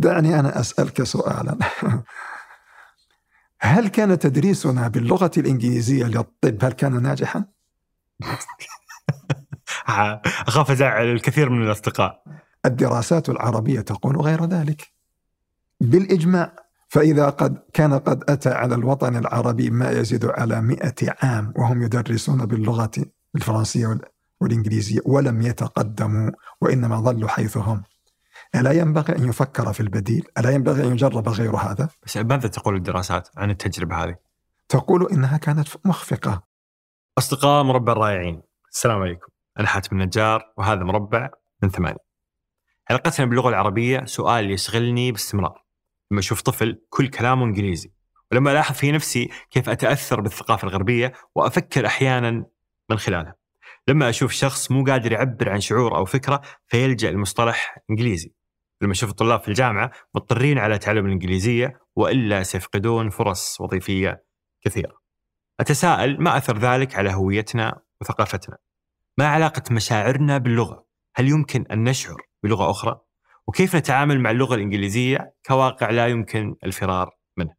دعني 0.00 0.40
أنا 0.40 0.60
أسألك 0.60 1.02
سؤالا. 1.02 1.58
هل 3.60 3.88
كان 3.88 4.18
تدريسنا 4.18 4.88
باللغة 4.88 5.30
الإنجليزية 5.36 6.04
للطب 6.04 6.64
هل 6.64 6.72
كان 6.72 7.02
ناجحا؟ 7.02 7.44
أخاف 10.48 10.70
أزعل 10.70 11.06
الكثير 11.06 11.50
من 11.50 11.62
الأصدقاء. 11.62 12.22
الدراسات 12.66 13.28
العربية 13.28 13.80
تقول 13.80 14.16
غير 14.16 14.44
ذلك. 14.44 14.92
بالإجماع 15.80 16.56
فإذا 16.88 17.28
قد 17.28 17.58
كان 17.74 17.98
قد 17.98 18.24
أتى 18.28 18.48
على 18.48 18.74
الوطن 18.74 19.16
العربي 19.16 19.70
ما 19.70 19.90
يزيد 19.90 20.24
على 20.24 20.60
مئة 20.60 20.94
عام 21.22 21.52
وهم 21.56 21.82
يدرسون 21.82 22.46
باللغة 22.46 22.90
الفرنسية 23.34 23.98
والإنجليزية 24.40 25.00
ولم 25.04 25.42
يتقدموا 25.42 26.30
وإنما 26.60 27.00
ظلوا 27.00 27.28
حيث 27.28 27.56
هم 27.56 27.82
ألا 28.54 28.72
ينبغي 28.72 29.16
أن 29.16 29.28
يفكر 29.28 29.72
في 29.72 29.80
البديل؟ 29.80 30.26
ألا 30.38 30.50
ينبغي 30.50 30.84
أن 30.86 30.92
يجرب 30.92 31.28
غير 31.28 31.56
هذا؟ 31.56 31.88
بس 32.02 32.16
ماذا 32.16 32.48
تقول 32.48 32.76
الدراسات 32.76 33.28
عن 33.36 33.50
التجربة 33.50 34.04
هذه؟ 34.04 34.16
تقول 34.68 35.12
إنها 35.12 35.36
كانت 35.36 35.68
مخفقة. 35.84 36.42
أصدقاء 37.18 37.62
مربع 37.62 37.92
الرائعين 37.92 38.42
السلام 38.72 39.02
عليكم. 39.02 39.26
أنا 39.58 39.68
حاتم 39.68 39.96
النجار 39.96 40.52
وهذا 40.56 40.84
مربع 40.84 41.30
من 41.62 41.70
ثمانية. 41.70 42.12
علاقتنا 42.90 43.26
باللغة 43.26 43.48
العربية 43.48 44.04
سؤال 44.04 44.50
يشغلني 44.50 45.12
باستمرار. 45.12 45.64
لما 46.10 46.20
أشوف 46.20 46.42
طفل 46.42 46.82
كل 46.90 47.08
كلامه 47.08 47.44
إنجليزي 47.44 47.92
ولما 48.32 48.52
ألاحظ 48.52 48.74
في 48.74 48.92
نفسي 48.92 49.30
كيف 49.50 49.68
أتأثر 49.68 50.20
بالثقافة 50.20 50.68
الغربية 50.68 51.12
وأفكر 51.34 51.86
أحيانا 51.86 52.44
من 52.90 52.98
خلالها. 52.98 53.34
لما 53.88 54.08
أشوف 54.08 54.32
شخص 54.32 54.70
مو 54.70 54.84
قادر 54.84 55.12
يعبر 55.12 55.50
عن 55.50 55.60
شعور 55.60 55.96
أو 55.96 56.04
فكرة 56.04 56.40
فيلجأ 56.66 57.10
لمصطلح 57.10 57.78
إنجليزي. 57.90 58.32
لما 58.82 58.92
أشوف 58.92 59.10
الطلاب 59.10 59.40
في 59.40 59.48
الجامعة 59.48 59.90
مضطرين 60.14 60.58
على 60.58 60.78
تعلم 60.78 61.06
الإنجليزية 61.06 61.80
وإلا 61.96 62.42
سيفقدون 62.42 63.10
فرص 63.10 63.60
وظيفية 63.60 64.24
كثيرة. 64.64 65.02
أتساءل 65.60 66.22
ما 66.22 66.36
أثر 66.36 66.58
ذلك 66.58 66.96
على 66.96 67.14
هويتنا 67.14 67.80
وثقافتنا؟ 68.00 68.56
ما 69.18 69.26
علاقة 69.26 69.62
مشاعرنا 69.70 70.38
باللغة؟ 70.38 70.86
هل 71.14 71.28
يمكن 71.28 71.64
أن 71.70 71.84
نشعر 71.84 72.16
بلغة 72.42 72.70
أخرى؟ 72.70 73.00
وكيف 73.48 73.76
نتعامل 73.76 74.20
مع 74.20 74.30
اللغة 74.30 74.54
الإنجليزية 74.54 75.34
كواقع 75.46 75.90
لا 75.90 76.06
يمكن 76.06 76.54
الفرار 76.64 77.10
منه؟ 77.36 77.54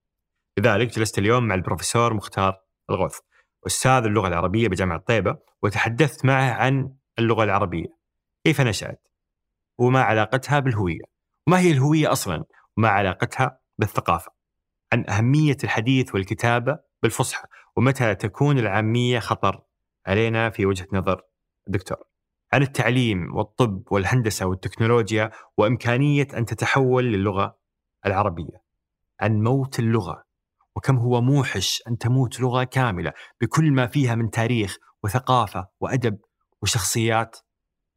لذلك 0.57 0.87
جلست 0.87 1.19
اليوم 1.19 1.47
مع 1.47 1.55
البروفيسور 1.55 2.13
مختار 2.13 2.57
الغوث 2.89 3.17
أستاذ 3.67 4.03
اللغة 4.03 4.27
العربية 4.27 4.67
بجامعة 4.67 4.99
طيبة 4.99 5.37
وتحدثت 5.61 6.25
معه 6.25 6.51
عن 6.53 6.95
اللغة 7.19 7.43
العربية. 7.43 7.87
كيف 8.45 8.61
نشأت؟ 8.61 9.07
وما 9.77 10.01
علاقتها 10.01 10.59
بالهوية؟ 10.59 11.12
وما 11.47 11.59
هي 11.59 11.71
الهوية 11.71 12.11
أصلا؟ 12.11 12.43
وما 12.77 12.89
علاقتها 12.89 13.59
بالثقافة. 13.77 14.31
عن 14.93 15.09
أهمية 15.09 15.57
الحديث 15.63 16.15
والكتابة 16.15 16.79
بالفصحى 17.03 17.47
ومتى 17.75 18.15
تكون 18.15 18.59
العامية 18.59 19.19
خطر 19.19 19.61
علينا 20.07 20.49
في 20.49 20.65
وجهة 20.65 20.87
نظر 20.93 21.21
الدكتور. 21.67 21.97
عن 22.53 22.61
التعليم 22.61 23.35
والطب 23.35 23.83
والهندسة 23.91 24.45
والتكنولوجيا 24.45 25.31
وإمكانية 25.57 26.27
أن 26.37 26.45
تتحول 26.45 27.03
للغة 27.03 27.57
العربية. 28.05 28.63
عن 29.21 29.43
موت 29.43 29.79
اللغة 29.79 30.23
وكم 30.75 30.97
هو 30.97 31.21
موحش 31.21 31.83
أن 31.87 31.97
تموت 31.97 32.39
لغة 32.39 32.63
كاملة 32.63 33.13
بكل 33.41 33.71
ما 33.71 33.87
فيها 33.87 34.15
من 34.15 34.29
تاريخ 34.29 34.77
وثقافة 35.03 35.67
وأدب 35.79 36.19
وشخصيات 36.61 37.37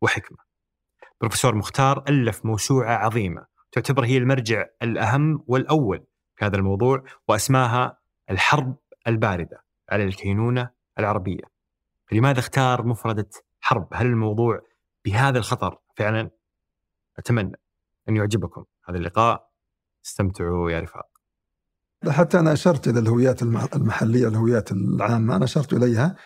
وحكمة. 0.03 0.46
بروفيسور 1.21 1.55
مختار 1.55 2.05
ألف 2.09 2.47
موسوعة 2.47 2.97
عظيمة. 2.97 3.47
تعتبر 3.73 4.05
هي 4.05 4.17
المرجع 4.17 4.67
الأهم 4.83 5.45
والأول 5.47 6.05
في 6.37 6.45
هذا 6.45 6.57
الموضوع 6.57 7.05
وأسماها 7.29 7.99
الحرب 8.31 8.77
الباردة 9.07 9.65
على 9.91 10.05
الكينونة 10.05 10.71
العربية. 10.99 11.43
لماذا 12.13 12.39
اختار 12.39 12.87
مفردة 12.87 13.29
حرب؟ 13.61 13.89
هل 13.93 14.07
الموضوع 14.07 14.61
بهذا 15.05 15.39
الخطر؟ 15.39 15.79
فعلا 15.97 16.31
أتمنى 17.19 17.57
أن 18.09 18.17
يعجبكم 18.17 18.65
هذا 18.89 18.99
اللقاء. 18.99 19.51
استمتعوا 20.07 20.71
يا 20.71 20.81
رفاق. 20.81 21.07
حتى 22.09 22.39
أنا 22.39 22.53
أشرت 22.53 22.89
إلى 22.89 22.99
الهويات 23.01 23.43
المحلية 23.43 24.29
الهويات 24.29 24.73
العامة. 24.73 25.37
أنا 25.37 25.45
أشرت 25.45 25.73
إليها 25.73 26.17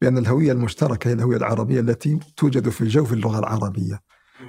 بأن 0.00 0.18
الهوية 0.18 0.52
المشتركة 0.52 1.08
هي 1.08 1.12
الهوية 1.12 1.36
العربية 1.36 1.80
التي 1.80 2.18
توجد 2.36 2.68
في 2.68 2.84
جوف 2.84 3.12
اللغة 3.12 3.38
العربية. 3.38 4.07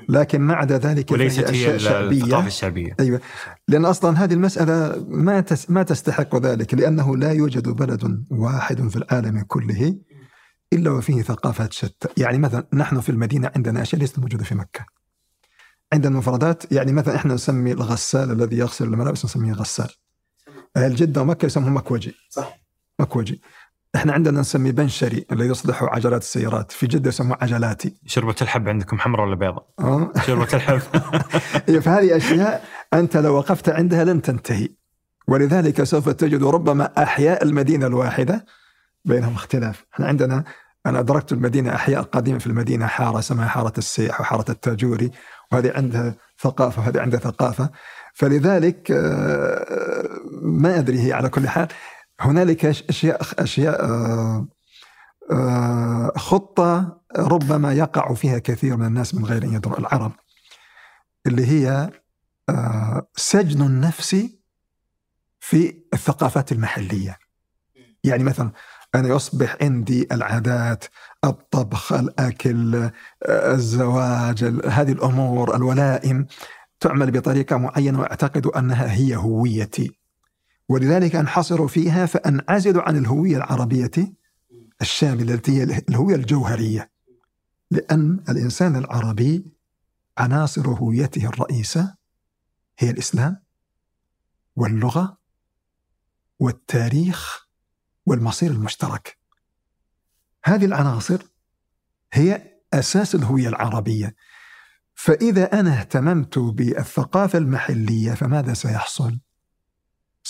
لكن 0.09 0.41
ما 0.41 0.53
عدا 0.53 0.77
ذلك 0.77 1.11
وليست 1.11 1.39
هي 1.39 1.75
الثقافة 1.75 2.47
الشعبية. 2.47 2.95
أيوة. 2.99 3.21
لأن 3.67 3.85
أصلا 3.85 4.23
هذه 4.23 4.33
المسألة 4.33 5.05
ما 5.07 5.43
ما 5.69 5.83
تستحق 5.83 6.35
ذلك 6.35 6.73
لأنه 6.73 7.17
لا 7.17 7.31
يوجد 7.31 7.69
بلد 7.69 8.25
واحد 8.31 8.87
في 8.87 8.95
العالم 8.95 9.41
كله 9.41 9.95
إلا 10.73 10.91
وفيه 10.91 11.21
ثقافات 11.21 11.73
شتى. 11.73 12.07
يعني 12.17 12.37
مثلا 12.37 12.67
نحن 12.73 12.99
في 12.99 13.09
المدينة 13.09 13.51
عندنا 13.55 13.81
أشياء 13.81 14.01
ليست 14.01 14.19
موجودة 14.19 14.43
في 14.43 14.55
مكة. 14.55 14.85
عندنا 15.93 16.17
مفردات 16.17 16.71
يعني 16.71 16.91
مثلا 16.91 17.15
إحنا 17.15 17.33
نسمي 17.33 17.71
الغسال 17.71 18.31
الذي 18.31 18.57
يغسل 18.57 18.85
الملابس 18.85 19.25
نسميه 19.25 19.53
غسال. 19.53 19.89
أهل 20.77 20.95
جدة 20.95 21.21
ومكة 21.21 21.45
يسموه 21.45 21.69
مكوجي. 21.69 22.15
صح. 22.29 22.59
مكوجي. 22.99 23.41
إحنا 23.95 24.13
عندنا 24.13 24.39
نسمي 24.39 24.71
بنشري 24.71 25.25
الذي 25.31 25.49
يصلح 25.49 25.83
عجلات 25.83 26.21
السيارات. 26.21 26.71
في 26.71 26.87
جدة 26.87 27.09
يسموه 27.09 27.37
عجلاتي. 27.41 27.95
شربة 28.05 28.35
الحب 28.41 28.69
عندكم 28.69 28.99
حمراء 28.99 29.27
ولا 29.27 29.35
بيضاء؟ 29.35 29.67
أه؟ 29.79 30.11
شربة 30.25 30.47
الحب. 30.53 30.81
إيه، 31.69 31.79
فهذه 31.79 32.17
أشياء 32.17 32.63
أنت 32.93 33.17
لو 33.17 33.35
وقفت 33.35 33.69
عندها 33.69 34.03
لن 34.03 34.21
تنتهي. 34.21 34.69
ولذلك 35.27 35.83
سوف 35.83 36.09
تجد 36.09 36.43
ربما 36.43 37.03
أحياء 37.03 37.43
المدينة 37.43 37.87
الواحدة 37.87 38.45
بينهم 39.05 39.33
اختلاف. 39.33 39.85
إحنا 39.93 40.07
عندنا 40.07 40.43
أنا 40.85 40.99
أدركت 40.99 41.31
المدينة 41.31 41.75
أحياء 41.75 42.01
قديمة 42.01 42.39
في 42.39 42.47
المدينة 42.47 42.87
حارة 42.87 43.19
اسمها 43.19 43.47
حارة 43.47 43.73
السيح 43.77 44.21
وحارة 44.21 44.51
التاجوري 44.51 45.11
وهذه 45.51 45.71
عندها 45.75 46.15
ثقافة 46.39 46.81
وهذه 46.81 47.01
عندها 47.01 47.19
ثقافة. 47.19 47.69
فلذلك 48.13 48.91
آه، 48.91 49.65
ما 50.41 50.79
أدري 50.79 51.07
هي 51.07 51.13
على 51.13 51.29
كل 51.29 51.47
حال. 51.49 51.67
هنالك 52.19 52.65
أشياء 52.65 53.21
أشياء 53.43 53.85
آه، 53.85 54.47
آه، 55.31 56.11
خطة 56.15 57.01
ربما 57.17 57.73
يقع 57.73 58.13
فيها 58.13 58.39
كثير 58.39 58.77
من 58.77 58.85
الناس 58.85 59.15
من 59.15 59.25
غير 59.25 59.43
أن 59.43 59.53
يدروا 59.53 59.79
العرب 59.79 60.11
اللي 61.27 61.45
هي 61.47 61.89
سجن 63.15 63.61
النفس 63.61 64.25
في 65.39 65.75
الثقافات 65.93 66.51
المحلية. 66.51 67.17
يعني 68.03 68.23
مثلا 68.23 68.51
أنا 68.95 69.07
يصبح 69.09 69.57
عندي 69.61 70.07
العادات 70.11 70.85
الطبخ 71.23 71.93
الأكل 71.93 72.89
الزواج 73.29 74.43
هذه 74.67 74.91
الأمور 74.91 75.55
الولائم 75.55 76.27
تعمل 76.79 77.11
بطريقة 77.11 77.57
معينة 77.57 77.99
وأعتقد 77.99 78.47
أنها 78.47 78.91
هي 78.91 79.15
هويتي. 79.15 79.98
ولذلك 80.69 81.15
أنحصر 81.15 81.67
فيها 81.67 82.05
فأنعزل 82.05 82.79
عن 82.79 82.97
الهوية 82.97 83.37
العربية 83.37 84.13
الشاملة 84.81 85.33
التي 85.33 85.51
هي 85.51 85.63
الهوية 85.63 86.15
الجوهرية. 86.15 86.91
لأن 87.71 88.23
الإنسان 88.29 88.75
العربي 88.75 89.45
عناصر 90.17 90.67
هويته 90.67 91.25
الرئيسة 91.25 91.95
هي 92.79 92.89
الإسلام 92.89 93.43
واللغة 94.55 95.17
والتاريخ 96.39 97.47
والمصير 98.05 98.51
المشترك. 98.51 99.17
هذه 100.43 100.65
العناصر 100.65 101.21
هي 102.13 102.59
أساس 102.73 103.15
الهوية 103.15 103.47
العربية. 103.47 104.15
فإذا 104.93 105.59
أنا 105.59 105.79
اهتممت 105.79 106.39
بالثقافة 106.39 107.39
المحلية 107.39 108.13
فماذا 108.13 108.53
سيحصل؟ 108.53 109.19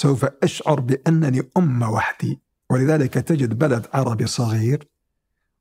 سوف 0.02 0.26
أشعر 0.44 0.80
بأنني 0.80 1.50
أمة 1.58 1.92
وحدي 1.92 2.40
ولذلك 2.70 3.14
تجد 3.14 3.58
بلد 3.58 3.88
عربي 3.94 4.28
صغير 4.28 4.88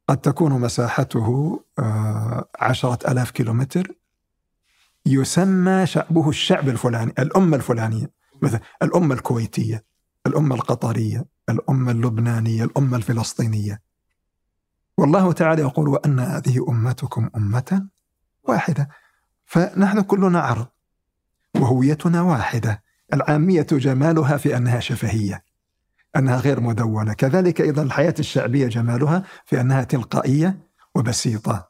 قد 0.08 0.17
تكون 0.17 0.52
مساحته 0.52 1.61
آه، 1.79 2.49
عشرة 2.61 3.11
ألاف 3.11 3.31
كيلومتر 3.31 3.93
يسمى 5.06 5.87
شعبه 5.87 6.29
الشعب 6.29 6.69
الفلاني 6.69 7.14
الأمة 7.19 7.56
الفلانية. 7.56 8.11
مثلا 8.43 8.61
الأمة 8.82 9.14
الكويتية 9.14 9.85
الأمة 10.26 10.55
القطرية 10.55 11.25
الأمة 11.49 11.93
اللبنانية 11.93 12.64
الأمة 12.64 12.96
الفلسطينية. 12.96 13.82
والله 14.99 15.32
تعالى 15.32 15.62
يقول 15.62 15.88
وأن 15.88 16.20
هذه 16.20 16.64
أمتكم 16.69 17.31
أمة 17.37 17.88
واحدة. 18.44 18.88
فنحن 19.44 20.00
كلنا 20.00 20.41
عرب 20.41 20.69
وهويتنا 21.55 22.23
واحدة. 22.23 22.88
العامية 23.14 23.66
جمالها 23.72 24.37
في 24.37 24.56
أنها 24.56 24.81
شفهية 24.81 25.44
أنها 26.16 26.40
غير 26.40 26.60
مدونة. 26.60 27.12
كذلك 27.12 27.60
أيضا 27.60 27.82
الحياة 27.82 28.14
الشعبية 28.19 28.66
جمالها 28.66 29.22
في 29.44 29.60
أنها 29.60 29.84
تلقائية 29.84 30.58
وبسيطة 30.94 31.69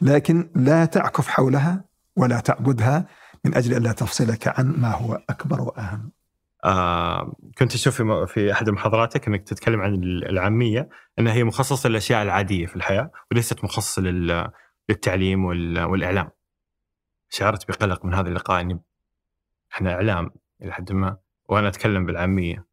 لكن 0.00 0.50
لا 0.56 0.84
تعكف 0.84 1.28
حولها 1.28 1.84
ولا 2.16 2.40
تعبدها 2.40 3.06
من 3.44 3.54
أجل 3.54 3.76
ألا 3.76 3.92
تفصلك 3.92 4.58
عن 4.58 4.66
ما 4.66 4.90
هو 4.90 5.22
أكبر 5.30 5.60
وأهم. 5.60 6.12
آه 6.64 7.36
كنت 7.58 7.74
أشوف 7.74 8.02
في, 8.02 8.26
في 8.26 8.52
أحد 8.52 8.70
محاضراتك 8.70 9.28
أنك 9.28 9.42
تتكلم 9.48 9.80
عن 9.80 9.94
العامية 10.04 10.88
أنها 11.18 11.32
هي 11.32 11.44
مخصصة 11.44 11.88
للأشياء 11.88 12.22
العادية 12.22 12.66
في 12.66 12.76
الحياة 12.76 13.10
وليست 13.30 13.64
مخصصة 13.64 14.02
للتعليم 14.88 15.44
والإعلام. 15.44 16.30
شعرت 17.30 17.68
بقلق 17.68 18.04
من 18.04 18.14
هذا 18.14 18.28
اللقاء 18.28 18.60
اني 18.60 18.80
إحنا 19.72 19.92
إعلام. 19.92 20.30
إلى 20.62 20.72
حد 20.72 20.92
ما 20.92 21.16
وأنا 21.48 21.68
أتكلم 21.68 22.06
بالعامية. 22.06 22.66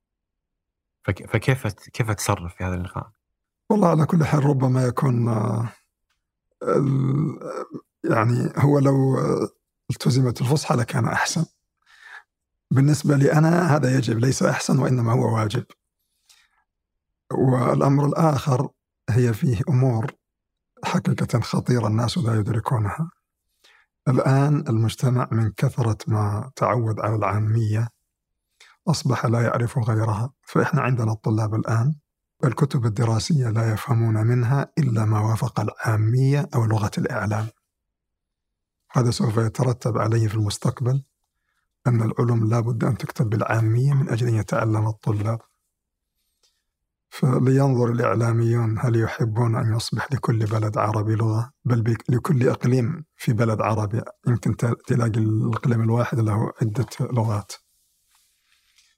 فكيف 1.04 1.68
كيف 1.68 2.10
أتصرف 2.10 2.56
في 2.56 2.63
هذا 2.63 2.75
اللقاء؟ 2.75 3.12
والله 3.69 3.88
على 3.88 4.06
كل 4.06 4.24
حال 4.25 4.45
ربما 4.45 4.86
يكون 4.86 5.28
يعني 8.04 8.54
هو 8.57 8.80
لو 8.80 9.19
التزمت 9.89 10.42
الفصحى 10.42 10.75
لكان 10.75 11.07
أحسن. 11.07 11.45
بالنسبة 12.72 13.16
لي 13.16 13.33
أنا 13.33 13.75
هذا 13.75 13.98
يجب 13.98 14.19
ليس 14.19 14.44
أحسن 14.44 14.80
وإنما 14.80 15.13
هو 15.13 15.36
واجب 15.36 15.66
والأمر 17.33 18.06
الآخر 18.06 18.69
هي 19.10 19.33
فيه 19.33 19.62
أمور 19.69 20.12
حقيقة 20.83 21.39
خطيرة 21.39 21.88
الناس 21.88 22.18
لا 22.18 22.36
يدركونها 22.36 23.12
الآن 24.07 24.68
المجتمع 24.69 25.27
من 25.31 25.51
كثرة 25.51 25.98
ما 26.07 26.51
تعود 26.56 27.00
على 27.00 27.15
العامية 27.15 27.88
أصبح 28.88 29.25
لا 29.25 29.42
يعرف 29.42 29.77
غيرها 29.77 30.33
فإحنا 30.42 30.81
عندنا 30.81 31.12
الطلاب 31.12 31.56
الآن 31.56 31.95
الكتب 32.44 32.86
الدراسية 32.86 33.50
لا 33.50 33.74
يفهمون 33.74 34.27
منها 34.27 34.71
إلا 34.77 35.06
ما 35.06 35.19
وافق 35.19 35.59
العامية 35.59 36.50
أو 36.56 36.65
لغة 36.65 36.92
الإعلام. 36.98 37.48
هذا 38.92 39.12
سوف 39.12 39.38
يترتب 39.38 39.98
عليه 39.98 40.27
في 40.27 40.36
المستقبل 40.36 41.04
أن 41.88 42.01
العلوم 42.01 42.50
لا 42.50 42.59
بد 42.59 42.83
أن 42.83 42.97
تكتب 42.97 43.30
بالعامية 43.30 43.94
من 43.94 44.09
أجل 44.09 44.27
أن 44.27 44.36
يتعلم 44.36 44.88
الطلاب. 44.88 45.39
فلينظر 47.11 47.91
الإعلاميون 47.91 48.79
هل 48.79 48.95
يحبون 48.95 49.55
أن 49.55 49.75
يصبح 49.75 50.13
لكل 50.13 50.45
بلد 50.45 50.77
عربي 50.77 51.15
لغة؟ 51.15 51.51
بل 51.65 51.95
لكل 52.09 52.49
إقليم 52.49 53.05
في 53.15 53.33
بلد 53.33 53.61
عربي. 53.61 54.01
يمكن 54.27 54.55
تلاقي 54.87 55.19
الإقليم 55.19 55.81
الواحد 55.81 56.19
له 56.19 56.51
عدة 56.61 56.85
لغات. 57.01 57.51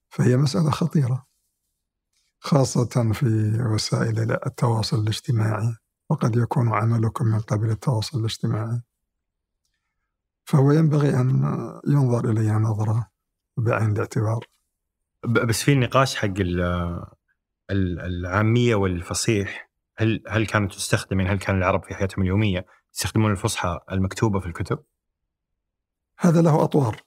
فهي 0.10 0.38
مسألة 0.38 0.70
خطيرة 0.70 1.26
خاصة 2.40 3.12
في 3.14 3.58
وسائل 3.74 4.32
التواصل 4.32 5.00
الاجتماعي 5.00 5.76
وقد 6.10 6.36
يكون 6.36 6.74
عملكم 6.74 7.26
من 7.26 7.40
قبل 7.40 7.70
التواصل 7.70 8.20
الاجتماعي. 8.20 8.82
فهو 10.46 10.72
ينبغي 10.72 11.10
أن 11.10 11.30
ينظر 11.88 12.30
إليها 12.30 12.60
نظرة 12.60 13.08
بعين 13.58 13.92
الاعتبار. 13.92 14.46
بس 15.24 15.64
في 15.64 15.74
النقاش 15.74 16.16
حق 16.16 16.34
العامية 17.72 18.76
والفصيح 18.76 19.70
هل 19.98 20.24
هل 20.30 20.46
كانت 20.46 20.74
تستخدم 20.74 21.20
يعني 21.20 21.32
هل 21.34 21.40
كان 21.40 21.58
العرب 21.58 21.84
في 21.84 21.96
حياتهم 21.96 22.24
اليومية 22.24 22.66
يستخدمون 22.94 23.32
الفصحى 23.32 23.80
المكتوبة 23.92 24.40
في 24.40 24.46
الكتب؟ 24.46 24.80
هذا 26.20 26.42
له 26.42 26.64
أطوار. 26.64 27.02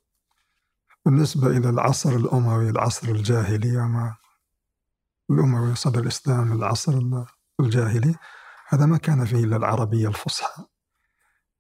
بالنسبة 1.05 1.47
إلى 1.47 1.69
العصر 1.69 2.17
الأموي 2.17 2.71
العصر 2.71 3.09
الجاهلي 3.09 3.77
وما 3.77 4.17
الأموي 5.31 5.75
صدر 5.75 6.01
الإسلام 6.01 6.53
العصر 6.53 7.01
الجاهلي 7.61 8.15
هذا 8.69 8.87
ما 8.87 8.99
كان 8.99 9.25
فيه 9.25 9.45
إلا 9.45 9.57
العربية 9.57 10.09
الفصحى. 10.09 10.65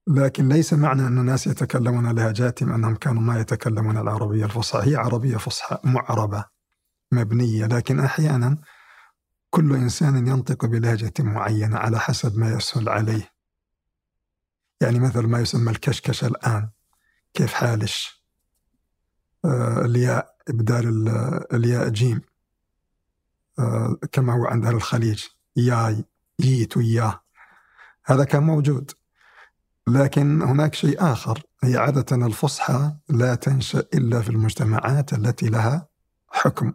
لكن 0.06 0.48
ليس 0.48 0.72
معنى 0.72 1.06
أن 1.06 1.18
الناس 1.18 1.46
يتكلمون 1.46 2.14
لهجاتهم 2.14 2.72
أنهم 2.72 2.96
كانوا 2.96 3.22
ما 3.22 3.40
يتكلمون 3.40 3.96
العربية 3.96 4.44
الفصحى. 4.44 4.90
هي 4.90 4.96
عربية 4.96 5.36
فصحى 5.36 5.78
معربة 5.84 6.44
مبنية 7.12 7.66
لكن 7.66 8.00
أحيانا 8.00 8.58
كل 9.56 9.74
إنسان 9.74 10.26
ينطق 10.26 10.66
بلهجة 10.66 11.12
معينة 11.18 11.76
على 11.76 11.98
حسب 11.98 12.38
ما 12.38 12.52
يسهل 12.52 12.88
عليه. 12.88 13.32
يعني 14.80 14.98
مثل 14.98 15.20
ما 15.20 15.40
يسمى 15.40 15.70
الكشكش 15.70 16.24
الآن 16.24 16.70
كيف 17.34 17.54
حالش؟ 17.54 18.24
آه 19.44 19.84
الياء 19.84 20.36
إبدال 20.48 21.08
الياء 21.52 21.88
جيم. 21.88 22.20
آه 23.58 23.98
كما 24.12 24.32
هو 24.32 24.46
عند 24.46 24.66
أهل 24.66 24.74
الخليج. 24.74 25.24
ياي 25.56 26.04
ييت 26.38 26.76
وياه 26.76 27.20
هذا 28.04 28.24
كان 28.24 28.42
موجود. 28.42 28.90
لكن 29.86 30.42
هناك 30.42 30.74
شيء 30.74 31.12
آخر. 31.12 31.42
هي 31.64 31.76
عادة 31.76 32.26
الفصحى 32.26 32.96
لا 33.08 33.34
تنشأ 33.34 33.84
إلا 33.94 34.22
في 34.22 34.28
المجتمعات 34.28 35.12
التي 35.12 35.48
لها 35.48 35.88
حكم 36.28 36.72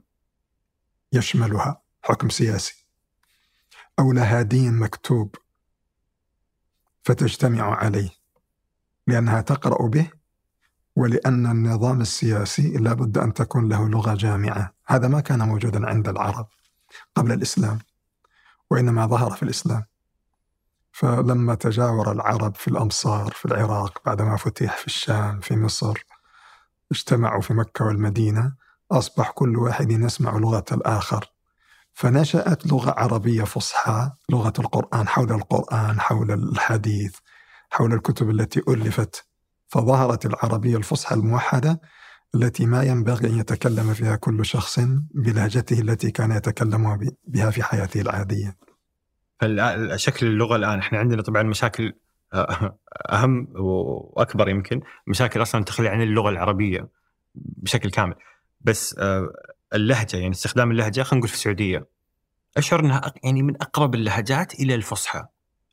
يشملها. 1.13 1.80
حكم 2.01 2.29
سياسي. 2.29 2.85
أو 3.99 4.11
لها 4.11 4.41
دين 4.41 4.79
مكتوب 4.79 5.35
فتجتمع 7.03 7.75
عليه. 7.75 8.09
لأنها 9.07 9.41
تقرأ 9.41 9.87
به 9.87 10.09
ولأن 10.95 11.45
النظام 11.45 12.01
السياسي 12.01 12.77
لابد 12.77 13.17
أن 13.17 13.33
تكون 13.33 13.69
له 13.69 13.89
لغة 13.89 14.13
جامعة. 14.13 14.73
هذا 14.87 15.07
ما 15.07 15.21
كان 15.21 15.47
موجودا 15.47 15.87
عند 15.89 16.07
العرب 16.07 16.47
قبل 17.15 17.31
الإسلام 17.31 17.79
وإنما 18.69 19.07
ظهر 19.07 19.31
في 19.31 19.43
الإسلام. 19.43 19.83
فلما 20.91 21.55
تجاور 21.55 22.11
العرب 22.11 22.55
في 22.55 22.67
الأمصار 22.67 23.31
في 23.31 23.45
العراق 23.45 24.01
بعدما 24.05 24.37
فتح 24.37 24.77
في 24.77 24.87
الشام 24.87 25.39
في 25.39 25.55
مصر 25.55 26.05
اجتمعوا 26.91 27.41
في 27.41 27.53
مكة 27.53 27.85
والمدينة 27.85 28.53
أصبح 28.91 29.31
كل 29.31 29.57
واحد 29.57 29.91
يسمع 29.91 30.37
لغة 30.37 30.65
الآخر. 30.71 31.31
فنشأت 31.93 32.67
لغة 32.67 32.93
عربية 32.97 33.43
فصحى 33.43 34.11
لغة 34.29 34.53
القرآن 34.59 35.07
حول 35.07 35.31
القرآن 35.31 35.99
حول 35.99 36.31
الحديث 36.31 37.15
حول 37.69 37.93
الكتب 37.93 38.29
التي 38.29 38.61
ألفت. 38.69 39.25
فظهرت 39.67 40.25
العربية 40.25 40.77
الفصحى 40.77 41.15
الموحدة 41.15 41.81
التي 42.35 42.65
ما 42.65 42.83
ينبغي 42.83 43.29
أن 43.29 43.39
يتكلم 43.39 43.93
فيها 43.93 44.15
كل 44.15 44.45
شخص 44.45 44.79
بلهجته 45.15 45.79
التي 45.79 46.11
كان 46.11 46.31
يتكلم 46.31 47.11
بها 47.27 47.49
في 47.49 47.63
حياته 47.63 48.01
العادية. 48.01 48.57
شكل 49.95 50.25
اللغة 50.25 50.55
الآن 50.55 50.79
إحنا 50.79 50.99
عندنا 50.99 51.21
طبعا 51.21 51.43
مشاكل 51.43 51.93
آه، 52.33 52.77
أهم 53.09 53.47
وأكبر 53.55 54.49
يمكن 54.49 54.81
مشاكل 55.07 55.41
أصلا 55.41 55.63
تخلي 55.63 55.89
عن 55.89 56.01
اللغة 56.01 56.29
العربية 56.29 56.89
بشكل 57.35 57.89
كامل. 57.89 58.15
بس 58.61 58.95
آه، 58.99 59.29
اللهجة 59.73 60.17
يعني 60.17 60.31
استخدام 60.31 60.71
اللهجة 60.71 61.03
خلينا 61.03 61.17
نقول 61.17 61.29
في 61.29 61.35
السعودية. 61.35 61.87
أشعر 62.57 62.79
إنها 62.79 63.13
يعني 63.23 63.43
من 63.43 63.55
أقرب 63.61 63.95
اللهجات 63.95 64.53
إلى 64.53 64.75
الفصحى 64.75 65.25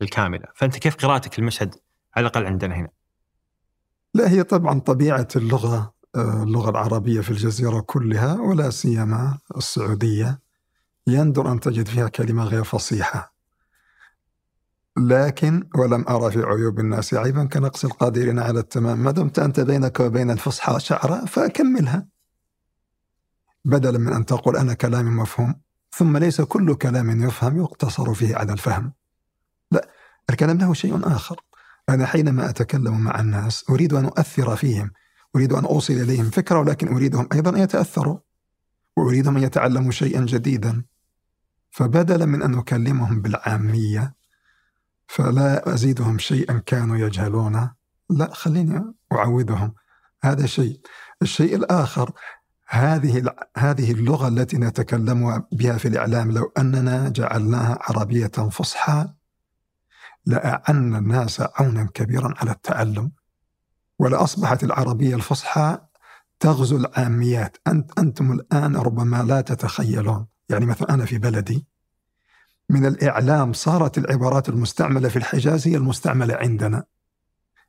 الكاملة، 0.03 0.45
فأنت 0.55 0.79
كيف 0.79 0.97
قراءتك 0.97 1.39
للمشهد 1.39 1.75
على 2.17 2.27
الأقل 2.27 2.47
عندنا 2.47 2.75
هنا؟ 2.75 2.89
لا 4.15 4.31
هي 4.31 4.43
طبعا 4.43 4.81
طبيعة 4.81 5.29
اللغة 5.37 5.95
آه، 6.17 6.43
اللغة 6.43 6.71
العربية 6.71 7.21
في 7.21 7.31
الجزيرة 7.31 7.81
كلها 7.81 8.41
ولا 8.41 8.71
سيما 8.71 9.39
السعودية. 9.57 10.41
يندر 11.07 11.53
أن 11.53 11.61
تجد 11.61 11.89
فيها 11.89 12.09
كلمة 12.09 12.45
غير 12.45 12.65
فصيحة. 12.65 13.35
لكن 14.97 15.69
ولم 15.75 16.05
أرى 16.09 16.33
في 16.33 16.43
عيوب 16.43 16.81
الناس 16.81 17.15
عيبا 17.15 17.45
كنقص 17.45 17.85
القادرين 17.85 18.39
على 18.39 18.61
التمام. 18.61 18.99
ما 18.99 19.11
دمت 19.11 19.39
أنت 19.39 19.61
بينك 19.61 20.01
وبين 20.01 20.31
الفصحى 20.31 20.81
شعرة 20.81 21.25
فأكملها 21.25 22.07
بدلا 23.65 23.99
من 23.99 24.13
أن 24.13 24.27
تقول 24.27 24.57
أنا 24.57 24.75
كلامي 24.75 25.11
مفهوم 25.11 25.55
ثم 25.91 26.17
ليس 26.17 26.41
كل 26.41 26.75
كلام 26.75 27.23
يفهم 27.23 27.59
يقتصر 27.59 28.15
فيه 28.15 28.37
على 28.37 28.53
الفهم. 28.53 28.93
لا 29.71 29.89
الكلام 30.31 30.59
له 30.59 30.75
شيء 30.75 31.07
آخر. 31.07 31.41
أنا 31.89 32.07
حينما 32.07 32.51
أتكلم 32.51 33.01
مع 33.01 33.21
الناس 33.21 33.65
أريد 33.71 33.93
أن 33.93 34.05
أؤثر 34.05 34.57
فيهم 34.57 34.91
أريد 35.37 35.53
أن 35.53 35.65
أوصل 35.65 35.93
إليهم 35.93 36.31
فكرة 36.31 36.59
ولكن 36.59 36.95
أريدهم 36.95 37.29
أيضا 37.33 37.51
أن 37.51 37.57
يتأثروا 37.57 38.19
وأريدهم 38.97 39.37
أن 39.37 39.43
يتعلموا 39.43 39.91
شيئا 39.91 40.21
جديدا. 40.21 40.85
فبدلا 41.71 42.27
من 42.27 42.43
أن 42.43 42.59
أكلمهم 42.59 43.23
بالعامية 43.23 44.15
فلا 45.07 45.75
أزيدهم 45.75 46.19
شيئا 46.19 46.63
كانوا 46.67 46.97
يجهلونه 46.97 47.73
لا 48.11 48.35
خليني 48.35 48.95
أعودهم 49.13 49.75
هذا 50.23 50.47
شيء. 50.47 50.81
الشيء 51.23 51.57
الآخر 51.57 52.13
هذه 52.71 53.35
هذه 53.57 53.93
اللغة 53.93 54.29
التي 54.29 54.57
نتكلم 54.57 55.45
بها 55.53 55.79
في 55.79 55.89
الإعلام 55.89 56.33
لو 56.33 56.53
أننا 56.59 57.09
جعلناها 57.09 57.79
عربية 57.81 58.27
فصحى 58.27 59.09
لأعن 60.27 60.97
الناس 60.97 61.41
عونا 61.41 61.89
كبيرا 61.95 62.35
على 62.37 62.51
التعلم. 62.51 63.13
ولأصبحت 63.99 64.65
العربية 64.65 65.15
الفصحى 65.15 65.79
تغزو 66.41 66.77
العاميات. 66.77 67.57
أنت 67.67 67.99
أنتم 67.99 68.33
الآن 68.33 68.77
ربما 68.77 69.23
لا 69.23 69.41
تتخيلون. 69.41 70.27
يعني 70.49 70.67
مثلا 70.67 70.95
أنا 70.95 71.05
في 71.05 71.19
بلدي 71.19 71.67
من 72.69 72.87
الإعلام 72.87 73.53
صارت 73.53 73.99
العبارات 73.99 74.49
المستعملة 74.49 75.09
في 75.09 75.17
الحجاز 75.17 75.69
هي 75.69 75.77
المستعملة 75.77 76.35
عندنا. 76.35 76.85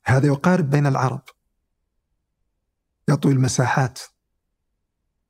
هذا 0.05 0.27
يقارب 0.27 0.69
بين 0.69 0.87
العرب. 0.87 1.21
يطوي 3.09 3.31
المساحات. 3.31 3.99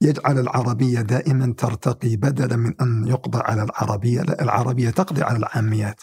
يجعل 0.01 0.39
العربية 0.39 1.01
دائما 1.01 1.53
ترتقي 1.57 2.15
بدلا 2.15 2.55
من 2.55 2.81
أن 2.81 3.07
يقضى 3.07 3.39
على 3.39 3.63
العربية 3.63 4.21
لا 4.21 4.41
العربية 4.41 4.89
تقضي 4.89 5.23
على 5.23 5.37
العاميات. 5.37 6.01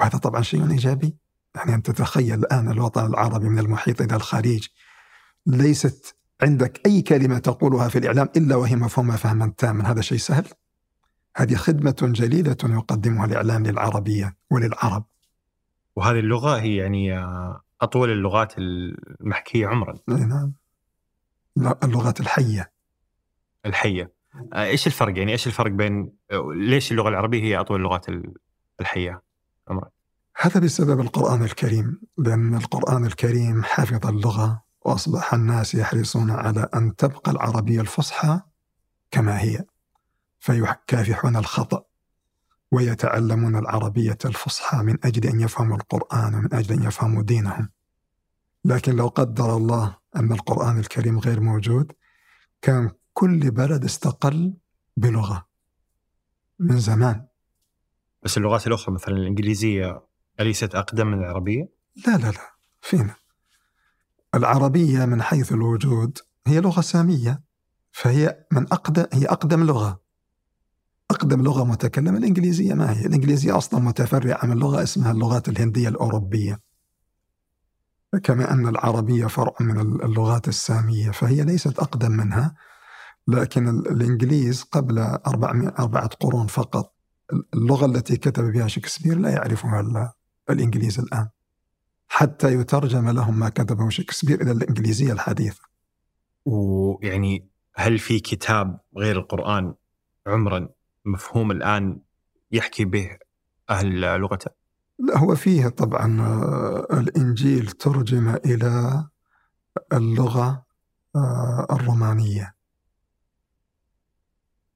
وهذا 0.00 0.18
طبعا 0.18 0.42
شيء 0.42 0.70
إيجابي. 0.70 1.16
يعني 1.54 1.74
أنت 1.74 1.90
تتخيل 1.90 2.38
الآن 2.38 2.70
الوطن 2.70 3.06
العربي 3.06 3.48
من 3.48 3.58
المحيط 3.58 4.02
إلى 4.02 4.16
الخليج. 4.16 4.66
ليست 5.46 6.16
عندك 6.42 6.80
أي 6.86 7.02
كلمة 7.02 7.38
تقولها 7.38 7.88
في 7.88 7.98
الإعلام 7.98 8.28
إلا 8.36 8.56
وهي 8.56 8.76
مفهومة 8.76 9.16
فهما 9.16 9.52
تاما. 9.58 9.90
هذا 9.90 10.00
شيء 10.00 10.18
سهل. 10.18 10.44
هذه 11.36 11.54
خدمة 11.54 11.96
جليلة 12.00 12.56
يقدمها 12.64 13.26
الإعلام 13.26 13.66
للعربية 13.66 14.36
وللعرب. 14.50 15.04
وهذه 15.96 16.18
اللغة 16.18 16.60
هي 16.60 16.76
يعني 16.76 17.18
أطول 17.80 18.10
اللغات 18.10 18.54
المحكية 18.58 19.66
عمرا. 19.66 19.94
نعم. 20.08 20.52
اللغات 21.82 22.20
الحية. 22.20 22.73
الحية. 23.66 24.12
إيش 24.54 24.86
الفرق؟ 24.86 25.18
يعني 25.18 25.32
إيش 25.32 25.46
الفرق 25.46 25.70
بين 25.70 26.12
ليش 26.54 26.92
اللغة 26.92 27.08
العربية 27.08 27.42
هي 27.42 27.60
أطول 27.60 27.80
اللغات 27.80 28.06
الحية؟ 28.80 29.22
عمرا 29.68 29.90
هذا 30.40 30.60
بسبب 30.60 31.00
القرآن 31.00 31.42
الكريم 31.42 32.00
لأن 32.18 32.54
القرآن 32.54 33.06
الكريم 33.06 33.62
حفظ 33.64 34.06
اللغة 34.06 34.62
وأصبح 34.84 35.34
الناس 35.34 35.74
يحرصون 35.74 36.30
على 36.30 36.68
أن 36.74 36.96
تبقى 36.96 37.30
العربية 37.30 37.80
الفصحى 37.80 38.40
كما 39.10 39.40
هي 39.40 39.64
فيكافحون 40.40 41.36
الخطأ 41.36 41.84
ويتعلمون 42.72 43.56
العربية 43.56 44.18
الفصحى 44.24 44.76
من 44.76 44.96
أجل 45.04 45.28
أن 45.28 45.40
يفهموا 45.40 45.76
القرآن 45.76 46.34
ومن 46.34 46.54
أجل 46.54 46.74
أن 46.74 46.82
يفهموا 46.82 47.22
دينهم. 47.22 47.68
لكن 48.64 48.96
لو 48.96 49.08
قدر 49.08 49.56
الله 49.56 49.96
أن 50.16 50.32
القرآن 50.32 50.78
الكريم 50.78 51.18
غير 51.18 51.40
موجود 51.40 51.92
كان 52.62 52.90
كل 53.14 53.50
بلد 53.50 53.84
استقل 53.84 54.54
بلغة 54.96 55.46
من 56.58 56.78
زمان. 56.78 57.26
بس 58.22 58.36
اللغات 58.38 58.66
الأخرى 58.66 58.94
مثلا 58.94 59.16
الإنجليزية 59.16 60.02
أليست 60.40 60.74
أقدم 60.74 61.06
من 61.06 61.18
العربية؟ 61.18 61.68
لا 62.06 62.16
لا 62.16 62.30
لا 62.30 62.54
فينا. 62.80 63.14
العربية 64.34 65.04
من 65.04 65.22
حيث 65.22 65.52
الوجود 65.52 66.18
هي 66.46 66.60
لغة 66.60 66.80
سامية 66.80 67.42
فهي 67.92 68.46
من 68.52 68.62
أقدم 68.72 69.04
هي 69.12 69.26
أقدم 69.26 69.64
لغة. 69.64 70.00
أقدم 71.10 71.42
لغة 71.42 71.64
متكلمة 71.64 72.18
الإنجليزية 72.18 72.74
ما 72.74 72.92
هي؟ 72.92 73.06
الإنجليزية 73.06 73.56
أصلا 73.58 73.80
متفرعة 73.80 74.46
من 74.46 74.56
لغة 74.56 74.82
اسمها 74.82 75.12
اللغات 75.12 75.48
الهندية 75.48 75.88
الأوروبية. 75.88 76.60
كما 78.22 78.52
أن 78.52 78.68
العربية 78.68 79.26
فرع 79.26 79.54
من 79.60 79.80
اللغات 79.80 80.48
السامية 80.48 81.10
فهي 81.10 81.44
ليست 81.44 81.78
أقدم 81.78 82.10
منها. 82.12 82.54
لكن 83.28 83.68
الإنجليز 83.68 84.62
قبل 84.62 84.98
أربعة 85.78 86.08
قرون 86.08 86.46
فقط. 86.46 86.94
اللغة 87.54 87.86
التي 87.86 88.16
كتب 88.16 88.44
بها 88.52 88.66
شكسبير 88.66 89.18
لا 89.18 89.30
يعرفها 89.30 90.14
الإنجليز 90.50 90.98
الآن. 90.98 91.28
حتى 92.08 92.54
يترجم 92.54 93.10
لهم 93.10 93.38
ما 93.38 93.48
كتبه 93.48 93.88
شكسبير 93.88 94.42
إلى 94.42 94.52
الإنجليزية 94.52 95.12
الحديثة. 95.12 95.62
ويعني 96.44 97.48
هل 97.74 97.98
في 97.98 98.20
كتاب 98.20 98.80
غير 98.96 99.18
القرآن 99.18 99.74
عمرا 100.26 100.68
مفهوم 101.04 101.50
الآن 101.50 102.00
يحكي 102.52 102.84
به 102.84 103.18
أهل 103.70 104.00
لغته؟ 104.20 104.50
لا 104.98 105.18
هو 105.18 105.34
فيه 105.34 105.68
طبعا 105.68 106.20
آه، 106.20 106.86
الإنجيل 106.92 107.70
ترجم 107.70 108.28
إلى 108.28 109.04
اللغة 109.92 110.64
آه، 111.16 111.66
الرومانية. 111.70 112.53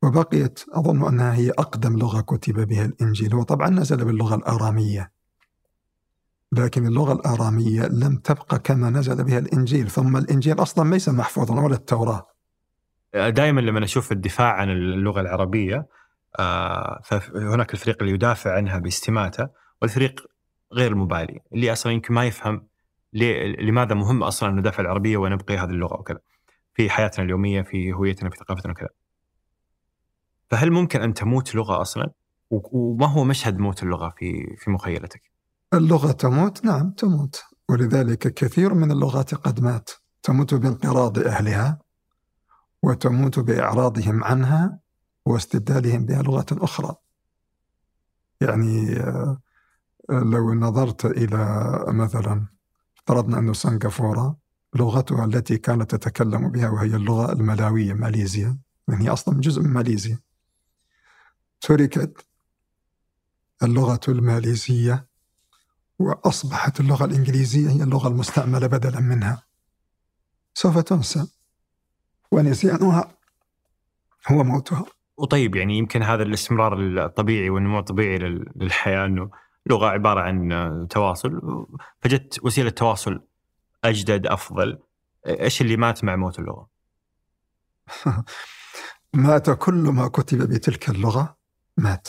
وبقيت 0.03 0.65
أظن 0.73 1.09
أنها 1.09 1.35
هي 1.35 1.51
أقدم 1.51 1.99
لغة 1.99 2.21
كتب 2.21 2.69
بها 2.69 2.85
الإنجيل 2.85 3.35
وطبعا 3.35 3.69
نزل 3.71 4.05
باللغة 4.05 4.35
الآرامية. 4.35 5.13
لكن 6.53 6.87
اللغة 6.87 7.13
الآرامية 7.13 7.83
لم 7.87 8.17
تبقى 8.17 8.59
كما 8.59 8.91
نزل 8.91 9.25
بها 9.25 9.39
الإنجيل 9.39 9.91
ثم 9.91 10.17
الإنجيل 10.17 10.63
أصلا 10.63 10.91
ليس 10.91 11.09
محفوظا 11.09 11.61
ولا 11.61 11.75
التوراة. 11.75 12.27
دائما 13.15 13.61
لما 13.61 13.81
نشوف 13.81 14.13
الدفاع 14.13 14.53
عن 14.53 14.71
اللغة 14.71 15.21
العربية 15.21 15.87
آه، 16.39 17.01
فهناك 17.05 17.75
الفريق 17.75 17.97
اللي 18.01 18.15
يدافع 18.15 18.57
عنها 18.57 18.79
باستماتة 18.79 19.49
والفريق 19.83 20.27
غير 20.73 20.93
المبالي 20.93 21.41
اللي 21.53 21.73
أصلا 21.73 21.93
يمكن 21.93 22.15
ما 22.15 22.25
يفهم 22.27 22.67
لماذا 23.13 23.95
مهم 23.95 24.23
أصلا 24.23 24.51
ندافع 24.51 24.83
العربية 24.83 25.17
ونبقي 25.17 25.59
هذه 25.59 25.71
اللغة 25.71 26.01
وكذا 26.01 26.19
في 26.75 26.91
حياتنا 26.91 27.25
اليومية 27.25 27.63
في 27.63 27.93
هويتنا 27.93 28.31
في 28.31 28.37
ثقافتنا 28.37 28.73
وكذا. 28.73 28.89
فهل 30.51 30.71
ممكن 30.71 31.01
أن 31.01 31.15
تموت 31.15 31.55
لغة 31.55 31.81
أصلا؟ 31.81 32.11
وما 32.51 33.07
هو 33.07 33.25
مشهد 33.25 33.59
موت 33.59 33.83
اللغة 33.83 34.15
في 34.17 34.57
في 34.59 34.71
مخيلتك؟ 34.71 35.23
اللغة 35.75 36.13
تموت؟ 36.13 36.65
نعم 36.65 36.91
تموت. 36.91 37.43
ولذلك 37.69 38.35
كثير 38.35 38.75
من 38.75 38.91
اللغات 38.91 39.35
قد 39.35 39.61
مات. 39.61 39.91
تموت 40.23 40.55
بانقراض 40.55 41.19
أهلها 41.19 41.79
وتموت 42.83 43.39
بإعراضهم 43.39 44.25
عنها 44.25 44.79
واستبدالهم 45.27 46.05
بها 46.05 46.23
لغة 46.23 46.47
أخرى. 46.53 46.95
يعني 48.41 48.97
آه، 48.97 49.39
لو 50.11 50.55
نظرت 50.55 51.05
إلى 51.05 51.65
مثلا 51.89 52.47
افترضنا 52.97 53.39
أن 53.39 53.55
سنغافورة 53.55 54.37
لغتها 54.75 55.25
التي 55.25 55.59
كانت 55.59 55.95
تتكلم 55.95 56.49
بها 56.49 56.71
وهي 56.71 56.97
اللغة 56.97 57.33
الملاوية 57.33 57.93
ماليزيا 57.93 58.59
يعني 58.89 59.05
هي 59.05 59.09
أصلا 59.09 59.41
جزء 59.41 59.63
من 59.63 59.71
ماليزيا. 59.71 60.19
تركت 61.61 62.27
اللغة 63.63 64.01
الماليزية 64.09 65.09
وأصبحت 65.99 66.81
اللغة 66.81 67.05
الإنجليزية 67.05 67.71
هي 67.71 67.83
اللغة 67.83 68.09
المستعملة 68.09 68.67
بدلا 68.67 69.01
منها. 69.01 69.43
سوف 70.55 70.79
تنسى. 70.79 71.27
ونسيانها 72.31 73.19
هو 74.29 74.45
موتها. 74.45 74.85
وطيب 75.17 75.57
يعني 75.57 75.79
يمكن 75.79 76.03
هذا 76.03 76.23
الاستمرار 76.23 76.81
الطبيعي 77.05 77.51
والنمو 77.51 77.79
الطبيعي 77.79 78.19
للحياة 78.57 79.07
أنه 79.07 79.31
لغة 79.67 79.87
عبارة 79.87 80.21
عن 80.21 80.87
تواصل. 80.91 81.41
فجت 82.01 82.41
وسيلة 82.43 82.71
تواصل 82.71 83.21
أجدد 83.85 84.27
أفضل. 84.27 84.79
إيش 85.27 85.61
اللي 85.61 85.77
مات 85.77 86.05
مع 86.05 86.17
موت 86.17 86.39
اللغة؟ 86.39 86.69
مات 89.15 89.51
كل 89.51 89.75
ما 89.75 90.09
كتب 90.09 90.39
بتلك 90.39 90.89
اللغة. 90.89 91.38
مات 91.79 92.09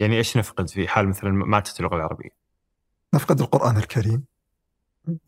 يعني 0.00 0.16
إيش 0.16 0.36
نفقد 0.36 0.68
في 0.68 0.88
حال 0.88 1.08
مثلا 1.08 1.30
ماتت 1.30 1.80
اللغة 1.80 1.96
العربية؟ 1.96 2.30
نفقد 3.14 3.40
القرآن 3.40 3.76
الكريم 3.76 4.24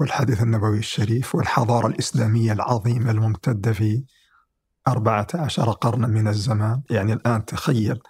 والحديث 0.00 0.42
النبوي 0.42 0.78
الشريف 0.78 1.34
والحضارة 1.34 1.86
الإسلامية 1.86 2.52
العظيمة 2.52 3.10
الممتدة 3.10 3.72
في 3.72 4.04
أربعة 4.88 5.26
عشر 5.34 5.70
قرنا 5.70 6.06
من 6.06 6.28
الزمان 6.28 6.82
يعني 6.90 7.12
الآن 7.12 7.44
تخيل 7.44 8.00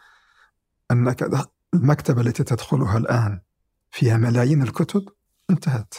أنك 0.90 1.46
المكتبة 1.74 2.20
التي 2.20 2.44
تدخلها 2.44 2.98
الآن 2.98 3.40
فيها 3.90 4.16
ملايين 4.16 4.62
الكتب 4.62 5.08
انتهت 5.50 5.94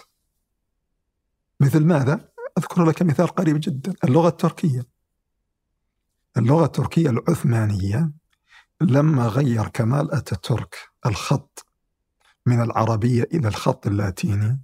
مثل 1.60 1.86
ماذا؟ 1.86 2.30
أذكر 2.58 2.86
لك 2.86 3.02
مثال 3.02 3.28
قريب 3.28 3.58
جدا 3.60 3.94
اللغة 4.04 4.28
التركية 4.28 4.86
اللغة 6.38 6.66
التركية 6.66 7.10
العثمانية 7.10 8.12
لما 8.82 9.28
غير 9.28 9.68
كمال 9.68 10.14
أتاتورك 10.14 10.76
الخط 11.06 11.66
من 12.46 12.62
العربية 12.62 13.24
إلى 13.34 13.48
الخط 13.48 13.88
اللاتيني 13.88 14.60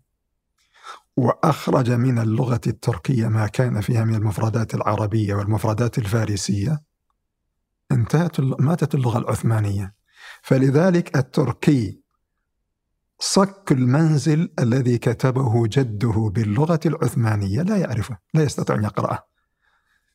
وأخرج 1.17 1.91
من 1.91 2.19
اللغة 2.19 2.61
التركية 2.67 3.27
ما 3.27 3.47
كان 3.47 3.81
فيها 3.81 4.03
من 4.03 4.15
المفردات 4.15 4.75
العربية 4.75 5.33
والمفردات 5.33 5.97
الفارسية. 5.97 6.81
انتهت 7.91 8.39
ماتت 8.39 8.95
اللغة 8.95 9.17
العثمانية. 9.17 9.93
فلذلك 10.41 11.17
التركي 11.17 12.01
صك 13.19 13.71
المنزل 13.71 14.53
الذي 14.59 14.97
كتبه 14.97 15.67
جده 15.67 16.31
باللغة 16.35 16.79
العثمانية. 16.85 17.61
لا 17.61 17.77
يعرفه 17.77 18.17
لا 18.33 18.43
يستطيع 18.43 18.75
أن 18.75 18.83
يقرأه. 18.83 19.23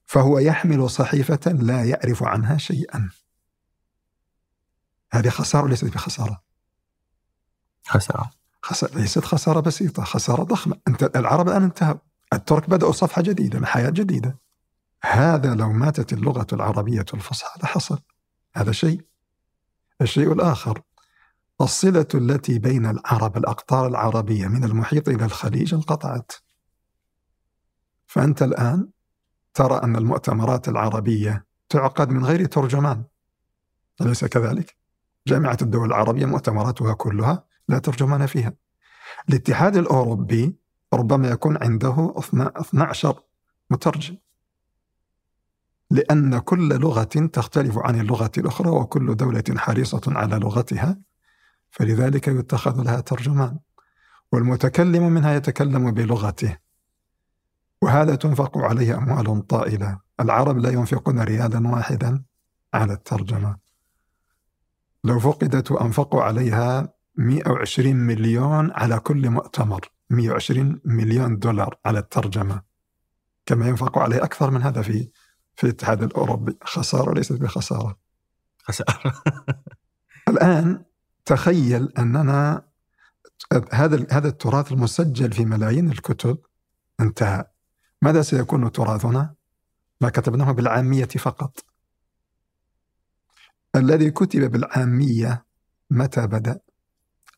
فهو 0.05 0.39
يحمل 0.39 0.91
صحيفة 0.91 1.53
لا 1.53 1.85
يعرف 1.85 2.23
عنها 2.23 2.57
شيئا. 2.57 3.11
هذه 5.13 5.29
خسارة 5.29 5.69
ليست 5.69 5.85
بخسارة. 5.85 6.43
خسارة. 7.87 8.31
خسارة 8.63 8.99
ليست 8.99 9.25
خسارة 9.25 9.61
بسيطة 9.61 10.05
خسارة 10.05 10.43
ضخمة. 10.43 10.81
أنت 10.89 11.03
العرب 11.17 11.49
الآن 11.49 11.63
انتهوا. 11.63 11.99
الترك 12.33 12.71
بدأوا 12.71 12.93
صفحة 12.93 13.23
جديدة 13.23 13.67
حياة 13.67 13.91
جديدة. 13.91 14.39
هذا 15.03 15.55
لو 15.55 15.73
ماتت 15.73 16.13
اللغة 16.13 16.47
العربية 16.53 17.05
الفصحى 17.15 17.61
لحصل. 17.63 17.99
هذا 18.57 18.73
شيء. 18.73 19.01
الشيء 20.01 20.33
الآخر 20.33 20.83
الصلة 21.61 22.07
التي 22.15 22.59
بين 22.59 22.87
العرب 22.87 23.37
الأقطار 23.37 23.87
العربية 23.87 24.47
من 24.47 24.65
المحيط 24.65 25.09
إلى 25.09 25.25
الخليج 25.25 25.75
انقطعت. 25.75 26.33
فأنت 28.07 28.43
الآن 28.43 28.89
ترى 29.55 29.83
أن 29.83 29.97
المؤتمرات 29.97 30.69
العربية 30.69 31.47
تعقد 31.69 32.11
من 32.11 32.25
غير 32.25 32.47
ترجمان. 32.47 33.05
أليس 34.01 34.25
كذلك؟ 34.25 34.77
جامعة 35.27 35.57
الدول 35.63 35.89
العربية 35.89 36.27
مؤتمراتها 36.27 36.95
كلها 36.95 37.45
لا 37.69 37.79
ترجمان 37.79 38.27
فيها. 38.27 38.53
الاتحاد 39.29 39.77
الأوروبي 39.77 40.57
ربما 40.95 41.29
يكون 41.29 41.63
عنده 41.63 42.15
12 42.19 43.23
مترجم. 43.71 44.17
لأن 45.91 46.39
كل 46.39 46.69
لغة 46.69 47.03
تختلف 47.33 47.79
عن 47.79 48.01
اللغة 48.01 48.31
الأخرى 48.39 48.71
وكل 48.71 49.17
دولة 49.17 49.45
حريصة 49.57 50.03
على 50.07 50.37
لغتها 50.37 50.99
فلذلك 51.71 52.29
يتخذ 52.29 52.83
لها 52.83 53.01
ترجمان. 53.01 53.59
والمتكلم 54.33 55.13
منها 55.13 55.35
يتكلم 55.35 55.91
بلغته. 55.91 56.57
وهذا 57.83 58.15
تنفق 58.15 58.59
عليه 58.59 58.97
أموال 58.99 59.47
طائلة. 59.47 60.01
العرب 60.21 60.59
لا 60.59 60.71
ينفقون 60.71 61.21
ريالا 61.21 61.69
واحدا 61.69 62.25
على 62.75 62.93
الترجمة. 62.93 63.66
لو 65.07 65.19
فقدت 65.19 65.71
وأنفقوا 65.71 66.23
عليها 66.23 66.95
120 67.17 67.97
مليون 67.97 68.73
على 68.73 68.99
كل 68.99 69.31
مؤتمر 69.31 69.81
120 70.11 70.81
مليون 70.85 71.39
دولار 71.39 71.79
على 71.87 71.99
الترجمة. 71.99 72.63
كما 73.47 73.69
ينفق 73.69 73.99
عليه 73.99 74.25
أكثر 74.25 74.51
من 74.51 74.63
هذا 74.63 74.83
في 74.83 75.11
في 75.57 75.65
الاتحاد 75.65 76.03
الأوروبي. 76.03 76.59
خسارة 76.65 77.15
ليست 77.15 77.33
بخسارة. 77.33 77.99
خسارة. 78.63 79.23
الآن 80.29 80.85
تخيل 81.25 81.93
أننا 81.99 82.63
هذا 83.73 84.07
هذا 84.11 84.29
التراث 84.29 84.73
المسجل 84.73 85.33
في 85.33 85.45
ملايين 85.45 85.91
الكتب 85.91 86.39
انتهى. 87.01 87.45
ماذا 88.03 88.23
سيكون 88.23 88.73
تراثنا؟ 88.73 89.35
ما 90.01 90.09
كتبناه 90.09 90.53
بالعامية 90.53 91.05
فقط. 91.05 91.76
الذي 93.77 94.11
كتب 94.11 94.51
بالعامية 94.51 95.45
متى 95.91 96.27
بدأ؟ 96.27 96.61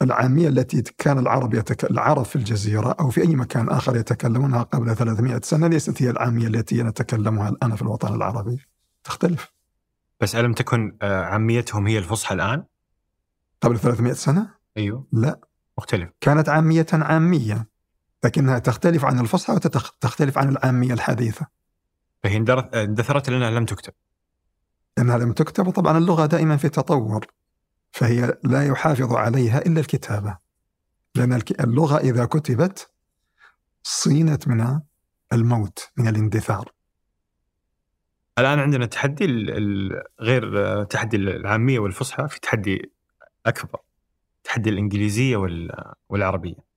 العامية 0.03 0.49
التي 0.49 0.83
كان 0.99 1.19
العرب 1.19 1.55
يتك... 1.55 1.91
العرب 1.91 2.25
في 2.25 2.37
الجزيرة 2.37 2.97
أو 3.01 3.11
في 3.11 3.21
أي 3.21 3.37
مكان 3.37 3.69
آخر 3.69 3.97
يتكلمونها 3.97 4.63
قبل 4.63 4.97
300 4.97 5.41
سنة 5.45 5.67
ليست 5.67 6.03
هي 6.03 6.11
العامية 6.11 6.47
التي 6.47 6.83
نتكلمها 6.83 7.49
الآن 7.49 7.77
في 7.77 7.83
الوطن 7.83 8.15
العربي. 8.15 8.59
تختلف. 9.05 9.53
بس 10.21 10.37
ألم 10.37 10.53
تكن 10.53 10.97
آه، 11.03 11.25
عاميتهم 11.25 11.87
هي 11.87 11.99
الفصحى 11.99 12.35
الآن؟ 12.35 12.65
قبل 13.61 13.79
300 13.79 14.13
سنة؟ 14.13 14.51
أيوه. 14.77 15.07
لا. 15.13 15.41
مختلف. 15.79 16.11
كانت 16.21 16.49
عامية 16.49 16.87
عامية 16.93 17.69
لكنها 18.25 18.59
تختلف 18.59 19.05
عن 19.05 19.19
الفصحى 19.19 19.53
وتختلف 19.53 20.39
عن 20.39 20.49
العامية 20.49 20.93
الحديثة. 20.93 21.47
فهي 22.23 22.37
اندثرت 22.37 23.31
لأنها 23.31 23.51
لم 23.51 23.65
تكتب. 23.65 23.93
لأنها 24.99 25.19
لم 25.19 25.33
تكتب 25.33 25.67
وطبعا 25.67 25.99
اللغة 25.99 26.27
دائما 26.27 26.57
في 26.57 26.69
تطور 26.69 27.27
فهي 27.91 28.39
لا 28.45 28.67
يحافظ 28.67 29.13
عليها 29.13 29.59
إلا 29.59 29.81
الكتابة. 29.81 30.39
لأن 31.15 31.43
اللغة 31.61 31.97
إذا 31.97 32.25
كتبت 32.25 32.91
صينت 33.83 34.49
من 34.49 34.81
الموت 35.33 35.91
من 35.97 36.09
الاندثار. 36.09 36.73
الآن 38.39 38.59
عندنا 38.59 38.87
تحدي 38.87 39.27
غير 40.21 40.85
تحدي 40.85 41.17
العامية 41.17 41.79
والفصحى 41.79 42.29
في 42.29 42.41
تحدي 42.41 42.93
أكبر 43.47 43.81
تحدي 44.45 44.71
الإنجليزية 44.71 45.37
والعربية. 46.09 46.69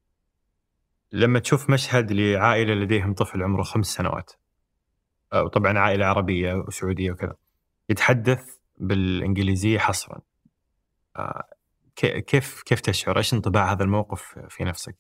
لما 1.12 1.40
تشوف 1.40 1.70
مشهد 1.70 2.12
لعائلة 2.12 2.74
لديهم 2.74 3.14
طفل 3.14 3.44
عمره 3.44 3.64
خمس 3.64 3.88
سنوات 3.88 4.32
وطبعا 5.34 5.80
عائلة 5.80 6.06
عربية 6.06 6.54
وسعودية 6.54 7.12
وكذا 7.12 7.36
يتحدث 7.90 8.44
بالإنجليزية 8.78 9.80
حصرا 9.80 10.20
آه، 11.16 11.48
كيف 11.96 12.62
كيف 12.66 12.80
تشعر؟ 12.80 13.18
إيش 13.18 13.34
انطباع 13.34 13.72
هذا 13.72 13.84
الموقف 13.84 14.40
في 14.50 14.64
نفسك؟ 14.64 14.96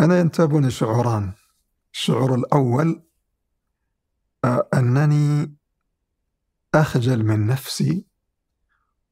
أنا 0.00 0.20
ينتابني 0.20 0.70
شعوران. 0.70 1.32
الشعور 1.92 2.34
الأول 2.34 3.02
آه، 4.44 4.68
أنني 4.74 5.54
أخجل 6.74 7.24
من 7.24 7.46
نفسي 7.46 8.06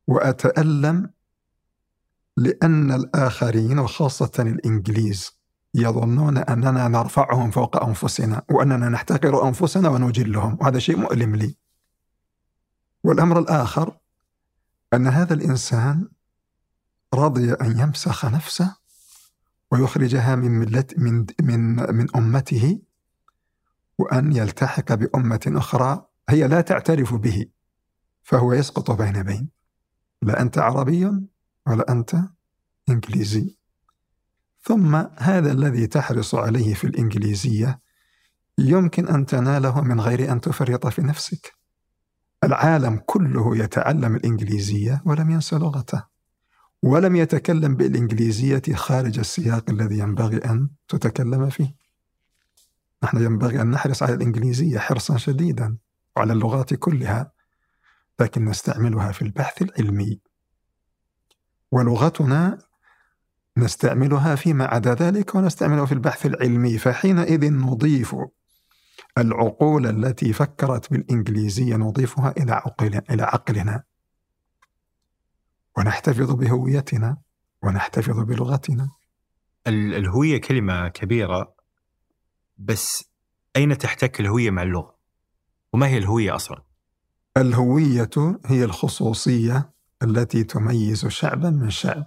وأتألم 0.06 1.10
لأن 2.36 2.92
الآخرين 2.92 3.78
وخاصة 3.78 4.32
الإنجليز 4.38 5.38
يظنون 5.74 6.38
أننا 6.38 6.88
نرفعهم 6.88 7.50
فوق 7.50 7.84
أنفسنا 7.84 8.42
وأننا 8.50 8.88
نحتقر 8.88 9.48
أنفسنا 9.48 9.88
ونجلهم 9.88 10.58
وهذا 10.60 10.78
شيء 10.78 10.96
مؤلم 10.96 11.36
لي. 11.36 11.56
والأمر 13.04 13.38
الآخر 13.38 13.98
أن 14.94 15.06
هذا 15.06 15.34
الإنسان 15.34 16.08
رضي 17.14 17.52
أن 17.52 17.78
يمسخ 17.78 18.24
نفسه 18.24 18.76
ويخرجها 19.70 20.34
من 20.34 20.50
ملة 20.50 20.84
من 20.96 21.26
من 21.40 21.94
من 21.94 22.16
أمته 22.16 22.80
وأن 23.98 24.32
يلتحق 24.32 24.94
بأمة 24.94 25.40
أخرى 25.46 26.06
هي 26.28 26.48
لا 26.48 26.60
تعترف 26.60 27.14
به 27.14 27.46
فهو 28.22 28.52
يسقط 28.52 28.90
بين 28.90 29.22
بين. 29.22 29.48
لا 30.22 30.40
أنت 30.40 30.58
عربي 30.58 31.04
ولا 31.66 31.92
أنت 31.92 32.16
إنجليزي. 32.88 33.56
ثم 34.62 34.96
هذا 35.16 35.52
الذي 35.52 35.86
تحرص 35.86 36.34
عليه 36.34 36.74
في 36.74 36.86
الإنجليزية 36.86 37.80
يمكن 38.58 39.08
أن 39.08 39.26
تناله 39.26 39.80
من 39.80 40.00
غير 40.00 40.32
أن 40.32 40.40
تفرط 40.40 40.86
في 40.86 41.02
نفسك. 41.02 41.57
العالم 42.44 43.02
كله 43.06 43.56
يتعلم 43.56 44.16
الإنجليزية 44.16 45.02
ولم 45.04 45.30
ينسى 45.30 45.56
لغته 45.56 46.04
ولم 46.82 47.16
يتكلم 47.16 47.74
بالإنجليزية 47.74 48.62
خارج 48.74 49.18
السياق 49.18 49.70
الذي 49.70 49.98
ينبغي 49.98 50.36
أن 50.36 50.68
تتكلم 50.88 51.50
فيه. 51.50 51.76
نحن 53.02 53.24
ينبغي 53.24 53.62
أن 53.62 53.70
نحرص 53.70 54.02
على 54.02 54.14
الإنجليزية 54.14 54.78
حرصا 54.78 55.16
شديدا 55.16 55.76
وعلى 56.16 56.32
اللغات 56.32 56.74
كلها 56.74 57.32
لكن 58.20 58.44
نستعملها 58.44 59.12
في 59.12 59.22
البحث 59.22 59.62
العلمي. 59.62 60.20
ولغتنا 61.72 62.58
نستعملها 63.56 64.34
فيما 64.34 64.64
عدا 64.64 64.94
ذلك 64.94 65.34
ونستعملها 65.34 65.86
في 65.86 65.92
البحث 65.92 66.26
العلمي 66.26 66.78
فحينئذ 66.78 67.52
نضيف 67.52 68.16
العقول 69.18 69.86
التي 69.86 70.32
فكرت 70.32 70.90
بالإنجليزية 70.90 71.76
نضيفها 71.76 72.34
إلى 72.36 72.52
عقل 72.52 73.00
إلى 73.10 73.22
عقلنا 73.22 73.84
ونحتفظ 75.78 76.30
بهويتنا 76.32 77.16
ونحتفظ 77.62 78.18
بلغتنا 78.20 78.90
الهوية 79.66 80.40
كلمة 80.40 80.88
كبيرة 80.88 81.54
بس 82.58 83.04
أين 83.56 83.78
تحتك 83.78 84.20
الهوية 84.20 84.50
مع 84.50 84.62
اللغة؟ 84.62 84.98
وما 85.72 85.86
هي 85.86 85.98
الهوية 85.98 86.34
أصلا؟ 86.34 86.62
الهوية 87.36 88.10
هي 88.46 88.64
الخصوصية 88.64 89.72
التي 90.02 90.44
تميز 90.44 91.06
شعبا 91.06 91.50
من 91.50 91.70
شعب 91.70 92.06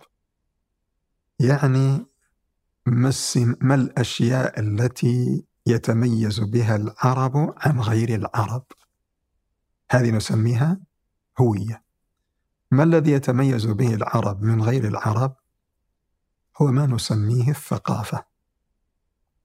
يعني 1.40 2.06
ما 2.86 3.76
الأشياء 3.76 4.60
التي 4.60 5.46
يتميز 5.66 6.40
بها 6.40 6.76
العرب 6.76 7.56
عن 7.58 7.80
غير 7.80 8.16
العرب. 8.16 8.66
هذه 9.92 10.12
نسميها 10.12 10.80
هوية. 11.40 11.84
ما 12.72 12.84
الذي 12.84 13.12
يتميز 13.12 13.66
به 13.66 13.94
العرب 13.94 14.42
من 14.42 14.62
غير 14.62 14.88
العرب؟ 14.88 15.36
هو 16.62 16.68
ما 16.68 16.86
نسميه 16.86 17.50
الثقافة. 17.50 18.26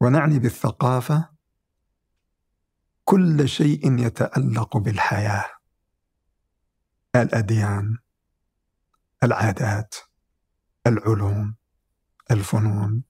ونعني 0.00 0.38
بالثقافة 0.38 1.28
كل 3.04 3.48
شيء 3.48 3.98
يتعلق 3.98 4.76
بالحياة. 4.76 5.50
الأديان 7.16 7.98
العادات 9.22 9.94
العلوم 10.86 11.54
الفنون 12.30 13.02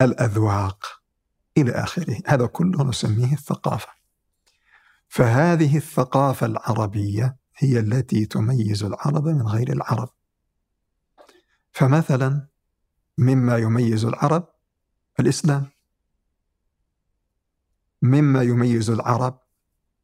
الأذواق. 0.00 1.01
إلى 1.58 1.72
آخره. 1.72 2.18
هذا 2.26 2.46
كله 2.46 2.84
نسميه 2.84 3.32
الثقافة. 3.32 3.88
فهذه 5.08 5.76
الثقافة 5.76 6.46
العربية 6.46 7.36
هي 7.56 7.78
التي 7.78 8.26
تميز 8.26 8.84
العرب 8.84 9.28
من 9.28 9.42
غير 9.42 9.72
العرب. 9.72 10.08
فمثلا 11.72 12.46
مما 13.18 13.56
يميز 13.56 14.04
العرب 14.04 14.48
الإسلام. 15.20 15.66
مما 18.02 18.42
يميز 18.42 18.90
العرب 18.90 19.38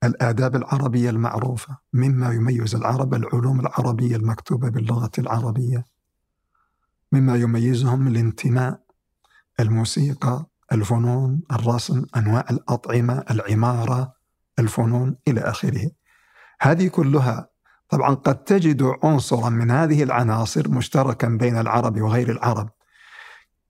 الآداب 0.04 0.56
العربية 0.56 1.10
المعروفة. 1.10 1.78
مما 1.92 2.32
يميز 2.32 2.74
العرب 2.74 3.14
العلوم 3.14 3.60
العربية 3.60 4.16
المكتوبة 4.16 4.68
باللغة 4.68 5.10
العربية. 5.18 5.84
مما 7.12 7.36
يميزهم 7.36 8.08
الانتماء 8.08 8.80
الموسيقى 9.60 10.46
الفنون 10.72 11.42
الرسم 11.52 12.04
أنواع 12.16 12.44
الأطعمة 12.50 13.24
العمارة 13.30 14.14
الفنون 14.58 15.16
إلى 15.28 15.40
آخره. 15.40 15.90
هذه 16.60 16.88
كلها 16.88 17.48
طبعا 17.88 18.14
قد 18.14 18.44
تجد 18.44 18.92
عنصرا 19.02 19.48
من 19.48 19.70
هذه 19.70 20.02
العناصر 20.02 20.68
مشتركا 20.68 21.28
بين 21.28 21.58
العرب 21.58 22.00
وغير 22.00 22.30
العرب. 22.30 22.70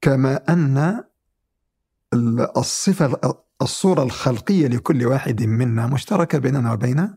كما 0.01 0.41
أن 0.49 1.05
الصفة 2.57 3.21
الصورة 3.63 4.03
الخلقية 4.03 4.69
لكل 4.69 5.07
واحد 5.07 5.43
منا 5.43 5.87
مشتركة 5.87 6.39
بيننا 6.39 6.73
وبين 6.73 7.15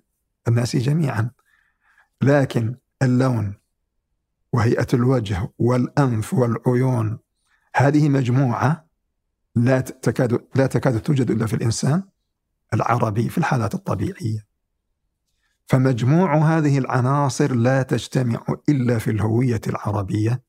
الناس 0.48 0.76
جميعا. 0.76 1.32
لكن 2.22 2.76
اللون 3.02 3.56
وهيئة 4.54 4.88
الوجه 4.94 5.52
والأنف 5.60 6.34
والعيون 6.34 7.20
هذه 7.76 8.10
مجموعة 8.10 8.91
لا 9.56 9.80
تكاد 9.80 10.48
لا 10.56 10.68
تكاد 10.68 11.02
توجد 11.02 11.32
إلا 11.32 11.46
في 11.46 11.54
الإنسان 11.54 12.04
العربي 12.74 13.30
في 13.30 13.38
الحالات 13.38 13.76
الطبيعية 13.76 14.48
فمجموع 15.68 16.36
هذه 16.36 16.78
العناصر 16.78 17.56
لا 17.56 17.82
تجتمع 17.82 18.46
إلا 18.70 18.98
في 19.00 19.12
الهوية 19.12 19.62
العربية 19.68 20.44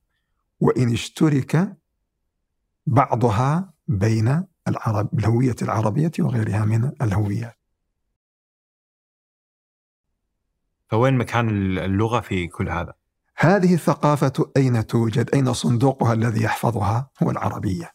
وإن 0.59 0.93
اشترك 0.93 1.77
بعضها 2.85 3.73
بين 3.87 4.43
العرب 4.67 5.19
الهوية 5.19 5.55
العربية 5.61 6.11
وغيرها 6.19 6.65
من 6.65 6.91
الهويات 7.01 7.57
فوين 10.89 11.13
مكان 11.13 11.49
اللغة 11.77 12.19
في 12.19 12.47
كل 12.47 12.69
هذا؟ 12.69 12.93
هذه 13.35 13.73
الثقافة 13.73 14.51
أين 14.57 14.87
توجد؟ 14.87 15.29
أين 15.35 15.53
صندوقها 15.53 16.13
الذي 16.13 16.43
يحفظها؟ 16.43 17.09
هو 17.23 17.31
العربية 17.31 17.92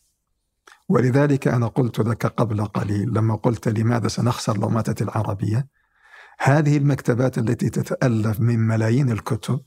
ولذلك 0.88 1.48
أنا 1.48 1.66
قلت 1.66 1.98
لك 1.98 2.26
قبل 2.26 2.64
قليل 2.64 3.08
لما 3.08 3.34
قلت 3.34 3.68
لماذا 3.68 4.08
سنخسر 4.08 4.58
لو 4.58 4.68
ماتت 4.68 5.02
العربية 5.02 5.68
هذه 6.40 6.76
المكتبات 6.76 7.38
التي 7.38 7.70
تتألف 7.70 8.40
من 8.40 8.58
ملايين 8.58 9.10
الكتب 9.10 9.60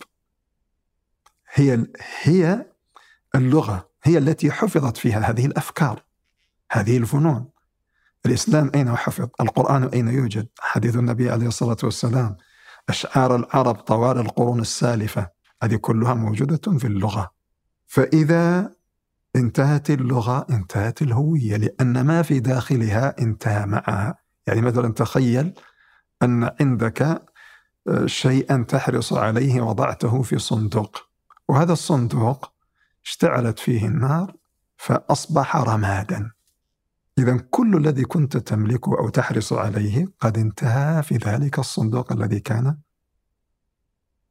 هي 1.53 1.85
هي 2.21 2.65
اللغة 3.35 3.89
هي 4.03 4.17
التي 4.17 4.51
حفظت 4.51 4.97
فيها 4.97 5.19
هذه 5.19 5.45
الأفكار 5.45 6.03
هذه 6.71 6.97
الفنون. 6.97 7.49
الإسلام 8.25 8.71
أين 8.75 8.95
حفظ؟ 8.95 9.29
القرآن 9.41 9.83
أين 9.83 10.07
يوجد؟ 10.07 10.47
حديث 10.59 10.95
النبي 10.95 11.29
عليه 11.29 11.47
الصلاة 11.47 11.77
والسلام 11.83 12.37
أشعار 12.89 13.35
العرب 13.35 13.75
طوال 13.75 14.19
القرون 14.19 14.59
السالفة 14.59 15.29
هذه 15.63 15.75
كلها 15.75 16.13
موجودة 16.13 16.77
في 16.77 16.87
اللغة. 16.87 17.31
فإذا 17.87 18.75
انتهت 19.35 19.89
اللغة 19.89 20.45
انتهت 20.49 21.01
الهوية 21.01 21.57
لأن 21.57 22.01
ما 22.01 22.21
في 22.21 22.39
داخلها 22.39 23.21
انتهى 23.21 23.65
معها. 23.65 24.17
يعني 24.47 24.61
مثلا 24.61 24.93
تخيل 24.93 25.53
أن 26.23 26.49
عندك 26.59 27.01
آه، 27.87 28.05
شيئا 28.05 28.65
تحرص 28.67 29.13
عليه 29.13 29.61
وضعته 29.61 30.21
في 30.21 30.39
صندوق 30.39 30.97
وهذا 31.47 31.73
الصندوق 31.73 32.53
اشتعلت 33.05 33.59
فيه 33.59 33.87
النار 33.87 34.35
فأصبح 34.77 35.55
رمادا. 35.55 36.31
إذا 37.17 37.37
كل 37.37 37.75
الذي 37.77 38.03
كنت 38.03 38.37
تملكه 38.37 38.99
أو 38.99 39.09
تحرص 39.09 39.53
عليه 39.53 40.07
قد 40.19 40.37
انتهى 40.37 41.03
في 41.03 41.15
ذلك 41.15 41.59
الصندوق 41.59 42.11
الذي 42.11 42.39
كان 42.39 42.77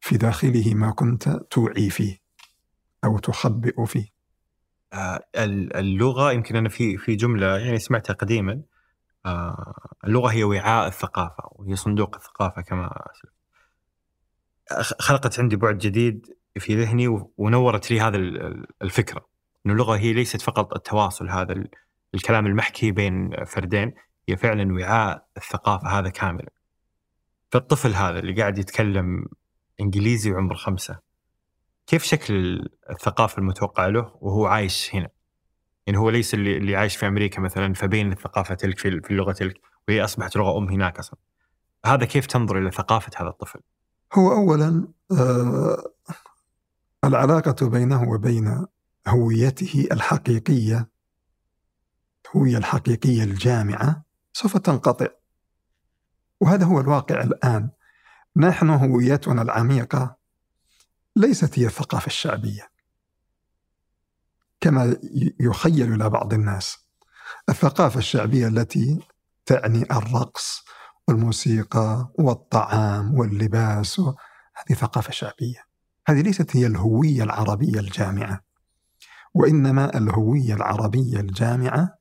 في 0.00 0.16
داخله 0.16 0.74
ما 0.74 0.90
كنت 0.90 1.28
توعي 1.28 1.90
فيه 1.90 2.18
أو 3.04 3.18
تخبئ 3.18 3.84
فيه. 3.86 4.19
آه، 4.92 5.24
اللغة 5.36 6.32
يمكن 6.32 6.56
أنا 6.56 6.68
في 6.68 6.96
في 6.96 7.16
جملة 7.16 7.58
يعني 7.58 7.78
سمعتها 7.78 8.14
قديما. 8.14 8.62
آه، 9.26 9.74
اللغة 10.04 10.28
هي 10.32 10.44
وعاء 10.44 10.86
الثقافة 10.86 11.48
وهي 11.52 11.76
صندوق 11.76 12.16
الثقافة 12.16 12.62
كما 12.62 13.04
خلقت 15.00 15.40
عندي 15.40 15.56
بعد 15.56 15.78
جديد 15.78 16.26
في 16.58 16.76
ذهني 16.76 17.08
ونورت 17.36 17.90
لي 17.90 18.00
هذا 18.00 18.16
الفكرة. 18.82 19.26
أن 19.66 19.70
اللغة 19.70 19.96
هي 19.96 20.12
ليست 20.12 20.42
فقط 20.42 20.74
التواصل 20.74 21.28
هذا 21.28 21.64
الكلام 22.14 22.46
المحكي 22.46 22.92
بين 22.92 23.44
فردين 23.44 23.94
هي 24.28 24.36
فعلا 24.36 24.74
وعاء 24.74 25.26
الثقافة 25.36 25.88
هذا 25.88 26.08
كاملا. 26.08 26.50
فالطفل 27.50 27.94
هذا 27.94 28.18
اللي 28.18 28.40
قاعد 28.40 28.58
يتكلم 28.58 29.26
إنجليزي 29.80 30.32
وعمره 30.32 30.54
خمسة 30.54 31.09
كيف 31.90 32.02
شكل 32.02 32.64
الثقافة 32.90 33.38
المتوقع 33.38 33.86
له 33.86 34.12
وهو 34.20 34.46
عايش 34.46 34.94
هنا؟ 34.94 35.08
يعني 35.86 35.98
هو 35.98 36.10
ليس 36.10 36.34
اللي, 36.34 36.56
اللي 36.56 36.76
عايش 36.76 36.96
في 36.96 37.06
أمريكا 37.06 37.40
مثلا 37.40 37.74
فبين 37.74 38.12
الثقافة 38.12 38.54
تلك 38.54 38.78
في 38.78 39.10
اللغة 39.10 39.32
تلك 39.32 39.60
وهي 39.88 40.04
أصبحت 40.04 40.36
لغة 40.36 40.58
أم 40.58 40.68
هناك 40.68 40.98
أصلا. 40.98 41.18
هذا 41.86 42.04
كيف 42.04 42.26
تنظر 42.26 42.58
إلى 42.58 42.70
ثقافة 42.70 43.10
هذا 43.16 43.28
الطفل؟ 43.28 43.60
هو 44.12 44.32
أولا 44.32 44.88
آه 45.12 45.92
العلاقة 47.04 47.68
بينه 47.68 48.10
وبين 48.10 48.66
هويته 49.08 49.88
الحقيقية 49.92 50.90
الهوية 52.26 52.58
الحقيقية 52.58 53.24
الجامعة 53.24 54.04
سوف 54.32 54.56
تنقطع. 54.56 55.06
وهذا 56.40 56.64
هو 56.64 56.80
الواقع 56.80 57.22
الآن. 57.22 57.70
نحن 58.36 58.70
هويتنا 58.70 59.42
العميقة 59.42 60.19
ليست 61.20 61.58
هي 61.58 61.66
الثقافة 61.66 62.06
الشعبية. 62.06 62.70
كما 64.60 64.96
يخيل 65.40 65.92
إلى 65.92 66.10
بعض 66.10 66.34
الناس 66.34 66.78
الثقافة 67.48 67.98
الشعبية 67.98 68.48
التي 68.48 69.00
تعني 69.46 69.82
الرقص 69.82 70.64
والموسيقى 71.08 72.12
والطعام 72.18 73.14
واللباس 73.14 74.00
هذه 74.00 74.76
ثقافة 74.78 75.10
شعبية. 75.10 75.64
هذه 76.06 76.20
ليست 76.20 76.56
هي 76.56 76.66
الهوية 76.66 77.22
العربية 77.22 77.80
الجامعة 77.80 78.40
وإنما 79.34 79.96
الهوية 79.96 80.54
العربية 80.54 81.20
الجامعة 81.20 81.98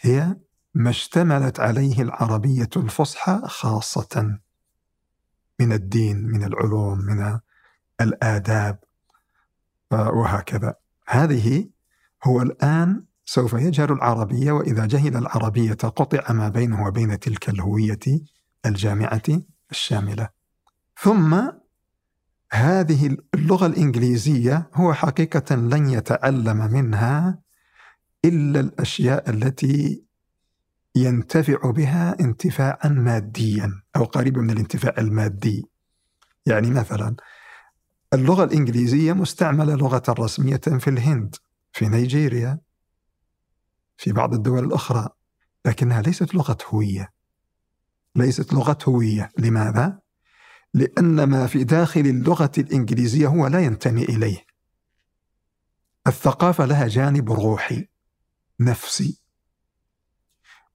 هي 0.00 0.36
ما 0.74 0.90
اشتملت 0.90 1.60
عليه 1.60 2.02
العربية 2.02 2.68
الفصحى 2.76 3.40
خاصة 3.44 4.38
من 5.60 5.72
الدين 5.72 6.22
من 6.26 6.44
العلوم 6.44 6.98
من 6.98 7.38
الآداب 8.00 8.78
وهكذا. 9.90 10.74
هذه 11.08 11.68
هو 12.24 12.42
الآن 12.42 13.04
سوف 13.24 13.52
يجهل 13.52 13.92
العربية 13.92 14.52
وإذا 14.52 14.86
جهل 14.86 15.16
العربية 15.16 15.72
قطع 15.72 16.32
ما 16.32 16.48
بينه 16.48 16.86
وبين 16.86 17.18
تلك 17.18 17.48
الهوية 17.48 17.98
الجامعة 18.66 19.22
الشاملة. 19.70 20.28
ثم 21.00 21.40
هذه 22.52 23.16
اللغة 23.34 23.66
الإنجليزية 23.66 24.70
هو 24.74 24.94
حقيقة 24.94 25.54
لن 25.54 25.88
يتعلم 25.88 26.72
منها 26.72 27.38
إلا 28.24 28.60
الأشياء 28.60 29.30
التي 29.30 30.04
ينتفع 30.94 31.70
بها 31.70 32.20
انتفاعا 32.20 32.88
ماديا 32.88 33.82
أو 33.96 34.04
قريبا 34.04 34.40
من 34.40 34.50
الانتفاع 34.50 34.94
المادي. 34.98 35.64
يعني 36.46 36.70
مثلا 36.70 37.16
اللغة 38.14 38.44
الإنجليزية 38.44 39.12
مستعملة 39.12 39.74
لغة 39.74 40.02
رسمية 40.08 40.56
في 40.56 40.90
الهند 40.90 41.36
في 41.72 41.88
نيجيريا 41.88 42.60
في 43.96 44.12
بعض 44.12 44.34
الدول 44.34 44.64
الأخرى 44.64 45.08
لكنها 45.64 46.02
ليست 46.02 46.34
لغة 46.34 46.58
هوية. 46.66 47.12
ليست 48.16 48.52
لغة 48.52 48.78
هوية. 48.88 49.30
لماذا؟ 49.38 49.98
لأن 50.74 51.24
ما 51.24 51.46
في 51.46 51.64
داخل 51.64 52.00
اللغة 52.00 52.52
الإنجليزية 52.58 53.26
هو 53.26 53.46
لا 53.46 53.60
ينتمي 53.60 54.02
إليه. 54.02 54.44
الثقافة 56.06 56.64
لها 56.64 56.88
جانب 56.88 57.32
روحي 57.32 57.88
نفسي. 58.60 59.22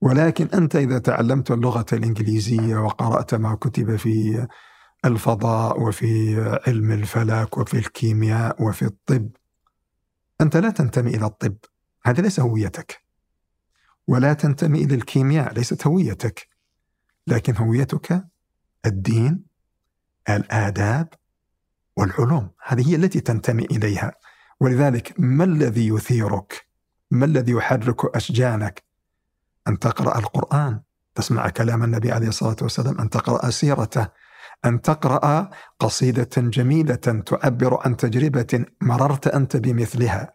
ولكن 0.01 0.45
أنت 0.45 0.75
إذا 0.75 0.99
تعلمت 0.99 1.51
اللغة 1.51 1.85
الإنجليزية 1.93 2.75
وقرأت 2.75 3.35
ما 3.35 3.55
كتب 3.55 3.95
في 3.95 4.47
الفضاء 5.05 5.81
وفي 5.81 6.35
علم 6.67 6.91
الفلك 6.91 7.57
وفي 7.57 7.77
الكيمياء 7.77 8.63
وفي 8.63 8.85
الطب. 8.85 9.29
أنت 10.41 10.57
لا 10.57 10.69
تنتمي 10.69 11.15
إلى 11.15 11.25
الطب 11.25 11.57
هذا 12.05 12.21
ليس 12.21 12.39
هويتك. 12.39 13.03
ولا 14.07 14.33
تنتمي 14.33 14.83
إلى 14.83 14.95
الكيمياء 14.95 15.53
ليست 15.53 15.87
هويتك. 15.87 16.47
لكن 17.27 17.55
هويتك 17.57 18.27
الدين 18.85 19.43
الآداب 20.29 21.07
والعلوم 21.97 22.49
هذه 22.65 22.89
هي 22.89 22.95
التي 22.95 23.19
تنتمي 23.19 23.63
إليها. 23.63 24.13
ولذلك 24.59 25.13
ما 25.17 25.43
الذي 25.43 25.87
يثيرك؟ 25.87 26.67
ما 27.11 27.25
الذي 27.25 27.51
يحرك 27.51 28.15
أشجانك؟ 28.15 28.83
أن 29.67 29.79
تقرأ 29.79 30.19
القرآن. 30.19 30.81
تسمع 31.15 31.49
كلام 31.49 31.83
النبي 31.83 32.11
عليه 32.11 32.27
الصلاة 32.27 32.55
والسلام 32.61 32.99
أن 32.99 33.09
تقرأ 33.09 33.49
سيرته. 33.49 34.07
أن 34.65 34.81
تقرأ 34.81 35.49
قصيدة 35.79 36.29
جميلة 36.37 36.95
تعبر 36.95 37.79
عن 37.85 37.97
تجربة 37.97 38.65
مررت 38.81 39.27
أنت 39.27 39.57
بمثلها 39.57 40.33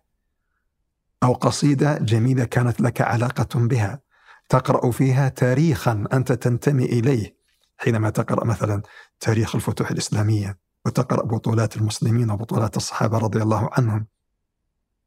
أو 1.23 1.33
قصيدة 1.33 1.99
جميلة 1.99 2.45
كانت 2.45 2.81
لك 2.81 3.01
علاقة 3.01 3.59
بها. 3.61 4.01
تقرأ 4.49 4.91
فيها 4.91 5.29
تاريخا 5.29 6.05
أنت 6.13 6.33
تنتمي 6.33 6.85
إليه 6.85 7.37
حينما 7.79 8.11
تقرأ 8.11 8.45
مثلا 8.45 8.83
تاريخ 9.21 9.55
الفتوح 9.55 9.91
الإسلامية 9.91 10.59
وتقرأ 10.87 11.27
بطولات 11.27 11.77
المسلمين 11.77 12.31
وبطولات 12.31 12.77
الصحابة 12.77 13.19
رضي 13.19 13.43
الله 13.43 13.71
عنهم. 13.73 14.07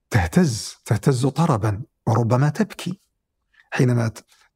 تهتز 0.09 0.75
تهتز 0.85 1.25
طربا 1.25 1.81
وربما 2.07 2.49
تبكي. 2.49 2.99
حينما 3.71 4.11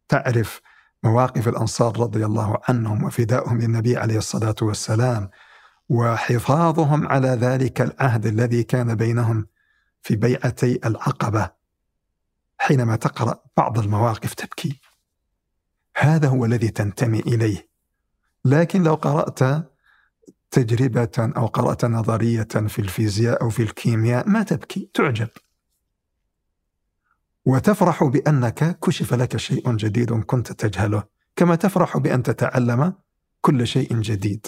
تعرف 0.08 0.62
مواقف 1.06 1.48
الأنصار 1.48 2.00
رضي 2.00 2.26
الله 2.26 2.58
عنهم 2.70 3.04
وفدائهم 3.04 3.62
للنبي 3.62 3.98
عليه 3.98 4.18
الصلاة 4.18 4.56
والسلام 4.62 5.30
وحفاظهم 5.90 7.08
على 7.08 7.28
ذلك 7.28 7.82
العهد 7.82 8.26
الذي 8.26 8.64
كان 8.64 8.96
بينهم 8.96 9.48
في 10.02 10.16
بيعتي 10.16 10.80
العقبة 10.86 11.52
حينما 12.58 12.96
تقرأ 12.96 13.44
بعض 13.58 13.80
المواقف 13.80 14.34
تبكي. 14.34 14.82
هذا 15.98 16.28
هو 16.28 16.46
الذي 16.46 16.70
تنتمي 16.70 17.20
إليه. 17.20 17.70
لكن 18.46 18.84
لو 18.84 18.96
قرأت 18.96 19.70
تجربة 20.52 21.34
أو 21.38 21.46
قرأت 21.46 21.86
نظرية 21.86 22.48
في 22.68 22.80
الفيزياء 22.80 23.42
أو 23.42 23.50
في 23.50 23.64
الكيمياء 23.64 24.30
ما 24.30 24.44
تبكي 24.44 24.90
تعجب. 24.94 25.28
وتفرح 27.46 28.04
بأنك 28.04 28.80
كشف 28.80 29.14
لك 29.14 29.38
شيء 29.38 29.76
جديد 29.76 30.14
كنت 30.14 30.52
تجهله 30.52 31.04
كما 31.36 31.56
تفرح 31.56 31.98
بأن 31.98 32.24
تتعلم 32.24 32.94
كل 33.42 33.68
شيء 33.68 34.00
جديد. 34.00 34.48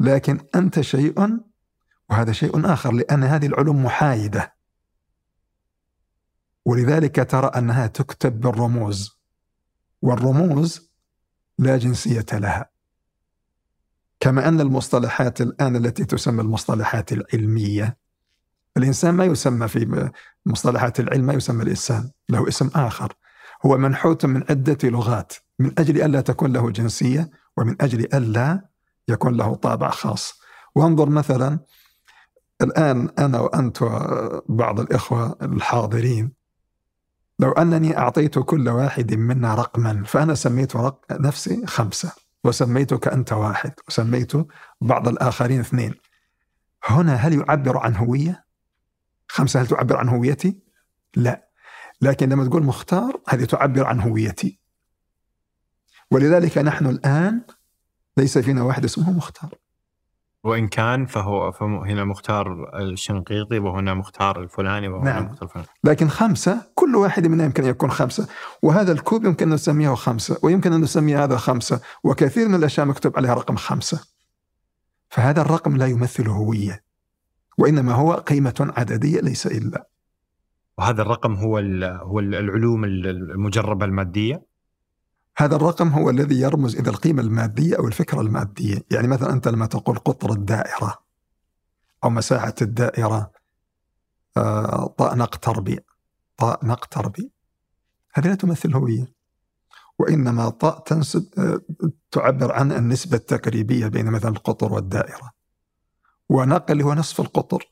لكن 0.00 0.40
أنت 0.54 0.80
شيء 0.80 1.40
وهذا 2.10 2.32
شيء 2.32 2.72
آخر 2.72 2.92
لأن 2.92 3.24
هذه 3.24 3.46
العلوم 3.46 3.84
محايدة. 3.84 4.54
ولذلك 6.64 7.30
ترى 7.30 7.46
أنها 7.46 7.86
تكتب 7.86 8.40
بالرموز 8.40 9.20
والرموز 10.02 10.90
لا 11.58 11.76
جنسية 11.76 12.26
لها. 12.32 12.70
كما 14.20 14.48
أن 14.48 14.60
المصطلحات 14.60 15.40
الآن 15.40 15.76
التي 15.76 16.04
تسمى 16.04 16.42
المصطلحات 16.42 17.12
العلمية 17.12 17.98
الإنسان 18.76 19.14
ما 19.14 19.24
يسمى 19.24 19.68
في 19.68 20.10
مصطلحات 20.46 21.00
العلم 21.00 21.26
ما 21.26 21.32
يسمى 21.32 21.62
الإنسان 21.62 22.10
له 22.28 22.48
اسم 22.48 22.70
آخر. 22.74 23.12
هو 23.66 23.78
منحوت 23.78 24.26
من 24.26 24.44
عدة 24.50 24.78
لغات 24.84 25.32
من 25.58 25.72
أجل 25.78 26.02
ألا 26.02 26.20
تكون 26.20 26.52
له 26.52 26.70
جنسية 26.70 27.30
ومن 27.56 27.76
أجل 27.80 28.00
ألا 28.00 28.68
يكون 29.08 29.36
له 29.36 29.54
طابع 29.54 29.90
خاص. 29.90 30.40
وانظر 30.74 31.08
مثلا 31.08 31.58
الآن 32.62 33.08
أنا 33.18 33.40
وأنت 33.40 33.82
وبعض 33.82 34.80
الإخوة 34.80 35.36
الحاضرين 35.42 36.32
لو 37.38 37.52
أنني 37.52 37.98
أعطيت 37.98 38.38
كل 38.38 38.68
واحد 38.68 39.14
منا 39.14 39.54
رقما 39.54 40.02
فأنا 40.04 40.34
سميت 40.34 40.76
رق... 40.76 41.00
نفسي 41.12 41.66
خمسة 41.66 42.12
وسميتك 42.44 43.08
أنت 43.08 43.32
واحد 43.32 43.72
وسميت 43.88 44.32
بعض 44.80 45.08
الآخرين 45.08 45.60
اثنين. 45.60 45.94
هنا 46.84 47.14
هل 47.14 47.32
يعبر 47.32 47.78
عن 47.78 47.96
هوية؟ 47.96 48.44
خمسة 49.30 49.60
هل 49.60 49.66
تعبر 49.66 49.96
عن 49.96 50.08
هويتي؟ 50.08 50.58
لا. 51.16 51.48
لكن 52.00 52.28
لما 52.28 52.44
تقول 52.44 52.62
مختار 52.62 53.20
هذه 53.28 53.44
تعبر 53.44 53.86
عن 53.86 54.00
هويتي. 54.00 54.60
ولذلك 56.10 56.58
نحن 56.58 56.86
الآن 56.86 57.42
ليس 58.16 58.38
فينا 58.38 58.62
واحد 58.62 58.84
اسمه 58.84 59.12
مختار. 59.12 59.54
وإن 60.44 60.68
كان 60.68 61.06
فهو, 61.06 61.52
هنا 61.60 62.04
مختار 62.04 62.70
الشنقيطي 62.78 63.58
وهنا 63.58 63.94
مختار 63.94 64.42
الفلاني 64.42 64.88
وهنا 64.88 65.12
نعم. 65.12 65.24
مختار 65.24 65.48
الفلاني. 65.48 65.68
لكن 65.84 66.08
خمسة 66.08 66.66
كل 66.74 66.96
واحد 66.96 67.26
منا 67.26 67.44
يمكن 67.44 67.64
أن 67.64 67.70
يكون 67.70 67.90
خمسة. 67.90 68.28
وهذا 68.62 68.92
الكوب 68.92 69.24
يمكن 69.24 69.48
أن 69.48 69.54
نسميه 69.54 69.94
خمسة 69.94 70.38
ويمكن 70.42 70.72
أن 70.72 70.80
نسمي 70.80 71.16
هذا 71.16 71.36
خمسة 71.36 71.80
وكثير 72.04 72.48
من 72.48 72.54
الأشياء 72.54 72.86
مكتوب 72.86 73.16
عليها 73.16 73.34
رقم 73.34 73.56
خمسة. 73.56 74.04
فهذا 75.08 75.40
الرقم 75.40 75.76
لا 75.76 75.86
يمثل 75.86 76.28
هوية. 76.28 76.89
وإنما 77.60 77.94
هو 77.94 78.12
قيمة 78.12 78.72
عددية 78.76 79.20
ليس 79.20 79.46
إلا. 79.46 79.88
وهذا 80.78 81.02
الرقم 81.02 81.34
هو 81.34 81.58
هو 82.02 82.18
العلوم 82.18 82.84
المجربة 82.84 83.86
المادية؟ 83.86 84.46
هذا 85.36 85.56
الرقم 85.56 85.88
هو 85.88 86.10
الذي 86.10 86.40
يرمز 86.40 86.76
إلى 86.76 86.90
القيمة 86.90 87.22
المادية 87.22 87.76
أو 87.76 87.86
الفكرة 87.86 88.20
المادية. 88.20 88.84
يعني 88.90 89.08
مثلا 89.08 89.32
أنت 89.32 89.48
لما 89.48 89.66
تقول 89.66 89.98
قطر 89.98 90.32
الدائرة 90.32 90.98
أو 92.04 92.10
مساحة 92.10 92.54
الدائرة 92.62 93.30
آه، 94.36 94.86
طاء 94.98 95.16
نق 95.16 95.36
تربيع 95.36 95.78
طاء 96.36 96.66
نق 96.66 96.84
تربيع 96.84 97.28
هذه 98.14 98.26
لا 98.28 98.34
تمثل 98.34 98.74
هوية. 98.74 99.12
وإنما 99.98 100.48
طاء 100.48 100.78
تنسب 100.78 101.28
آه، 101.38 101.60
تعبر 102.10 102.52
عن 102.52 102.72
النسبة 102.72 103.16
التقريبية 103.16 103.86
بين 103.86 104.06
مثلا 104.06 104.30
القطر 104.30 104.72
والدائرة. 104.72 105.39
ونق 106.30 106.70
اللي 106.70 106.84
هو 106.84 106.94
نصف 106.94 107.20
القطر 107.20 107.68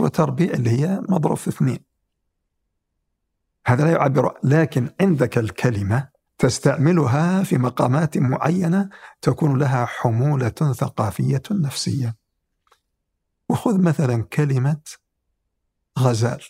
وتربيع 0.00 0.52
اللي 0.52 0.70
هي 0.70 1.00
مضروب 1.08 1.36
في 1.36 1.48
اثنين 1.48 1.84
هذا 3.66 3.84
لا 3.84 3.90
يعبر 3.90 4.38
لكن 4.44 4.90
عندك 5.00 5.38
الكلمة 5.38 6.08
تستعملها 6.38 7.42
في 7.42 7.58
مقامات 7.58 8.18
معينة 8.18 8.90
تكون 9.22 9.58
لها 9.58 9.86
حمولة 9.86 10.48
ثقافية 10.72 11.42
نفسية 11.50 12.16
وخذ 13.48 13.80
مثلا 13.80 14.22
كلمة 14.22 14.80
غزال 15.98 16.42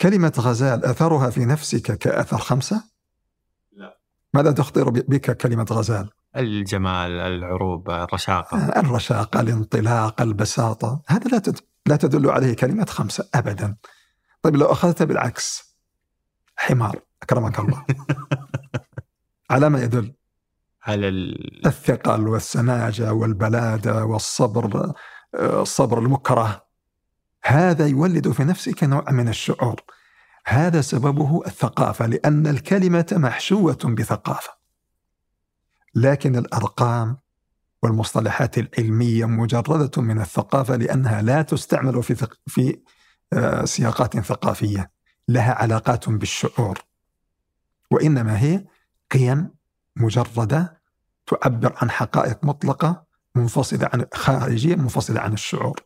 كلمة 0.00 0.32
غزال 0.38 0.84
أثرها 0.84 1.30
في 1.30 1.44
نفسك 1.44 1.98
كأثر 1.98 2.38
خمسة؟ 2.38 2.84
لا 3.72 3.98
ماذا 4.34 4.52
تخطر 4.52 4.90
بك 4.90 5.36
كلمة 5.36 5.66
غزال؟ 5.70 6.10
الجمال 6.36 7.10
العروب 7.10 7.90
الرشاقة. 7.90 8.80
الرشاقة 8.80 9.40
الانطلاق 9.40 10.20
البساطة. 10.20 11.02
هذا 11.08 11.28
لا 11.28 11.42
لا 11.86 11.96
تدل 11.96 12.30
عليه 12.30 12.56
كلمة 12.56 12.84
خمسة 12.84 13.28
أبدا. 13.34 13.76
طيب 14.42 14.56
لو 14.56 14.66
أخذت 14.66 15.02
بالعكس 15.02 15.76
حمار 16.56 17.00
أكرمك 17.22 17.58
الله. 17.58 17.84
على 19.50 19.68
ما 19.68 19.82
يدل. 19.82 20.14
على 20.82 21.08
الثقل 21.66 22.28
والسماجة 22.28 23.12
والبلادة 23.12 24.04
والصبر 24.04 24.92
الصبر 25.34 25.98
المكره. 25.98 26.66
هذا 27.44 27.86
يولد 27.86 28.30
في 28.30 28.44
نفسك 28.44 28.84
نوع 28.84 29.10
من 29.10 29.28
الشعور. 29.28 29.80
هذا 30.46 30.80
سببه 30.80 31.42
الثقافة 31.46 32.06
لأن 32.06 32.46
الكلمة 32.46 33.06
محشوة 33.12 33.78
بثقافة. 33.98 34.59
لكن 35.94 36.36
الأرقام 36.36 37.16
والمصطلحات 37.82 38.58
العلمية 38.58 39.24
مجردة 39.24 40.02
من 40.02 40.20
الثقافة 40.20 40.76
لأنها 40.76 41.22
لا 41.22 41.42
تستعمل 41.42 42.02
في 42.02 42.26
في 42.46 42.80
آه، 43.32 43.64
سياقات 43.64 44.18
ثقافية. 44.18 44.90
لها 45.28 45.52
علاقات 45.52 46.08
بالشعور. 46.08 46.78
وإنما 47.90 48.40
هي 48.40 48.64
قيم 49.10 49.50
مجردة 49.96 50.80
تعبر 51.26 51.74
عن 51.76 51.90
حقائق 51.90 52.44
مطلقة 52.44 53.06
منفصلة 53.34 53.90
عن 53.92 54.06
خارجية 54.14 54.74
منفصلة 54.76 55.20
عن 55.20 55.32
الشعور. 55.32 55.80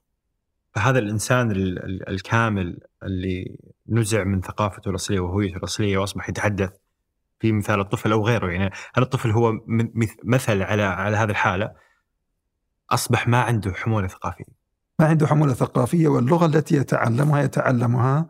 فهذا 0.75 0.99
الإنسان 0.99 1.51
الكامل 2.09 2.81
اللي 3.03 3.59
نزع 3.88 4.25
من 4.25 4.40
ثقافته 4.40 4.90
الأصلية 4.90 5.21
وهويته 5.21 5.57
الأصلية 5.57 5.99
وأصبح 5.99 6.29
يتحدث 6.29 6.73
في 7.44 7.52
مثال 7.52 7.80
الطفل 7.80 8.12
أو 8.12 8.26
غيره. 8.26 8.50
يعني 8.50 8.70
هذا 8.94 9.04
الطفل 9.04 9.30
هو 9.30 9.52
مثل 10.24 10.62
على 10.62 10.83
على 10.83 11.16
هذه 11.16 11.30
الحالة؟ 11.30 11.72
أصبح 12.90 13.28
ما 13.28 13.40
عنده 13.40 13.72
حمولة 13.72 14.09
ثقافية. 14.09 14.44
ما 15.00 15.07
عنده 15.07 15.26
حمولة 15.26 15.52
ثقافية 15.52 16.09
واللغة 16.09 16.46
التي 16.46 16.76
يتعلمها 16.76 17.42
يتعلمها 17.42 18.28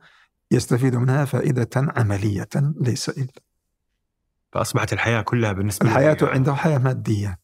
يستفيد 0.51 0.97
منها 0.97 1.25
فائدة 1.25 1.69
عملية 1.77 2.49
ليس 2.81 3.09
إلا. 3.09 3.43
فأصبحت 4.53 4.93
الحياة 4.93 5.21
كلها 5.21 5.53
بالنسبة 5.53 5.87
الحياة 5.87 6.17
عنده 6.23 6.55
حياة 6.55 6.79
مادية 6.79 7.39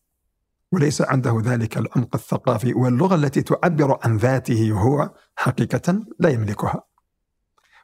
وليس 0.72 1.02
عنده 1.02 1.42
ذلك 1.44 1.78
العمق 1.78 2.14
الثقافي. 2.14 2.74
واللغة 2.74 3.14
التي 3.14 3.42
تعبر 3.42 3.98
عن 4.04 4.16
ذاته 4.16 4.72
هو 4.72 5.14
حقيقة 5.36 6.04
لا 6.18 6.28
يملكها. 6.28 6.89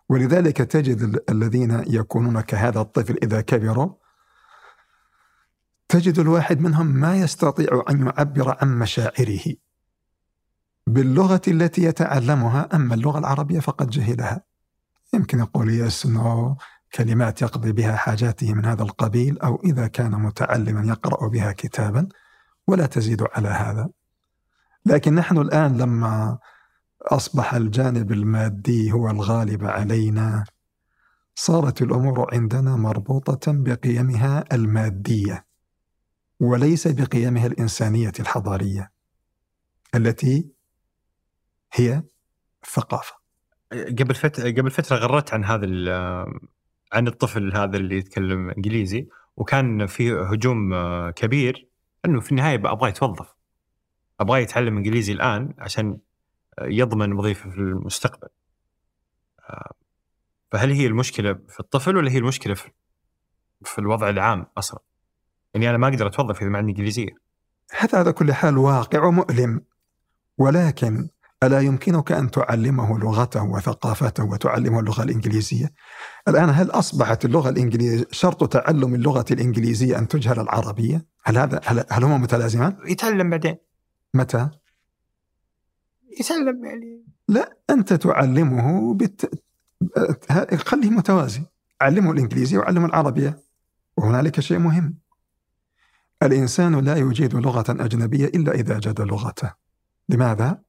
ولذلك 0.08 0.56
تجد 0.56 1.22
الذين 1.30 1.84
يكونون 1.86 2.40
كهذا 2.40 2.80
الطفل 2.80 3.18
إذا 3.22 3.40
كبروا 3.40 3.94
تجد 5.88 6.18
الواحد 6.18 6.60
منهم 6.60 6.86
ما 6.86 7.16
يستطيع 7.16 7.84
أن 7.90 8.06
يعبر 8.06 8.56
عن 8.60 8.78
مشاعره 8.78 9.54
باللغة 10.86 11.40
التي 11.48 11.82
يتعلمها 11.82 12.68
أما 12.74 12.94
اللغة 12.94 13.18
العربية 13.18 13.60
فقد 13.60 13.90
جهلها. 13.90 14.42
يمكن 15.14 15.38
يقول 15.38 15.70
يس 15.70 16.06
نو 16.06 16.56
كلمات 16.94 17.42
يقضي 17.42 17.72
بها 17.72 17.96
حاجاته 17.96 18.54
من 18.54 18.64
هذا 18.64 18.82
القبيل 18.82 19.38
أو 19.38 19.60
إذا 19.64 19.86
كان 19.86 20.10
متعلما 20.10 20.88
يقرأ 20.88 21.28
بها 21.28 21.52
كتابا 21.52 22.08
ولا 22.66 22.86
تزيد 22.86 23.22
على 23.34 23.48
هذا. 23.48 23.88
لكن 24.86 25.14
نحن 25.14 25.38
الآن 25.38 25.78
لما 25.78 26.38
أصبح 27.06 27.54
الجانب 27.54 28.12
المادي 28.12 28.92
هو 28.92 29.10
الغالب 29.10 29.64
علينا. 29.64 30.44
صارت 31.34 31.82
الأمور 31.82 32.34
عندنا 32.34 32.76
مربوطة 32.76 33.52
بقيمها 33.52 34.44
المادية 34.52 35.46
وليس 36.40 36.88
بقيمها 36.88 37.46
الإنسانية 37.46 38.12
الحضارية 38.20 38.92
التي 39.94 40.48
هي 41.72 42.02
الثقافة 42.64 43.14
قبل 43.72 44.14
فترة 44.14 44.50
قبل 44.50 44.70
فترة 44.70 44.96
غردت 44.96 45.34
عن 45.34 45.44
هذا 45.44 45.66
عن 46.92 47.08
الطفل 47.08 47.56
هذا 47.56 47.76
اللي 47.76 47.96
يتكلم 47.98 48.50
إنجليزي 48.50 49.08
وكان 49.36 49.86
في 49.86 50.12
هجوم 50.12 50.74
كبير 51.10 51.68
إنه 52.04 52.20
في 52.20 52.30
النهاية 52.30 52.54
أبغاه 52.54 52.88
يتوظف 52.88 53.34
أبغاه 54.20 54.38
يتعلم 54.38 54.76
إنجليزي 54.76 55.12
الآن 55.12 55.54
عشان 55.58 55.98
يضمن 56.62 57.12
وظيفة 57.12 57.50
في 57.50 57.56
المستقبل. 57.56 58.28
فهل 60.52 60.70
هي 60.70 60.86
المشكلة 60.86 61.38
في 61.48 61.60
الطفل 61.60 61.96
ولا 61.96 62.10
هي 62.10 62.18
المشكلة 62.18 62.54
في, 62.54 62.70
في 63.64 63.78
الوضع 63.78 64.08
العام 64.08 64.46
أصلا؟ 64.58 64.80
يعني 65.54 65.70
أنا 65.70 65.78
ما 65.78 65.88
أقدر 65.88 66.06
أتوظف 66.06 66.42
إذا 66.42 66.50
ما 66.50 66.58
عندي 66.58 66.72
إنجليزية. 66.72 67.26
هذا 67.78 67.98
على 67.98 68.12
كل 68.12 68.32
حال 68.32 68.58
واقع 68.58 69.04
ومؤلم. 69.04 69.60
ولكن 70.38 71.08
ألا 71.42 71.60
يمكنك 71.60 72.12
أن 72.12 72.30
تعلمه 72.30 72.98
لغته 72.98 73.44
وثقافته 73.44 74.24
وتعلمه 74.24 74.80
اللغة 74.80 75.02
الإنجليزية؟ 75.02 75.72
الآن 76.28 76.50
هل 76.50 76.70
أصبحت 76.70 77.24
اللغة 77.24 77.48
الإنجليزية 77.48 78.06
شرط 78.10 78.52
تعلم 78.52 78.94
اللغة 78.94 79.24
الإنجليزية 79.30 79.98
أن 79.98 80.08
تجهل 80.08 80.40
العربية؟ 80.40 81.06
هل 81.24 81.38
هذا 81.38 81.60
هل, 81.64 81.84
هل 81.90 82.04
هما 82.04 82.18
متلازمان؟ 82.18 82.76
يتعلم 82.86 83.30
بعدين. 83.30 83.56
متى؟ 84.14 84.50
يتعلم 86.20 86.64
يعني. 86.64 87.04
لا 87.28 87.56
أنت 87.70 87.92
تعلمه 87.92 88.94
بت... 88.94 89.42
خليه 90.54 90.90
متوازي. 90.90 91.42
علمه 91.80 92.10
الإنجليزية 92.10 92.58
وعلمه 92.58 92.86
العربية 92.86 93.38
وهنالك 93.96 94.40
شيء 94.40 94.58
مهم. 94.58 94.98
الإنسان 96.22 96.80
لا 96.84 96.96
يجيد 96.96 97.34
لغة 97.34 97.64
أجنبية 97.68 98.26
إلا 98.26 98.52
إذا 98.52 98.78
جاد 98.78 99.00
لغته. 99.00 99.52
لماذا؟ 100.08 100.62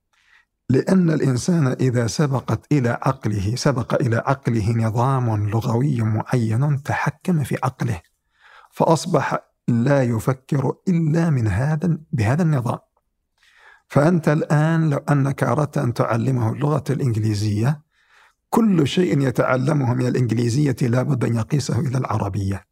لأن 0.70 1.10
الإنسان 1.10 1.68
إذا 1.68 2.08
سبقت 2.08 2.72
إلى 2.72 2.90
عقله 2.90 3.56
سبق 3.56 3.94
إلى 4.02 4.16
عقله 4.16 4.72
نظام 4.72 5.50
لغوي 5.50 6.02
معين 6.02 6.84
تحكم 6.84 7.44
في 7.44 7.58
عقله 7.64 8.02
فأصبح 8.72 9.40
لا 9.68 10.04
يفكر 10.04 10.74
إلا 10.88 11.30
من 11.30 11.48
هذا 11.48 11.98
بهذا 12.12 12.44
النظام. 12.44 12.80
فأنت 13.88 14.30
الآن 14.30 14.90
لو 14.90 14.98
أنك 14.98 15.44
أردت 15.44 15.78
أن 15.78 15.94
تعلمه 15.94 16.54
اللغة 16.54 16.84
الإنجليزية 16.90 17.82
كل 18.50 18.88
شيء 18.88 19.22
يتعلمه 19.22 19.94
من 19.94 20.08
الإنجليزية 20.08 20.76
لابد 20.82 21.26
أن 21.26 21.36
يقيسه 21.36 21.80
إلى 21.80 21.98
العربية. 21.98 22.68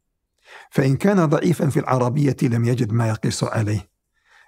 فإن 0.70 0.96
كان 0.96 1.26
ضعيفا 1.26 1.68
في 1.68 1.80
العربية 1.80 2.36
لم 2.42 2.64
يجد 2.64 2.92
ما 2.92 3.08
يقيس 3.08 3.44
عليه. 3.44 3.88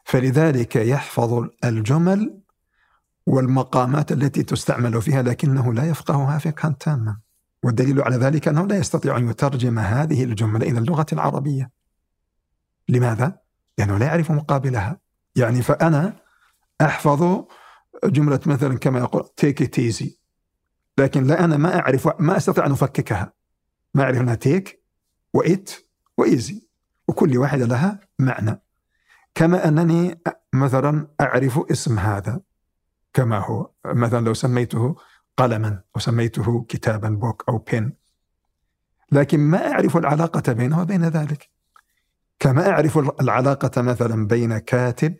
فلذلك 0.05 0.77
يحفظ 0.77 1.49
الجمل 1.65 2.41
والمقامات 3.27 4.13
التي 4.13 4.43
تستعمل 4.43 5.03
فيها 5.03 5.23
لكنه 5.23 5.75
لا 5.75 5.85
يفقهها 5.85 6.39
فقها 6.39 6.77
تاما. 6.81 7.19
والدليل 7.63 8.03
على 8.03 8.17
ذلك 8.17 8.49
أنه 8.49 8.67
لا 8.67 8.77
يستطيع 8.77 9.17
أن 9.17 9.29
يترجم 9.29 9.79
هذه 9.79 10.25
الجملة 10.25 10.69
إلى 10.69 10.79
اللغة 10.79 11.07
العربية. 11.13 11.71
لماذا؟ 12.89 13.39
لأنه 13.79 13.99
لا 13.99 14.07
يعرف 14.07 14.31
مقابلها. 14.31 15.01
يعني 15.37 15.63
فأنا 15.63 16.28
أحفظ 16.81 17.45
جملة 18.05 18.41
مثلا 18.47 18.79
كما 18.79 18.99
يقول 18.99 19.29
تيك 19.37 19.75
تيزي 19.75 20.19
لكن 20.99 21.25
لا 21.25 21.45
أنا 21.45 21.57
ما 21.57 21.79
أعرف 21.79 22.09
ما 22.21 22.37
أستطيع 22.37 22.67
أن 22.67 22.73
أفككها. 22.73 23.33
ما 23.95 24.03
أعرف 24.03 24.21
أنها 24.21 24.35
تيك 24.35 24.85
وإت 25.35 25.71
وإيزي 26.19 26.69
وكل 27.09 27.39
واحدة 27.39 27.65
لها 27.65 28.01
معنى. 28.19 28.63
كما 29.35 29.69
أنني 29.69 30.21
مثلا 30.53 31.09
أعرف 31.21 31.59
اسم 31.71 31.99
هذا 31.99 32.41
كما 33.15 33.39
هو. 33.39 33.71
مثلا 33.87 34.25
لو 34.25 34.35
سميته 34.35 34.97
قلما 35.37 35.83
أو 35.97 36.01
سميته 36.01 36.65
كتابا 36.69 37.09
بوك 37.09 37.45
أو 37.49 37.59
بين 37.59 37.97
لكن 39.13 39.41
ما 39.41 39.73
أعرف 39.73 39.97
العلاقة 39.97 40.53
بينه 40.53 40.81
وبين 40.81 41.05
ذلك. 41.05 41.51
كما 42.39 42.71
أعرف 42.71 42.99
العلاقة 42.99 43.83
مثلا 43.83 44.27
بين 44.27 44.59
كاتب 44.59 45.17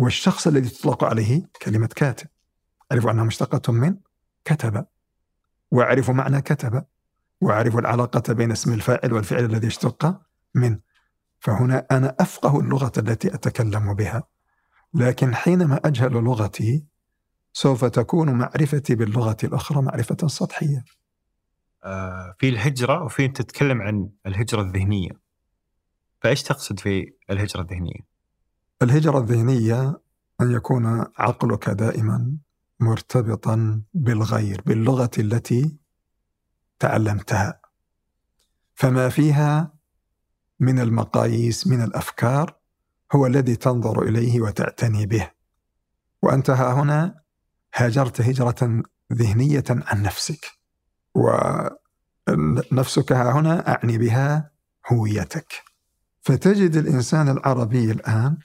والشخص 0.00 0.46
الذي 0.46 0.68
تطلق 0.68 1.04
عليه 1.04 1.42
كلمة 1.62 1.86
كاتب. 1.86 2.26
أعرف 2.92 3.06
أنها 3.06 3.24
مشتقة 3.24 3.72
من 3.72 3.96
كتب. 4.44 4.86
وأعرف 5.70 6.10
معنى 6.10 6.40
كتب. 6.40 6.84
وأعرف 7.40 7.76
العلاقة 7.76 8.32
بين 8.32 8.52
اسم 8.52 8.72
الفاعل 8.72 9.12
والفعل 9.12 9.44
الذي 9.44 9.66
اشتق 9.66 10.20
منه 10.54 10.80
فهنا 11.40 11.86
أنا 11.90 12.16
أفقه 12.20 12.60
اللغة 12.60 12.92
التي 12.98 13.34
أتكلم 13.34 13.94
بها. 13.94 14.22
لكن 14.94 15.34
حينما 15.34 15.80
أجهل 15.84 16.12
لغتي 16.12 16.84
سوف 17.52 17.84
تكون 17.84 18.32
معرفتي 18.32 18.94
باللغة 18.94 19.36
الأخرى 19.44 19.82
معرفة 19.82 20.26
سطحية. 20.26 20.84
آه 21.84 22.34
في 22.38 22.48
الهجرة 22.48 23.04
وفي 23.04 23.28
تتكلم 23.28 23.82
عن 23.82 24.10
الهجرة 24.26 24.60
الذهنية. 24.60 25.10
فإيش 26.22 26.42
تقصد 26.42 26.80
في 26.80 27.12
الهجرة 27.30 27.60
الذهنية؟ 27.60 28.09
الهجرة 28.82 29.18
الذهنية 29.18 30.00
أن 30.40 30.52
يكون 30.52 31.06
عقلك 31.18 31.70
دائما 31.70 32.36
مرتبطا 32.80 33.82
بالغير 33.94 34.62
باللغة 34.66 35.10
التي 35.18 35.76
تعلمتها. 36.78 37.60
فما 38.74 39.08
فيها 39.08 39.74
من 40.60 40.78
المقاييس 40.78 41.66
من 41.66 41.82
الأفكار 41.82 42.56
هو 43.12 43.26
الذي 43.26 43.56
تنظر 43.56 44.02
إليه 44.02 44.40
وتعتني 44.40 45.06
به. 45.06 45.30
وأنت 46.22 46.50
ها 46.50 46.72
هنا 46.72 47.20
هاجرت 47.74 48.20
هجرة 48.20 48.82
ذهنية 49.12 49.64
عن 49.70 50.02
نفسك. 50.02 50.46
ونفسك 52.28 53.12
ها 53.12 53.32
هنا 53.32 53.68
أعني 53.68 53.98
بها 53.98 54.50
هويتك. 54.92 55.52
فتجد 56.20 56.76
الإنسان 56.76 57.28
العربي 57.28 57.90
الآن 57.90 58.36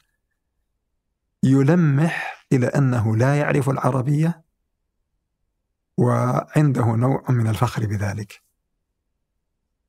يلمح 1.46 2.46
إلى 2.52 2.68
أنه 2.68 3.16
لا 3.18 3.40
يعرف 3.40 3.70
العربية 3.70 4.44
وعنده 5.98 6.86
نوع 6.86 7.26
من 7.30 7.48
الفخر 7.48 7.86
بذلك. 7.86 8.44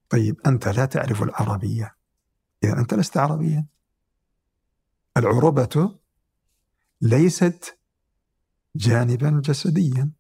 طيب 0.09 0.41
أنت 0.47 0.69
لا 0.69 0.85
تعرف 0.85 1.23
العربية. 1.23 1.97
إذا 2.65 2.79
أنت 2.79 2.95
لست 2.95 3.17
عربيا. 3.17 3.67
العروبة 5.17 5.99
ليست 7.01 7.79
جانبا 8.77 9.41
جسديا. 9.45 10.11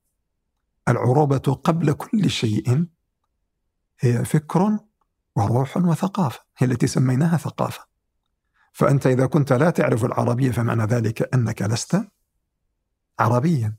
العروبة 0.89 1.39
قبل 1.39 1.93
كل 1.93 2.31
شيء 2.31 2.87
هي 4.01 4.25
فكر 4.25 4.79
وروح 5.37 5.77
وثقافة 5.77 6.41
هي 6.59 6.67
التي 6.67 6.87
سميناها 6.87 7.37
ثقافة. 7.37 7.96
فأنت 8.77 9.07
إذا 9.07 9.27
كنت 9.27 9.53
لا 9.53 9.71
تعرف 9.71 10.05
العربية 10.05 10.51
فمعنى 10.51 10.85
ذلك 10.85 11.35
أنك 11.35 11.63
لست 11.63 12.09
عربيا. 13.19 13.75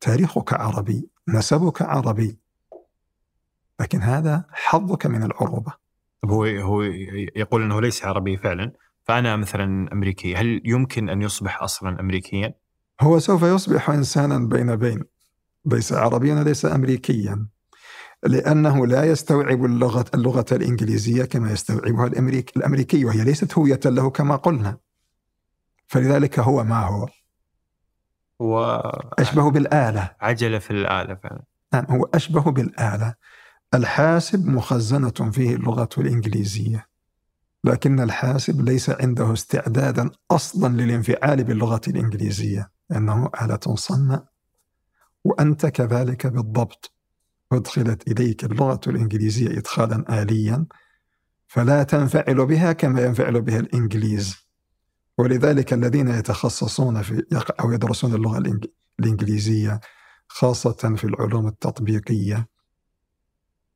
تاريخك 0.00 0.52
عربي 0.52 1.08
نسبك 1.28 1.82
عربي. 1.82 2.38
لكن 3.80 4.02
هذا 4.02 4.44
حظك 4.50 5.06
من 5.06 5.22
العروبة. 5.22 5.72
هو 6.24 6.44
هو 6.44 6.82
يقول 7.36 7.62
إنه 7.62 7.80
ليس 7.80 8.04
عربي 8.04 8.36
فعلا. 8.36 8.72
فأنا 9.02 9.36
مثلا 9.36 9.92
أمريكي 9.92 10.36
هل 10.36 10.60
يمكن 10.64 11.08
أن 11.08 11.22
يصبح 11.22 11.62
أصلا 11.62 12.00
امريكيا؟ 12.00 12.54
هو 13.00 13.18
سوف 13.18 13.42
يصبح 13.42 13.90
انسانا 13.90 14.38
بين 14.38 14.76
بين. 14.76 15.04
ليس 15.64 15.92
عربيا 15.92 16.34
وليس 16.34 16.64
امريكيا. 16.66 17.46
لأنه 18.22 18.86
لا 18.86 19.04
يستوعب 19.04 19.64
اللغة 19.64 20.04
اللغة 20.14 20.46
الإنجليزية 20.52 21.24
كما 21.24 21.52
يستوعبها 21.52 22.06
الامريكي 22.06 22.52
الأمريكي 22.56 23.04
وهي 23.04 23.24
ليست 23.24 23.58
هوية 23.58 23.80
له 23.84 24.10
كما 24.10 24.36
قلنا. 24.36 24.76
فلذلك 25.86 26.38
هو 26.38 26.64
ما 26.64 26.86
هو؟ 26.86 27.08
هو 28.40 28.64
أشبه 29.18 29.50
بالآلة. 29.50 30.10
عجلة 30.20 30.58
في 30.58 30.70
الآلة 30.70 31.14
فعلا. 31.14 31.42
نعم 31.72 31.86
هو 31.90 32.04
أشبه 32.14 32.50
بالآلة. 32.50 33.14
الحاسب 33.74 34.46
مخزنة 34.46 35.30
فيه 35.32 35.54
اللغة 35.54 35.88
الإنجليزية. 35.98 36.86
لكن 37.64 38.00
الحاسب 38.00 38.60
ليس 38.60 38.90
عنده 38.90 39.32
استعدادا 39.32 40.10
أصلا 40.30 40.82
للانفعال 40.82 41.44
باللغة 41.44 41.80
الإنجليزية. 41.88 42.70
لأنه 42.90 43.30
آلة 43.42 43.74
صنع 43.74 44.24
وأنت 45.24 45.66
كذلك 45.66 46.26
بالضبط. 46.26 46.99
أدخلت 47.52 48.08
إليك 48.08 48.44
اللغة 48.44 48.80
الإنجليزية 48.86 49.58
إدخالا 49.58 50.22
آليا 50.22 50.66
فلا 51.46 51.82
تنفعل 51.82 52.46
بها 52.46 52.72
كما 52.72 53.02
ينفعل 53.04 53.42
بها 53.42 53.58
الإنجليز. 53.58 54.36
ولذلك 55.18 55.72
الذين 55.72 56.08
يتخصصون 56.08 57.02
في 57.02 57.24
أو 57.60 57.72
يدرسون 57.72 58.14
اللغة 58.14 58.60
الإنجليزية 59.00 59.80
خاصة 60.28 60.94
في 60.96 61.04
العلوم 61.04 61.46
التطبيقية 61.46 62.48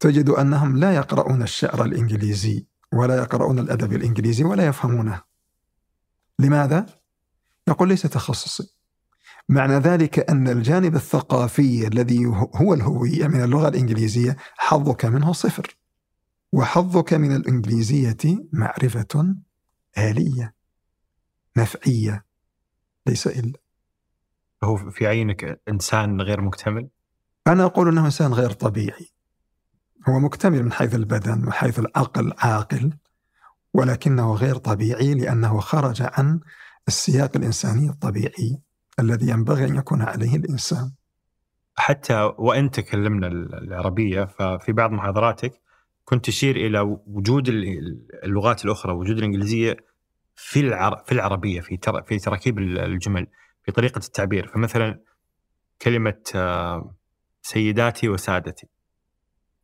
تجد 0.00 0.28
أنهم 0.28 0.76
لا 0.76 0.94
يقرؤون 0.94 1.42
الشعر 1.42 1.84
الإنجليزي 1.84 2.66
ولا 2.92 3.16
يقرؤون 3.16 3.58
الأدب 3.58 3.92
الإنجليزي 3.92 4.44
ولا 4.44 4.66
يفهمونه. 4.66 5.22
لماذا؟ 6.38 6.86
يقول 7.68 7.88
ليس 7.88 8.02
تخصصي. 8.02 8.74
معنى 9.48 9.74
ذلك 9.74 10.30
أن 10.30 10.48
الجانب 10.48 10.94
الثقافي 10.94 11.86
الذي 11.86 12.26
هو 12.54 12.74
الهوية 12.74 13.26
من 13.26 13.44
اللغة 13.44 13.68
الإنجليزية 13.68 14.36
حظك 14.56 15.04
منه 15.04 15.32
صفر. 15.32 15.76
وحظك 16.52 17.14
من 17.14 17.36
الإنجليزية 17.36 18.46
معرفة 18.52 19.34
آلية 19.98 20.54
نفعية 21.56 22.24
ليس 23.06 23.26
إلا. 23.26 23.58
هو 24.64 24.90
في 24.90 25.06
عينك 25.06 25.60
إنسان 25.68 26.20
غير 26.20 26.40
مكتمل؟ 26.40 26.88
أنا 27.46 27.64
أقول 27.64 27.88
أنه 27.88 28.04
إنسان 28.04 28.32
غير 28.32 28.50
طبيعي. 28.50 29.08
هو 30.08 30.18
مكتمل 30.18 30.62
من 30.62 30.72
حيث 30.72 30.94
البدن 30.94 31.38
من 31.38 31.52
حيث 31.52 31.78
العقل 31.78 32.32
عاقل 32.38 32.92
ولكنه 33.74 34.34
غير 34.34 34.56
طبيعي 34.56 35.14
لأنه 35.14 35.60
خرج 35.60 36.02
عن 36.02 36.40
السياق 36.88 37.36
الإنساني 37.36 37.88
الطبيعي. 37.88 38.60
الذي 39.00 39.30
ينبغي 39.30 39.64
أن 39.64 39.76
يكون 39.76 40.02
عليه 40.02 40.36
الإنسان 40.36 40.92
حتى 41.76 42.32
وإن 42.38 42.70
تكلمنا 42.70 43.26
العربية 43.26 44.24
ففي 44.24 44.72
بعض 44.72 44.90
محاضراتك 44.90 45.52
كنت 46.04 46.26
تشير 46.26 46.56
إلى 46.56 46.80
وجود 47.06 47.48
اللغات 48.24 48.64
الأخرى 48.64 48.92
وجود 48.92 49.18
الإنجليزية 49.18 49.76
في. 50.36 50.60
في 51.06 51.12
العربية 51.12 51.60
في. 51.60 51.78
في 52.06 52.18
تراكيب 52.18 52.58
الجمل 52.58 53.26
في 53.64 53.72
طريقة 53.72 53.98
التعبير 53.98 54.46
فمثلا 54.46 55.00
كلمة 55.82 56.20
آه، 56.34 56.94
سيداتي 57.42 58.08
وسادتي 58.08 58.66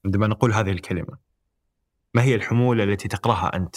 عندما 0.04 0.26
نقول 0.26 0.52
هذه 0.52 0.70
الكلمة 0.70 1.18
ما 2.14 2.22
هي 2.22 2.34
الحمولة 2.34 2.84
التي 2.84 3.08
تقرأها 3.08 3.56
أنت 3.56 3.76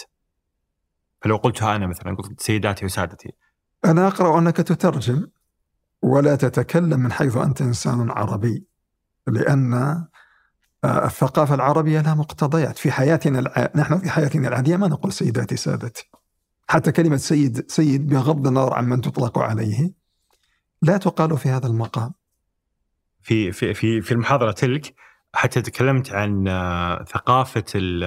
فلو 1.22 1.36
قلتها 1.36 1.76
أنا 1.76 1.88
مثلا 1.88 2.16
قلت 2.16 2.41
سيداتي 2.41 2.86
وسادتي 2.86 3.30
أنا 3.86 4.08
أقرأ 4.08 4.39
أنك 4.39 4.58
تترجم 4.58 5.28
ولا 6.04 6.36
تتكلم 6.36 6.99
من 6.99 7.12
حيث 7.12 7.38
أنت 7.38 7.62
إنسان 7.62 8.12
عربي 8.12 8.68
لأن 9.28 9.74
آه، 10.84 11.06
الثقافة 11.06 11.56
العربية 11.56 12.01
لها 12.01 12.16
مقتضيات. 12.16 12.78
في 12.78 12.91
حياتنا 12.91 13.39
الع... 13.39 13.70
نحن 13.76 13.99
في 13.99 14.10
حياتنا 14.10 14.47
العادية 14.47 14.78
ما 14.78 14.88
نقول 14.88 15.14
سيداتي 15.14 15.56
سادتي. 15.56 16.10
حتى 16.68 16.91
كلمة 16.91 17.18
سيد 17.18 17.72
سيد 17.72 18.08
بغض 18.08 18.47
النظر 18.47 18.74
عن 18.74 18.86
من 18.86 19.01
تطلق 19.01 19.39
عليه 19.39 19.93
لا 20.82 20.97
تقال 20.97 21.38
في 21.38 21.49
هذا 21.49 21.68
المقام. 21.68 22.14
في 23.22 23.51
في 23.51 23.74
في 23.74 24.01
في 24.01 24.12
المحاضرة 24.12 24.51
تلك 24.51 24.93
حتى 25.34 25.62
تكلمت 25.62 26.12
عن 26.12 26.47
آه، 26.47 27.04
ثقافة 27.04 27.66
ال 27.76 28.04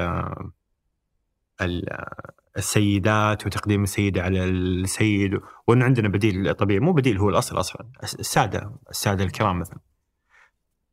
السيدات 2.56 3.46
وتقديم 3.46 3.82
السيدة 3.82 4.22
على 4.22 4.44
السيد 4.44 5.40
وأن 5.66 5.82
عندنا 5.82 6.08
بديل 6.08 6.54
طبيعي 6.54 6.80
مو 6.80 6.92
بديل 6.92 7.18
هو 7.18 7.28
الأصل 7.28 7.60
أصلا 7.60 7.86
السادة 8.02 8.72
السادة 8.90 9.24
الكرام 9.24 9.58
مثلا. 9.58 9.78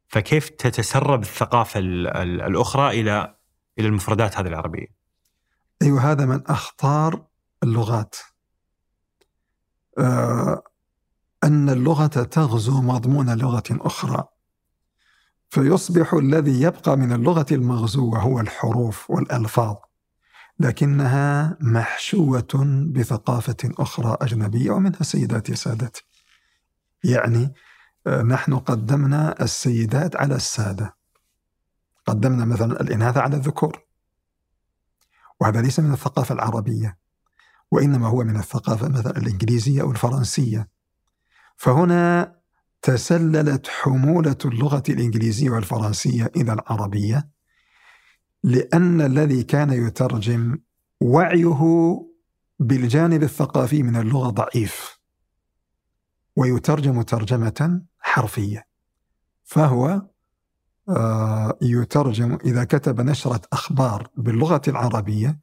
فكيف 0.08 0.50
تتسرب 0.50 1.22
الثقافة 1.22 1.80
الأخرى 1.80 3.02
إلى 3.02 3.36
إلى 3.80 3.88
المفردات 3.88 4.38
هذه 4.38 4.48
العربية؟ 4.48 4.88
أيوة 5.82 6.12
هذا 6.12 6.26
من 6.26 6.48
أخطار 6.48 7.26
اللغات. 7.64 8.16
آه 9.98 10.64
أن 11.44 11.70
اللغة 11.70 12.08
تغزو 12.08 12.82
مضمون 12.82 13.38
لغة 13.38 13.64
أخرى. 13.72 14.24
فيصبح 15.50 16.14
الذي 16.14 16.62
يبقى 16.62 16.98
من 16.98 17.14
اللغة 17.14 17.46
المغزوة 17.52 18.20
هو 18.20 18.40
الحروف 18.40 19.10
والألفاظ. 19.12 19.76
لكنها 20.60 21.58
محشوة 21.62 22.84
بثقافة 22.92 23.58
أخرى 23.64 24.18
أجنبية 24.22 24.72
ومنها 24.72 25.04
سيداتي 25.04 25.56
سادتي 25.56 26.06
يعني 27.04 27.54
آه، 28.08 28.22
نحن 28.22 28.58
قدمنا 28.58 29.42
السيدات 29.42 30.16
على 30.16 30.36
السادة. 30.36 30.96
قدمنا 32.06 32.46
مثلا 32.46 32.82
الإناث 32.82 33.18
على 33.18 33.36
الذكور. 33.36 33.84
وهذا 35.42 35.62
ليس 35.62 35.80
من 35.80 35.94
الثقافة 35.94 36.36
العربية 36.36 36.98
وإنما 37.72 38.08
هو 38.08 38.24
من 38.24 38.36
الثقافة 38.36 38.90
مثلا 38.90 39.18
الإنجليزية 39.18 39.82
أو 39.82 39.92
الفرنسية. 39.92 40.70
فهنا 41.58 42.36
تسللت 42.82 43.68
حمولة 43.68 44.38
اللغة 44.46 44.84
الإنجليزية 44.90 45.50
والفرنسية 45.50 46.32
إلى 46.36 46.54
العربية. 46.54 47.30
لأن 48.44 49.02
الذي 49.02 49.44
كان 49.44 49.70
يترجم 49.88 50.58
وعيه 51.02 51.64
بالجانب 52.60 53.24
الثقافي 53.24 53.84
من 53.84 53.96
اللغة 53.96 54.30
ضعيف 54.30 55.00
ويترجم 56.36 57.02
ترجمة 57.02 57.82
حرفية. 58.00 58.68
فهو 59.44 60.02
آه، 60.90 61.58
يترجم 61.62 62.38
إذا 62.46 62.64
كتب 62.64 63.02
نشرة 63.02 63.42
أخبار 63.54 64.10
باللغة 64.18 64.62
العربية 64.68 65.40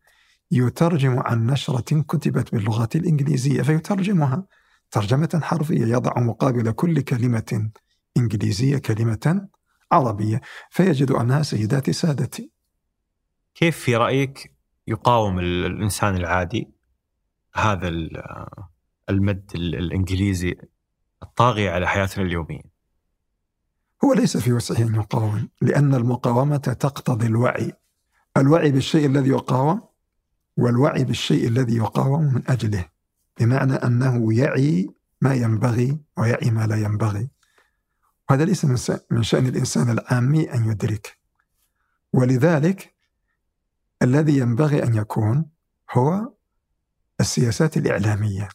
يترجم 0.50 1.18
عن 1.18 1.46
نشرة 1.46 2.00
كتبت 2.02 2.54
باللغة 2.54 2.88
الإنجليزية 2.94 3.62
فيترجمها 3.62 4.46
ترجمة 4.90 5.40
حرفية 5.42 5.86
يضع 5.86 6.20
مقابل 6.20 6.70
كل 6.70 7.00
كلمة 7.00 7.70
إنجليزية 8.16 8.78
كلمة 8.78 9.48
عربية. 9.92 10.40
فيجد 10.70 11.10
أنها 11.10 11.42
سيداتي 11.42 11.92
سادتي. 11.92 12.59
كيف 13.54 13.78
في 13.78 13.96
رأيك 13.96 14.52
يقاوم 14.86 15.38
الإنسان 15.38 16.16
العادي 16.16 16.70
هذا 17.54 17.88
المد 19.10 19.50
الإنجليزي 19.54 20.56
الطاغي 21.22 21.68
على 21.68 21.88
حياتنا 21.88 22.24
اليومية؟ 22.24 22.62
هو 24.04 24.12
ليس 24.12 24.36
في 24.36 24.52
وسعه 24.52 24.86
أن 24.86 24.94
يقاوم 24.94 25.48
لأن 25.60 25.94
المقاومة 25.94 26.56
تقتضي 26.56 27.26
الوعي. 27.26 27.72
الوعي 28.36 28.72
بالشيء 28.72 29.06
الذي 29.06 29.28
يقاوم 29.28 29.82
والوعي 30.56 31.04
بالشيء 31.04 31.48
الذي 31.48 31.76
يقاوم 31.76 32.34
من 32.34 32.42
أجله. 32.48 32.84
بمعنى 33.40 33.74
أنه 33.74 34.34
يعي 34.34 34.94
ما 35.20 35.34
ينبغي 35.34 35.98
ويعي 36.16 36.50
ما 36.50 36.66
لا 36.66 36.76
ينبغي. 36.76 37.28
وهذا 38.30 38.44
ليس 38.44 38.64
من 39.10 39.22
شأن 39.22 39.46
الإنسان 39.46 39.90
العامي 39.90 40.54
أن 40.54 40.70
يدرك. 40.70 41.18
ولذلك 42.12 42.89
الذي 44.02 44.38
ينبغي 44.38 44.82
أن 44.82 44.94
يكون 44.94 45.46
هو 45.92 46.32
السياسات 47.20 47.76
الإعلامية. 47.76 48.48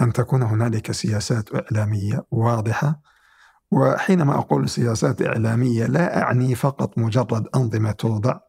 أن 0.00 0.12
تكون 0.12 0.42
هنالك 0.42 0.92
سياسات 0.92 1.54
إعلامية 1.54 2.26
واضحة 2.30 3.00
وحينما 3.70 4.38
أقول 4.38 4.68
سياسات 4.68 5.22
إعلامية 5.22 5.86
لا 5.86 6.22
أعني 6.22 6.54
فقط 6.54 6.98
مجرد 6.98 7.48
أنظمة 7.56 7.90
توضع 7.92 8.40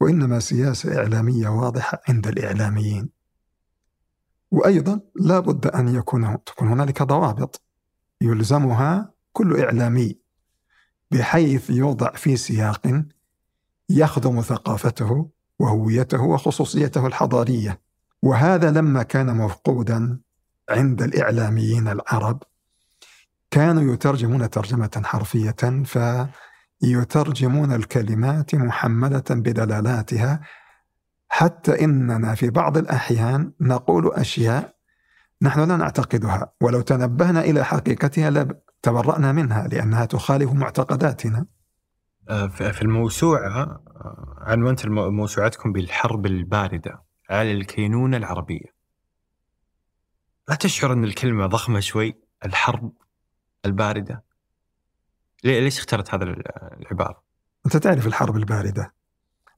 وإنما 0.00 0.40
سياسة 0.40 0.96
إعلامية 0.98 1.48
واضحة 1.48 2.00
عند 2.08 2.26
الإعلاميين. 2.26 3.08
وأيضا 4.50 5.00
لا 5.16 5.40
بد 5.40 5.66
أن 5.66 5.88
يكون 5.88 6.44
تكون 6.44 6.68
هنالك 6.68 7.02
ضوابط 7.02 7.62
يلزمها 8.20 9.12
كل 9.32 9.60
إعلامي 9.60 10.18
بحيث 11.10 11.70
يوضع 11.70 12.12
في 12.12 12.36
سياق 12.36 13.04
يخدم 13.92 14.40
ثقافته 14.40 15.30
وهويته 15.58 16.22
وخصوصيته 16.22 17.06
الحضارية. 17.06 17.80
وهذا 18.22 18.70
لما 18.70 19.02
كان 19.02 19.36
مفقودا 19.36 20.18
عند 20.70 21.02
الإعلاميين 21.02 21.88
العرب 21.88 22.42
كانوا 23.50 23.94
يترجمون 23.94 24.50
ترجمة 24.50 25.02
حرفية 25.04 25.84
فيترجمون 26.82 27.72
الكلمات 27.72 28.54
محمله 28.54 29.24
بدلالاتها. 29.30 30.40
حتى 31.28 31.84
إننا 31.84 32.34
في 32.34 32.50
بعض 32.50 32.78
الأحيان 32.78 33.52
نقول 33.60 34.12
أشياء 34.12 34.74
نحن 35.42 35.60
لا 35.60 35.76
نعتقدها. 35.76 36.52
ولو 36.60 36.80
تنبهنا 36.80 37.40
إلى 37.40 37.64
حقيقتها 37.64 38.30
لتبرأنا 38.30 39.32
منها 39.32 39.68
لأنها 39.68 40.04
تخالف 40.04 40.52
معتقداتنا. 40.52 41.46
في 42.48 42.82
الموسوعة 42.82 43.62
آه، 43.62 44.36
عنونت 44.38 44.86
موسوعتكم 44.86 45.72
بالحرب 45.72 46.26
الباردة 46.26 47.02
على 47.30 47.52
الكينونة 47.52 48.16
العربية. 48.16 48.74
لا 50.48 50.54
تشعر 50.54 50.92
أن 50.92 51.04
الكلمة 51.04 51.46
ضخمة 51.46 51.80
شوي 51.80 52.14
الحرب 52.44 52.92
الباردة؟ 53.64 54.24
ليش 55.44 55.78
اخترت 55.78 56.14
هذا 56.14 56.24
العبارة؟ 56.80 57.22
أنت 57.66 57.76
تعرف 57.76 58.06
الحرب 58.06 58.36
الباردة 58.36 58.94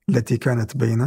التي 0.09 0.37
كانت 0.37 0.77
بين 0.77 1.01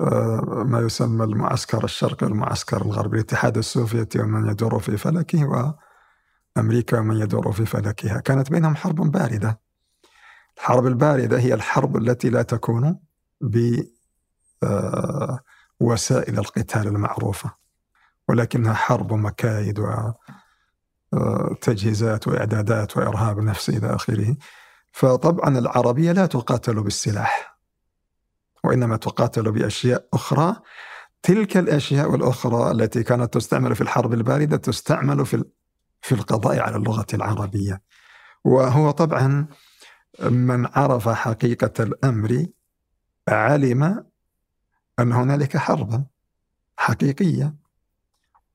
آه، 0.00 0.64
ما 0.66 0.80
يسمى 0.80 1.24
المعسكر 1.24 1.84
الشرقي 1.84 2.26
والمعسكر 2.26 2.82
الغربي 2.82 3.16
الاتحاد 3.16 3.58
السوفيتي 3.58 4.20
ومن 4.20 4.50
يدور 4.50 4.78
في 4.78 4.96
فلكه 4.96 5.76
أمريكا 6.56 6.98
ومن 6.98 7.16
يدور 7.16 7.52
في 7.52 7.66
فلكها. 7.66 8.20
كانت 8.20 8.50
بينهم 8.50 8.76
حرب 8.76 8.94
باردة. 8.94 9.63
الحرب 10.56 10.86
الباردة 10.86 11.38
هي 11.38 11.54
الحرب 11.54 11.96
التي 11.96 12.30
لا 12.30 12.42
تكون 12.42 12.98
بوسائل 15.80 16.38
القتال 16.38 16.86
المعروفة 16.86 17.50
ولكنها 18.28 18.74
حرب 18.74 19.12
مكايد 19.12 19.80
وتجهيزات 21.12 22.28
وإعدادات 22.28 22.96
وإرهاب 22.96 23.40
نفسي 23.40 23.76
إلى 23.76 23.94
آخره. 23.94 24.36
فطبعا 24.92 25.58
العربية 25.58 26.12
لا 26.12 26.26
تقاتل 26.26 26.82
بالسلاح 26.82 27.58
وإنما 28.64 28.96
تقاتل 28.96 29.52
بأشياء 29.52 30.08
أخرى. 30.14 30.56
تلك 31.22 31.56
الأشياء 31.56 32.14
الأخرى 32.14 32.70
التي 32.70 33.02
كانت 33.02 33.34
تستعمل 33.34 33.74
في 33.74 33.80
الحرب 33.80 34.12
الباردة 34.12 34.56
تستعمل 34.56 35.26
في 35.26 35.44
في 36.02 36.12
القضاء 36.14 36.60
على 36.60 36.76
اللغة 36.76 37.06
العربية. 37.14 37.82
وهو 38.44 38.90
طبعا 38.90 39.46
من 40.20 40.66
عرف 40.66 41.08
حقيقة 41.08 41.84
الأمر 41.84 42.46
علم 43.28 44.04
أن 44.98 45.12
هنالك 45.12 45.56
حربا 45.56 46.04
حقيقية. 46.76 47.54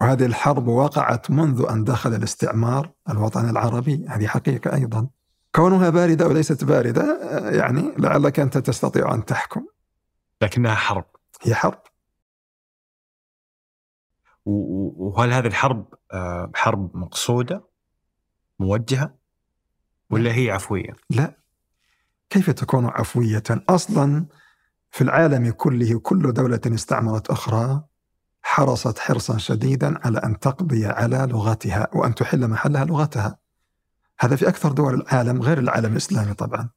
وهذه 0.01 0.25
الحرب 0.25 0.67
وقعت 0.67 1.31
منذ 1.31 1.65
أن 1.69 1.83
دخل 1.83 2.13
الاستعمار 2.13 2.91
الوطن 3.09 3.49
العربي. 3.49 4.05
هذه 4.09 4.27
حقيقة 4.27 4.75
أيضا. 4.75 5.07
كونها 5.55 5.89
باردة 5.89 6.27
وليست 6.27 6.63
باردة 6.63 7.19
يعني 7.49 7.93
لعلك 7.97 8.39
أنت 8.39 8.57
تستطيع 8.57 9.13
أن 9.13 9.25
تحكم. 9.25 9.65
لكنها 10.41 10.75
حرب. 10.75 11.05
هي 11.41 11.55
حرب. 11.55 11.81
وهل 14.45 15.33
هذه 15.33 15.47
الحرب 15.47 15.93
آه، 16.13 16.51
حرب 16.55 16.97
مقصودة 16.97 17.69
موجهة 18.59 19.15
ولا 20.09 20.35
هي 20.35 20.51
عفوية؟ 20.51 20.95
لا. 21.09 21.38
كيف 22.29 22.49
تكون 22.49 22.85
عفوية 22.85 23.43
أصلا 23.49 24.25
في 24.91 25.01
العالم 25.01 25.51
كله 25.51 25.99
كل 25.99 26.33
دولة 26.33 26.61
استعمرت 26.65 27.29
أخرى 27.29 27.83
حرصت 28.41 28.99
حرصا 28.99 29.37
شديدا 29.37 29.99
على 30.07 30.17
أن 30.17 30.39
تقضي 30.39 30.85
على 30.85 31.17
لغتها 31.31 31.87
وأن 31.93 32.15
تحل 32.15 32.47
محلها 32.47 32.85
لغتها. 32.85 33.37
هذا 34.19 34.35
في 34.35 34.47
أكثر 34.47 34.71
دول 34.71 34.93
العالم 34.93 35.41
غير 35.41 35.59
العالم 35.59 35.91
الإسلامي 35.91 36.33
طبعا. 36.33 36.69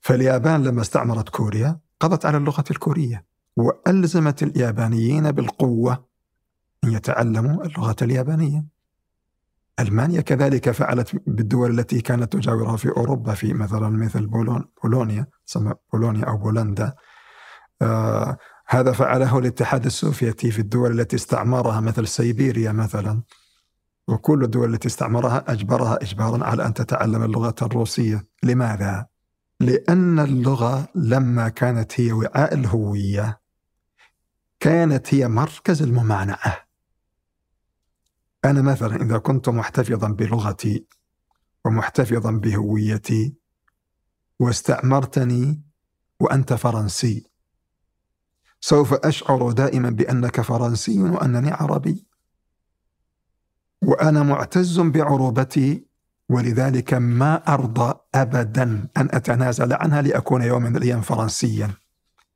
فاليابان 0.00 0.62
لما 0.62 0.80
استعمرت 0.80 1.28
كوريا 1.28 1.80
قضت 2.00 2.26
على 2.26 2.36
اللغة 2.36 2.64
الكورية 2.70 3.24
وألزمت 3.56 4.42
اليابانيين 4.42 5.32
بالقوة 5.32 6.04
أن 6.84 6.92
يتعلموا 6.92 7.64
اللغة 7.64 7.96
اليابانية. 8.02 8.64
ألمانيا 9.80 10.20
كذلك 10.20 10.70
فعلت 10.70 11.22
بالدول 11.26 11.78
التي 11.78 12.00
كانت 12.00 12.32
تجاورها 12.32 12.76
في 12.76 12.88
أوروبا 12.88 13.34
في 13.34 13.54
مثلا 13.54 13.88
مثل 13.88 14.26
بولون 14.26 14.64
بولونيا 14.82 15.26
بولونيا 15.92 16.24
أو 16.24 16.36
بولندا. 16.36 16.94
آه 17.82 18.38
هذا 18.68 18.92
فعله 18.92 19.38
الاتحاد 19.38 19.84
السوفيتي 19.84 20.50
في 20.50 20.58
الدول 20.58 21.00
التي 21.00 21.16
استعمرها 21.16 21.80
مثل 21.80 22.08
سيبيريا 22.08 22.72
مثلا. 22.72 23.22
وكل 24.08 24.44
الدول 24.44 24.74
التي 24.74 24.88
استعمرها 24.88 25.44
أجبرها 25.48 25.98
إجبارا 26.02 26.44
على 26.44 26.66
أن 26.66 26.74
تتعلم 26.74 27.22
اللغة 27.22 27.54
الروسية. 27.62 28.26
لماذا؟ 28.42 29.06
لأن 29.60 30.18
اللغة 30.18 30.88
لما 30.94 31.48
كانت 31.48 32.00
هي 32.00 32.12
وعاء 32.12 32.54
الهوية 32.54 33.40
كانت 34.60 35.14
هي 35.14 35.28
مركز 35.28 35.82
الممانعة. 35.82 36.65
أنا 38.46 38.62
مثلا 38.62 39.02
إذا 39.02 39.18
كنت 39.18 39.48
محتفظا 39.48 40.08
بلغتي 40.08 40.86
ومحتفظا 41.64 42.30
بهويتي 42.30 43.34
واستعمرتني 44.40 45.62
وأنت 46.20 46.52
فرنسي 46.52 47.26
سوف 48.60 48.94
أشعر 48.94 49.52
دائما 49.52 49.90
بأنك 49.90 50.40
فرنسي 50.40 51.00
وأنني 51.00 51.50
عربي. 51.50 52.06
وأنا 53.82 54.22
معتز 54.22 54.80
بعروبتي 54.80 55.86
ولذلك 56.28 56.94
ما 56.94 57.54
أرضى 57.54 57.94
أبدا 58.14 58.88
أن 58.96 59.08
أتنازل 59.12 59.72
عنها 59.72 60.02
لأكون 60.02 60.42
يوم 60.42 60.62
من 60.62 60.76
الأيام 60.76 61.00
فرنسيا. 61.00 61.70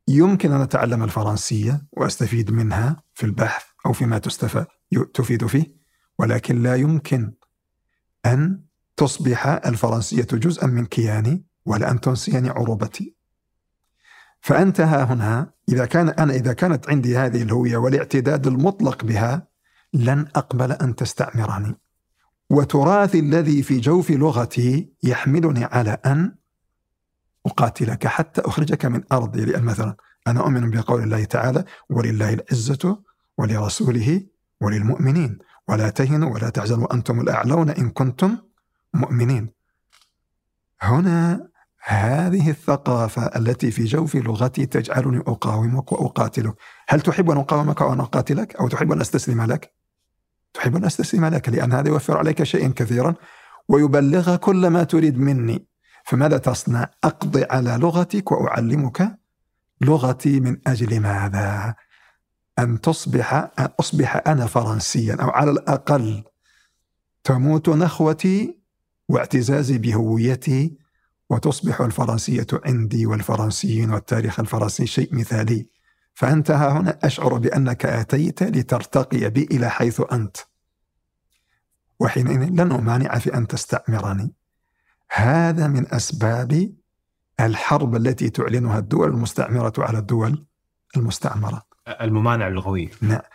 يمكن 0.08 0.52
أن 0.52 0.60
أتعلم 0.60 1.02
الفرنسية 1.02 1.82
وأستفيد 1.92 2.50
منها 2.50 3.02
في 3.14 3.26
البحث 3.26 3.64
أو 3.86 3.92
فيما 3.92 4.18
تستفاد 4.18 4.66
تفيد 5.14 5.46
فيه. 5.46 5.79
ولكن 6.20 6.62
لا 6.62 6.74
يمكن 6.76 7.32
أن 8.26 8.60
تصبح 8.96 9.46
الفرنسية 9.46 10.26
جزءا 10.32 10.66
من 10.66 10.86
كياني 10.86 11.44
ولا 11.66 11.90
أن 11.90 12.00
تنسيني 12.00 12.48
عروبتي. 12.48 13.16
فأنت 14.40 14.80
ها 14.80 15.04
هنا 15.04 15.52
إذا 15.68 15.84
كان 15.84 16.08
أنا 16.08 16.34
إذا 16.34 16.52
كانت 16.52 16.88
عندي 16.90 17.18
هذه 17.18 17.42
الهوية 17.42 17.76
والاعتداد 17.76 18.46
المطلق 18.46 19.04
بها 19.04 19.48
لن 19.94 20.26
أقبل 20.36 20.72
أن 20.72 20.94
تستعمرني. 20.94 21.76
وتراثي 22.50 23.18
الذي 23.18 23.62
في 23.62 23.80
جوف 23.80 24.10
لغتي 24.10 24.92
يحملني 25.02 25.64
على 25.64 25.90
أن 25.90 26.34
أقاتلك 27.46 28.06
حتى 28.06 28.40
أخرجك 28.40 28.86
من 28.86 29.02
أرضي. 29.12 29.44
لأن 29.44 29.64
مثلا 29.64 29.96
أنا 30.26 30.40
أؤمن 30.40 30.70
بقول 30.70 31.02
الله 31.02 31.24
تعالى 31.24 31.64
ولله 31.90 32.32
العزة 32.32 33.02
ولرسوله 33.38 34.26
وللمؤمنين. 34.60 35.38
ولا 35.70 35.90
تهنوا 35.90 36.34
ولا 36.34 36.50
تحزنوا 36.50 36.84
وأنتم 36.84 37.20
الأعلون 37.20 37.70
إن 37.70 37.90
كنتم 37.90 38.36
مؤمنين. 38.94 39.50
هنا 40.82 41.48
هذه 41.84 42.50
الثقافة 42.50 43.22
التي 43.22 43.70
في 43.70 43.84
جوف 43.84 44.16
لغتي 44.16 44.66
تجعلني 44.66 45.18
أقاومك 45.18 45.92
وأقاتلك. 45.92 46.54
هل 46.88 47.00
تحب 47.00 47.30
أن 47.30 47.36
أقاومك 47.36 47.80
وأن 47.80 48.00
أقاتلك؟ 48.00 48.56
أو 48.56 48.68
تحب 48.68 48.92
أن 48.92 49.00
أستسلم 49.00 49.42
لك؟ 49.42 49.74
تحب 50.54 50.76
أن 50.76 50.84
أستسلم 50.84 51.24
لك 51.24 51.48
لأن 51.48 51.72
هذا 51.72 51.88
يوفر 51.88 52.18
عليك 52.18 52.42
شيئا 52.42 52.72
كثيرا 52.76 53.14
ويبلغ 53.68 54.36
كل 54.36 54.66
ما 54.66 54.84
تريد 54.84 55.18
مني. 55.18 55.66
فماذا 56.04 56.38
تصنع؟ 56.38 56.90
أقضي 57.04 57.44
على 57.50 57.76
لغتك 57.80 58.32
وأعلمك 58.32 59.18
لغتي 59.80 60.40
من 60.40 60.56
أجل 60.66 61.00
ماذا؟ 61.00 61.74
أن 62.62 62.80
تصبح 62.80 63.34
أن 63.34 63.68
أصبح 63.80 64.22
أنا 64.26 64.46
فرنسيا 64.46 65.14
أو 65.14 65.30
على 65.30 65.50
الأقل 65.50 66.24
تموت 67.24 67.68
نخوتي 67.68 68.60
واعتزازي 69.08 69.78
بهويتي 69.78 70.78
وتصبح 71.30 71.80
الفرنسية 71.80 72.46
عندي 72.52 73.06
والفرنسيين 73.06 73.90
والتاريخ 73.90 74.40
الفرنسي 74.40 74.86
شيء 74.86 75.14
مثالي. 75.14 75.68
فأنت 76.14 76.50
ها 76.50 76.72
هنا 76.72 76.98
أشعر 77.02 77.38
بأنك 77.38 77.86
أتيت 77.86 78.42
لترتقي 78.42 79.30
بي 79.30 79.44
إلى 79.44 79.70
حيث 79.70 80.02
أنت. 80.12 80.36
وحينئذ 82.00 82.38
لن 82.38 82.72
أمانع 82.72 83.18
في 83.18 83.34
أن 83.34 83.46
تستعمرني. 83.46 84.34
هذا 85.10 85.66
من 85.66 85.94
أسباب 85.94 86.72
الحرب 87.40 87.96
التي 87.96 88.30
تعلنها 88.30 88.78
الدول 88.78 89.08
المستعمرة 89.08 89.72
على 89.78 89.98
الدول 89.98 90.46
المستعمرة. 90.96 91.69
الممانعة 91.90 92.48
اللغوية. 92.48 92.90
لا. 93.02 93.30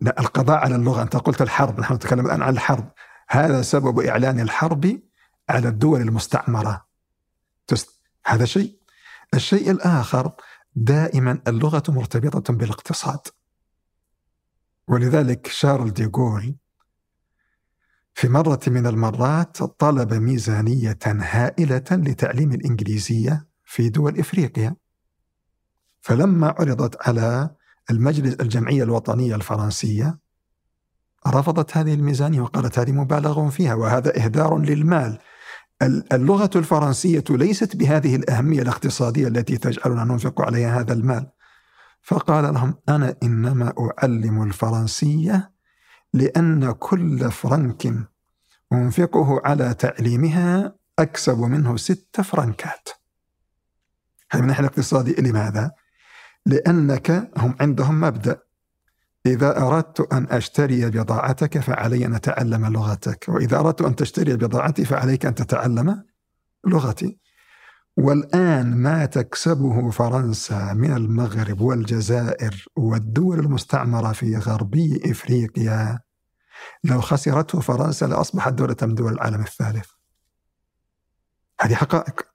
لا 0.00 0.20
القضاء 0.20 0.58
على 0.58 0.76
اللغة. 0.76 1.02
أنت 1.02 1.16
قلت 1.16 1.42
الحرب 1.42 1.80
نحن 1.80 1.94
نتكلم 1.94 2.26
الآن 2.26 2.42
عن 2.42 2.52
الحرب. 2.52 2.92
هذا 3.28 3.62
سبب 3.62 4.00
إعلان 4.00 4.40
الحرب 4.40 5.00
على 5.48 5.68
الدول 5.68 6.00
المستعمرة. 6.00 6.86
تست... 7.66 8.00
هذا 8.26 8.44
شيء. 8.44 8.80
الشيء 9.34 9.70
الآخر 9.70 10.32
دائما 10.74 11.42
اللغة 11.48 11.82
مرتبطة 11.88 12.52
بالاقتصاد. 12.52 13.20
ولذلك 14.88 15.46
شارل 15.46 15.90
ديغول 15.92 16.56
في 18.14 18.28
مرة 18.28 18.60
من 18.66 18.86
المرات 18.86 19.56
طلب 19.62 20.14
ميزانية 20.14 20.98
هائلة 21.06 21.84
لتعليم 21.90 22.52
الإنجليزية 22.52 23.48
في 23.64 23.88
دول 23.88 24.18
إفريقيا. 24.18 24.76
فلما 26.00 26.54
عرضت 26.58 27.08
على 27.08 27.50
المجلس 27.90 28.34
الجمعية 28.34 28.82
الوطنية 28.82 29.34
الفرنسية 29.34 30.18
رفضت 31.26 31.76
هذه 31.76 31.94
الميزانية 31.94 32.40
وقالت 32.40 32.78
هذه 32.78 32.92
مبالغ 32.92 33.50
فيها 33.50 33.74
وهذا 33.74 34.24
إهدار 34.24 34.58
للمال. 34.58 35.18
اللغة 36.12 36.50
الفرنسية 36.56 37.24
ليست 37.30 37.76
بهذه 37.76 38.16
الأهمية 38.16 38.62
الاقتصادية 38.62 39.28
التي 39.28 39.56
تجعلنا 39.56 40.04
ننفق 40.04 40.40
عليها 40.40 40.80
هذا 40.80 40.92
المال. 40.92 41.26
فقال 42.02 42.54
لهم 42.54 42.74
أنا 42.88 43.16
إنما 43.22 43.72
أعلم 43.78 44.42
الفرنسية 44.42 45.50
لأن 46.14 46.72
كل 46.72 47.30
فرنك 47.30 47.92
أنفقه 48.72 49.40
على 49.44 49.74
تعليمها 49.74 50.74
أكسب 50.98 51.38
منه 51.38 51.76
ست 51.76 52.20
فرنكات. 52.20 52.88
هذا 54.30 54.42
من 54.42 54.44
الناحية 54.44 54.60
الاقتصادية 54.60 55.22
لماذا؟ 55.22 55.70
لأنك 56.46 57.30
هم 57.36 57.54
عندهم 57.60 58.00
مبدأ. 58.00 58.38
إذا 59.26 59.58
أردت 59.62 60.12
أن 60.12 60.26
أشتري 60.30 60.90
بضاعتك 60.90 61.58
فعلي 61.58 62.06
أن 62.06 62.14
أتعلم 62.14 62.66
لغتك. 62.66 63.24
وإذا 63.28 63.58
أردت 63.58 63.82
أن 63.82 63.96
تشتري 63.96 64.36
بضاعتي 64.36 64.84
فعليك 64.84 65.26
أن 65.26 65.34
تتعلم 65.34 66.04
لغتي. 66.66 67.18
والآن 67.96 68.76
ما 68.76 69.06
تكسبه 69.06 69.90
فرنسا 69.90 70.72
من 70.72 70.92
المغرب 70.92 71.60
والجزائر 71.60 72.64
والدول 72.76 73.38
المستعمرة 73.38 74.12
في 74.12 74.36
غربي 74.36 75.02
إفريقيا. 75.04 75.98
لو 76.84 77.00
خسرته 77.00 77.60
فرنسا 77.60 78.04
لأصبحت 78.04 78.52
دولة 78.52 78.76
من 78.82 78.94
دول 78.94 79.12
العالم 79.12 79.40
الثالث. 79.40 79.88
هذه 81.60 81.74
حقائق. 81.74 82.29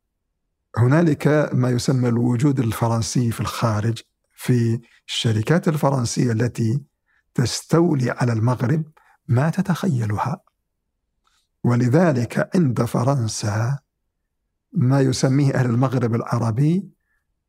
هنالك 0.77 1.49
ما 1.53 1.69
يسمى 1.69 2.09
الوجود 2.09 2.59
الفرنسي 2.59 3.31
في 3.31 3.41
الخارج 3.41 4.01
في 4.35 4.79
الشركات 5.07 5.67
الفرنسية 5.67 6.31
التي 6.31 6.83
تستولي 7.33 8.11
على 8.11 8.33
المغرب 8.33 8.83
ما 9.27 9.49
تتخيلها. 9.49 10.41
ولذلك 11.63 12.49
عند 12.55 12.83
فرنسا 12.83 13.79
ما 14.73 15.01
يسميه 15.01 15.53
أهل 15.53 15.65
المغرب 15.65 16.15
العربي 16.15 16.89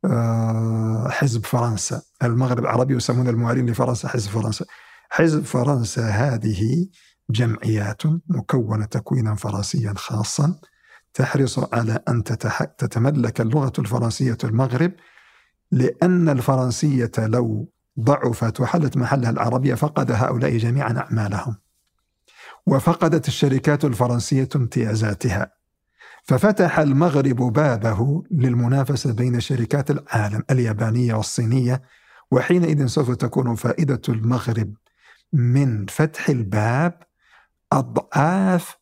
آه، 0.05 1.07
حزب 1.09 1.45
فرنسا. 1.45 2.01
المغرب 2.23 2.59
العربي 2.59 2.95
يسمون 2.95 3.27
الموالين 3.27 3.69
لفرنسا 3.69 4.07
حزب 4.07 4.29
فرنسا. 4.31 4.65
حزب 5.09 5.45
فرنسا 5.45 6.09
هذه 6.09 6.87
جمعيات 7.29 8.01
مكونة 8.27 8.85
تكوينا 8.85 9.35
فرنسيا 9.35 9.93
خاصا. 9.97 10.59
تحرص 11.17 11.73
على 11.73 11.99
أن 12.07 12.23
تتملك 12.77 13.41
اللغة 13.41 13.73
الفرنسية 13.79 14.37
المغرب 14.43 14.91
لأن 15.71 16.29
الفرنسية 16.29 17.11
لو 17.17 17.69
ضعفت 17.99 18.59
وحلت 18.59 18.97
محلها 18.97 19.29
العربية 19.29 19.75
فقد 19.75 20.11
هؤلاء 20.11 20.57
جميعا 20.57 20.97
أعمالهم. 20.97 21.55
وفقدت 22.67 23.27
الشركات 23.27 23.85
الفرنسية 23.85 24.49
امتيازاتها. 24.55 25.51
ففتح 26.23 26.79
المغرب 26.79 27.53
بابه 27.53 28.23
للمنافسة 28.31 29.13
بين 29.13 29.39
شركات 29.39 29.91
العالم 29.91 30.43
اليابانية 30.51 31.13
والصينية 31.13 31.81
وحينئذ 32.31 32.85
سوف 32.85 33.11
تكون 33.11 33.55
فائدة 33.55 34.01
المغرب 34.09 34.73
من 35.33 35.85
فتح 35.85 36.29
الباب 36.29 37.03
أضعاف 37.71 38.76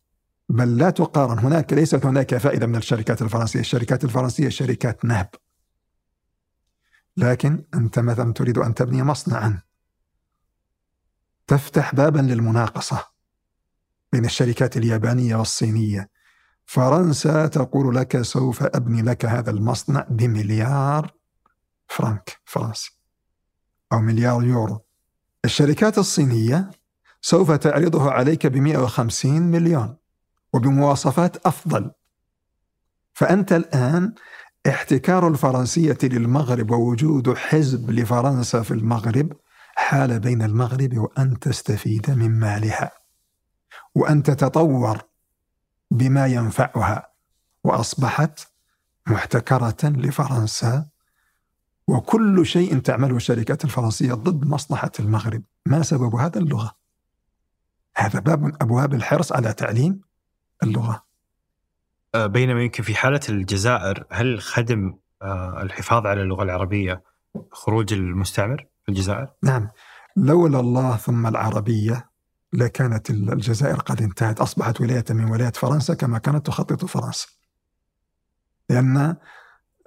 بل 0.49 0.77
لا 0.77 0.89
تقارن 0.89 1.39
هناك 1.39 1.73
ليست 1.73 2.05
هناك 2.05 2.37
فائدة 2.37 2.67
من 2.67 2.75
الشركات 2.75 3.21
الفرنسية. 3.21 3.59
الشركات 3.59 4.03
الفرنسية 4.03 4.49
شركات 4.49 5.05
نهب. 5.05 5.29
لكن 7.17 7.63
أنت 7.73 7.99
مثلا 7.99 8.33
تريد 8.33 8.57
أن 8.57 8.73
تبني 8.73 9.03
مصنعا. 9.03 9.61
تفتح 11.47 11.95
بابا 11.95 12.19
للمناقصة 12.19 13.05
بين 14.11 14.25
الشركات 14.25 14.77
اليابانية 14.77 15.35
والصينية. 15.35 16.09
فرنسا 16.65 17.47
تقول 17.47 17.95
لك 17.95 18.21
سوف 18.21 18.63
أبني 18.63 19.01
لك 19.01 19.25
هذا 19.25 19.51
المصنع 19.51 20.07
بمليار 20.09 21.13
فرنك 21.87 22.41
فرنسي 22.45 22.99
أو 23.93 23.99
مليار 23.99 24.43
يورو. 24.43 24.85
الشركات 25.45 25.97
الصينية 25.97 26.71
سوف 27.21 27.51
تعرضه 27.51 28.11
عليك 28.11 28.47
ب 28.47 28.57
150 28.57 29.41
مليون. 29.41 29.97
وبمواصفات 30.53 31.47
أفضل. 31.47 31.91
فأنت 33.13 33.53
الآن 33.53 34.13
احتكار 34.67 35.27
الفرنسية 35.27 35.97
للمغرب 36.03 36.71
ووجود 36.71 37.37
حزب 37.37 37.91
لفرنسا 37.91 38.61
في 38.61 38.71
المغرب 38.71 39.33
حال 39.75 40.19
بين 40.19 40.41
المغرب 40.41 40.97
وأن 40.97 41.39
تستفيد 41.39 42.11
من 42.11 42.39
مالها 42.39 42.91
وأن 43.95 44.23
تتطور 44.23 45.01
بما 45.91 46.27
ينفعها 46.27 47.09
وأصبحت 47.63 48.47
محتكرة 49.07 49.77
لفرنسا. 49.83 50.85
وكل 51.87 52.45
شيء 52.45 52.79
تعمله 52.79 53.15
الشركات 53.15 53.65
الفرنسية 53.65 54.13
ضد 54.13 54.45
مصلحة 54.47 54.91
المغرب. 54.99 55.43
ما 55.65 55.83
سبب 55.83 56.15
هذا 56.15 56.39
اللغة؟ 56.39 56.75
هذا 57.97 58.19
باب 58.19 58.41
من 58.41 58.53
أبواب 58.61 58.93
الحرص 58.93 59.31
على 59.31 59.53
تعليم 59.53 60.01
اللغة. 60.63 61.05
آه، 62.15 62.25
بينما 62.25 62.63
يمكن 62.63 62.83
في 62.83 62.95
حالة 62.95 63.19
الجزائر 63.29 64.05
هل 64.11 64.41
خدم 64.41 64.93
آه، 65.21 65.61
الحفاظ 65.61 66.05
على 66.05 66.21
اللغة 66.21 66.43
العربية 66.43 67.03
خروج 67.51 67.93
المستعمر 67.93 68.67
في 68.83 68.89
الجزائر؟ 68.89 69.33
نعم. 69.43 69.69
لولا 70.17 70.59
الله 70.59 70.95
ثم 70.95 71.27
العربية 71.27 72.09
لكانت 72.53 73.09
الجزائر 73.09 73.79
قد 73.79 74.01
انتهت. 74.01 74.39
أصبحت 74.39 74.81
ولاية 74.81 75.05
من 75.09 75.31
ولايات 75.31 75.55
فرنسا 75.55 75.93
كما 75.93 76.17
كانت 76.17 76.45
تخطط 76.45 76.85
فرنسا. 76.85 77.27
لأن 78.69 79.15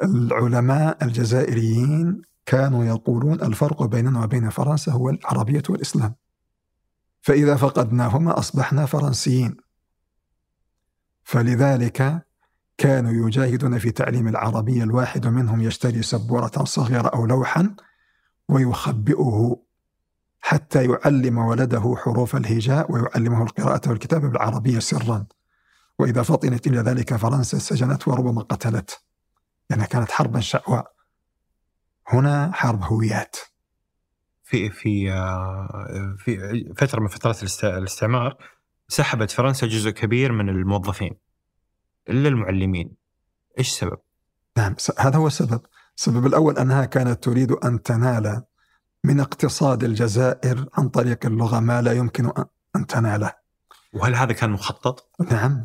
العلماء 0.02 1.04
الجزائريين 1.04 2.22
كانوا 2.46 2.84
يقولون 2.84 3.42
الفرق 3.42 3.82
بيننا 3.82 4.24
وبين 4.24 4.50
فرنسا 4.50 4.92
هو 4.92 5.10
العربية 5.10 5.62
والإسلام. 5.68 6.14
فإذا 7.20 7.56
فقدناهما 7.56 8.38
أصبحنا 8.38 8.86
فرنسيين. 8.86 9.56
فلذلك 11.28 12.26
كانوا 12.78 13.28
يجاهدون 13.28 13.78
في 13.78 13.90
تعليم 13.90 14.28
العربية 14.28 14.82
الواحد 14.82 15.26
منهم 15.26 15.60
يشتري 15.60 16.02
سبورة 16.02 16.64
صغيرة 16.64 17.08
أو 17.08 17.26
لوحا 17.26 17.76
ويخبئه 18.48 19.56
حتى 20.40 20.84
يعلم 20.84 21.38
ولده 21.38 21.96
حروف 22.04 22.36
الهجاء 22.36 22.92
ويعلمه 22.92 23.42
القراءة 23.42 23.88
والكتابة 23.88 24.28
بالعربية 24.28 24.78
سرا. 24.78 25.26
وإذا 25.98 26.22
فطنت 26.22 26.66
إلى 26.66 26.78
ذلك 26.78 27.16
فرنسا 27.16 27.58
سجنت 27.58 28.08
وربما 28.08 28.42
قتلت. 28.42 29.02
لأنها 29.70 29.86
كانت 29.86 30.10
حربا 30.10 30.40
شعواء 30.40 30.92
هنا 32.06 32.50
حرب 32.54 32.82
هويات. 32.82 33.36
في 34.44 34.70
في 34.70 35.12
آه، 35.12 36.16
في 36.18 36.64
فترة 36.76 37.00
من 37.00 37.08
فترات 37.08 37.42
الاستعمار 37.64 38.57
سحبت 38.88 39.30
فرنسا 39.30 39.66
جزء 39.66 39.90
كبير 39.90 40.32
من 40.32 40.48
الموظفين 40.48 41.14
إلا 42.08 42.28
المعلمين. 42.28 42.96
إيش 43.58 43.68
السبب؟ 43.68 43.98
نعم 44.56 44.76
هذا 44.98 45.16
هو 45.16 45.26
السبب. 45.26 45.60
السبب 45.96 46.26
الأول 46.26 46.58
أنها 46.58 46.84
كانت 46.84 47.24
تريد 47.24 47.52
أن 47.52 47.82
تنال 47.82 48.42
من 49.04 49.20
اقتصاد 49.20 49.84
الجزائر 49.84 50.68
عن 50.74 50.88
طريق 50.88 51.26
اللغة 51.26 51.60
ما 51.60 51.82
لا 51.82 51.92
يمكن 51.92 52.32
أن 52.76 52.86
تناله. 52.86 53.32
وهل 53.94 54.14
هذا 54.14 54.32
كان 54.32 54.50
مخطط؟ 54.50 55.10
نعم. 55.30 55.64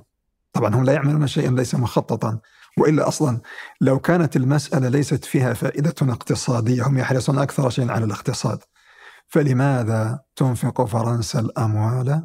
طبعا 0.54 0.76
هم 0.76 0.84
لا 0.84 0.94
يعملون 0.94 1.28
شيئا 1.28 1.52
ليس 1.52 1.76
مخططا. 1.76 2.40
وإلا 2.78 3.08
أصلا 3.08 3.42
لو 3.82 4.00
كانت 4.00 4.36
المسألة 4.36 4.90
ليست 4.90 5.26
فيها 5.26 5.54
فائدة 5.54 5.96
اقتصادية 6.02 6.88
هم 6.88 6.98
يحرصون 6.98 7.40
أكثر 7.40 7.70
شيء 7.70 7.92
على 7.92 8.06
الاقتصاد. 8.06 8.60
فلماذا 9.28 10.20
تنفق 10.36 10.86
فرنسا 10.86 11.40
الأموال 11.40 12.24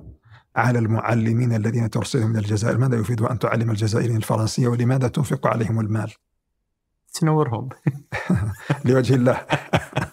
على 0.59 0.78
المعلمين 0.78 1.52
الذين 1.52 1.90
ترسلهم 1.90 2.30
إلى 2.30 2.38
الجزائر. 2.38 2.78
ماذا 2.78 2.96
يفيد 2.96 3.22
أن 3.22 3.38
تعلم 3.38 3.70
الجزائريين 3.70 4.16
الفرنسية 4.16 4.68
ولماذا 4.68 5.09
تنفق 5.09 5.46
عليهم 5.46 5.80
المال؟ 5.80 6.12
تنورهم. 7.14 7.68
لوجه 8.84 9.14
الله. 9.14 9.46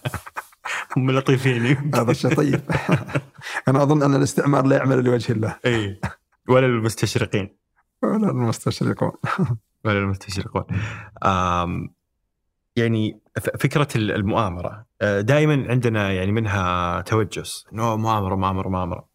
هم 0.97 1.11
لطيفين. 1.11 1.95
هذا 1.95 2.11
الشيء 2.11 2.35
طيب. 2.35 2.61
أنا 3.67 3.83
أظن 3.83 4.03
أن 4.03 4.15
الاستعمار 4.15 4.65
لا 4.65 4.77
يعمل 4.77 5.03
لوجه 5.03 5.31
الله. 5.31 5.55
إي. 5.65 5.99
ولا 6.49 6.67
للمستشرقين. 6.67 7.57
ولا 8.03 8.29
المستشرقون 8.29 9.11
ولا 9.85 9.99
المستشرقون 9.99 10.63
يعني 12.75 13.21
فكرة 13.59 13.87
المؤامرة. 13.95 14.85
آه، 15.01 15.21
دائما 15.21 15.65
عندنا 15.69 16.11
يعني 16.11 16.31
منها 16.31 17.01
توجس. 17.01 17.65
انه 17.73 17.95
مؤامرة 17.95 18.35
مؤامرة 18.35 18.69
مؤامرة. 18.69 19.14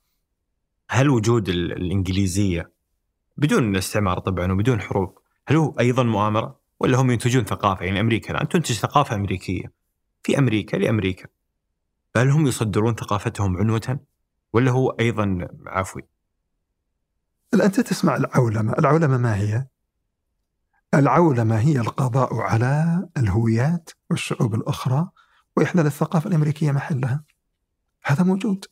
هل 0.92 1.10
وجود 1.10 1.48
الإنجليزية 1.48 2.72
بدون 3.36 3.76
استعمار 3.76 4.18
طبعا 4.18 4.52
وبدون 4.52 4.80
حروب 4.80 5.18
هل 5.46 5.56
هو 5.56 5.74
أيضا 5.80 6.02
مؤامرة؟ 6.02 6.60
ولا 6.80 6.98
هم 6.98 7.10
ينتجون 7.10 7.44
ثقافة؟ 7.44 7.84
يعني 7.84 8.00
أمريكا 8.00 8.30
الآن 8.30 8.48
تنتج 8.48 8.74
ثقافة 8.74 9.16
أمريكية. 9.16 9.72
في 10.22 10.38
أمريكا 10.38 10.76
لأمريكا. 10.76 11.28
فهل 12.14 12.30
هم 12.30 12.46
يصدرون 12.46 12.94
ثقافتهم 12.94 13.56
عنوه 13.56 14.00
ولا 14.52 14.70
هو 14.70 14.90
أيضا 14.90 15.48
عفوي؟ 15.66 16.02
أنت 17.54 17.80
تسمع 17.80 18.16
العولمة. 18.16 18.72
العولمة 18.78 19.18
ما 19.18 19.36
هي؟ 19.36 19.66
العولمة 20.94 21.58
هي 21.58 21.80
القضاء 21.80 22.34
على 22.34 23.02
الهويات 23.16 23.90
والشعوب 24.10 24.54
الأخرى 24.54 25.08
وإحلال 25.56 25.86
الثقافة 25.86 26.28
الأمريكية 26.28 26.72
محلها. 26.72 27.24
هذا 28.04 28.24
موجود. 28.24 28.64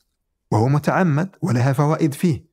وهو 0.50 0.68
متعمد 0.68 1.36
ولها 1.42 1.72
فوائد 1.72 2.14
فيه. 2.14 2.44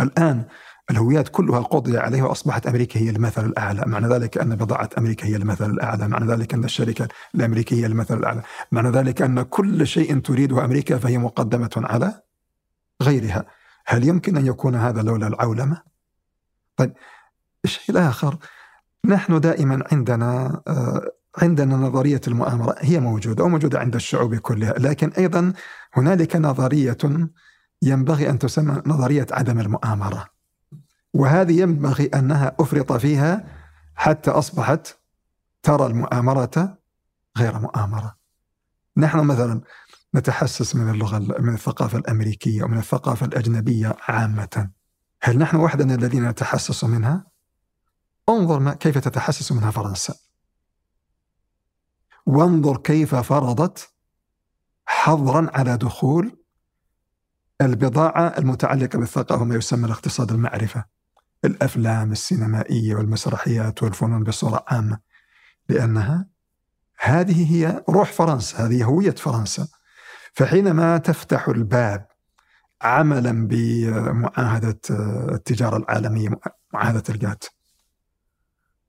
الآن 0.00 0.44
الهويات 0.90 1.28
كلها 1.28 1.60
قضي 1.60 1.98
عليها 1.98 2.24
وأصبحت 2.24 2.66
أمريكا 2.66 3.00
هي 3.00 3.10
المثل 3.10 3.44
الأعلى، 3.44 3.82
معنى 3.86 4.06
ذلك 4.06 4.38
أن 4.38 4.56
بضاعة 4.56 4.90
أمريكا 4.98 5.26
هي 5.26 5.36
المثل 5.36 5.70
الأعلى، 5.70 6.08
معنى 6.08 6.32
ذلك 6.32 6.54
أن 6.54 6.64
الشركة 6.64 7.08
الامريكيه 7.34 7.76
هي 7.76 7.86
المثل 7.86 8.18
الأعلى، 8.18 8.42
معنى 8.72 8.88
ذلك 8.88 9.22
أن 9.22 9.42
كل 9.42 9.86
شيء 9.86 10.18
تريده 10.18 10.64
أمريكا 10.64 10.98
فهي 10.98 11.18
مقدمة 11.18 11.70
على 11.76 12.22
غيرها. 13.02 13.46
هل 13.86 14.08
يمكن 14.08 14.36
أن 14.36 14.46
يكون 14.46 14.74
هذا 14.74 15.02
لولا 15.02 15.26
العولمة؟ 15.26 15.82
طيب 16.76 16.92
الشيء 17.64 17.94
الآخر 17.94 18.36
نحن 19.04 19.40
دائما 19.40 19.84
عندنا 19.92 20.62
آه، 20.68 21.10
عندنا 21.42 21.76
نظرية 21.76 22.20
المؤامرة 22.28 22.74
هي 22.78 23.00
موجودة 23.00 23.44
وموجودة 23.44 23.78
عند 23.78 23.94
الشعوب 23.94 24.34
كلها، 24.34 24.72
لكن 24.72 25.08
أيضا 25.08 25.52
هنالك 25.94 26.36
نظرية 26.36 26.98
ينبغي 27.82 28.30
أن 28.30 28.38
تسمى 28.38 28.82
نظرية 28.86 29.26
عدم 29.30 29.60
المؤامرة. 29.60 30.26
وهذه 31.14 31.60
ينبغي 31.60 32.06
أنها 32.06 32.56
أفرط 32.60 32.92
فيها 32.92 33.44
حتى 33.94 34.30
أصبحت 34.30 34.98
ترى 35.62 35.86
المؤامرة 35.86 36.78
غير 37.38 37.58
مؤامرة. 37.58 38.16
نحن 38.96 39.18
مثلا 39.18 39.60
نتحسس 40.14 40.76
من 40.76 40.90
اللغة 40.90 41.18
من 41.18 41.54
الثقافة 41.54 41.98
الأمريكية 41.98 42.64
ومن 42.64 42.78
الثقافة 42.78 43.26
الأجنبية 43.26 43.96
عامة. 44.08 44.70
هل 45.22 45.38
نحن 45.38 45.56
وحدنا 45.56 45.94
الذين 45.94 46.28
نتحسس 46.28 46.84
منها؟ 46.84 47.26
انظر 48.28 48.58
ما 48.58 48.74
كيف 48.74 48.98
تتحسس 48.98 49.52
منها 49.52 49.70
فرنسا. 49.70 50.14
وانظر 52.26 52.76
كيف 52.76 53.14
فرضت 53.14 53.90
حظرا 54.86 55.50
على 55.54 55.76
دخول 55.76 56.38
البضاعة 57.60 58.34
المتعلقة 58.38 58.98
بالثقافة 58.98 59.44
ما 59.44 59.54
يسمى 59.54 59.86
الاقتصاد 59.86 60.32
المعرفة. 60.32 60.84
الأفلام 61.44 62.12
السينمائية 62.12 62.94
والمسرحيات 62.94 63.82
والفنون 63.82 64.24
بصورة 64.24 64.64
عامة. 64.68 64.98
لأنها 65.68 66.28
هذه 67.00 67.52
هي 67.52 67.84
روح 67.88 68.12
فرنسا 68.12 68.66
هذه 68.66 68.84
هوية 68.84 69.14
فرنسا. 69.14 69.68
فحينما 70.34 70.98
تفتح 70.98 71.48
الباب 71.48 72.06
عملا 72.82 73.48
بمعاهدة 73.48 74.80
التجارة 74.90 75.76
العالمية 75.76 76.28
معاهدة 76.72 77.02
الجات 77.08 77.44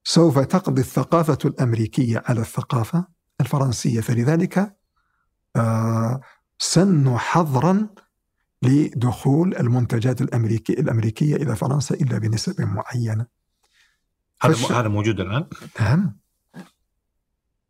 سوف 0.03 0.39
تقضي 0.39 0.81
الثقافة 0.81 1.37
الأمريكية 1.45 2.23
على 2.25 2.41
الثقافة 2.41 3.14
الفرنسية. 3.41 4.01
فلذلك 4.01 4.75
آه، 5.55 6.21
سن 6.59 7.17
حظرا 7.17 7.87
لدخول 8.61 9.55
المنتجات 9.55 10.21
الأمريكية 10.21 10.73
الأمريكية 10.73 11.35
إلى 11.35 11.55
فرنسا 11.55 11.95
إلا 11.95 12.17
بنسب 12.17 12.61
معينة. 12.61 13.25
هذا 14.41 14.79
هذا 14.79 14.87
موجود 14.87 15.19
الآن؟ 15.19 15.45
نعم. 15.79 16.17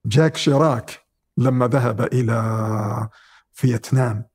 جاك 0.05 0.37
شيراك 0.37 1.05
لما 1.37 1.67
ذهب 1.67 2.01
إلى 2.01 3.09
فيتنام 3.53 4.25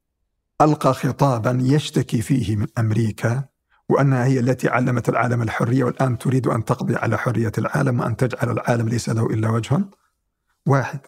ألقى 0.61 0.95
خطابا 0.95 1.59
يشتكي 1.63 2.23
فيه 2.23 2.57
من 2.57 2.67
أمريكا 2.79 3.45
وأنها 3.89 4.25
هي 4.25 4.41
التي 4.41 4.69
علمت 4.69 5.09
العالم 5.09 5.43
الحرية 5.43 5.85
والآن 5.85 6.19
تريد 6.19 6.47
أن 6.47 6.65
تقضي 6.65 6.97
على 6.97 7.19
حرية 7.19 7.53
العالم 7.59 8.01
وأن 8.01 8.17
تجعل 8.17 8.51
العالم 8.51 8.89
ليس 8.89 9.09
له 9.09 9.27
إلا 9.27 9.51
وجه 9.51 9.81
واحد. 10.67 11.01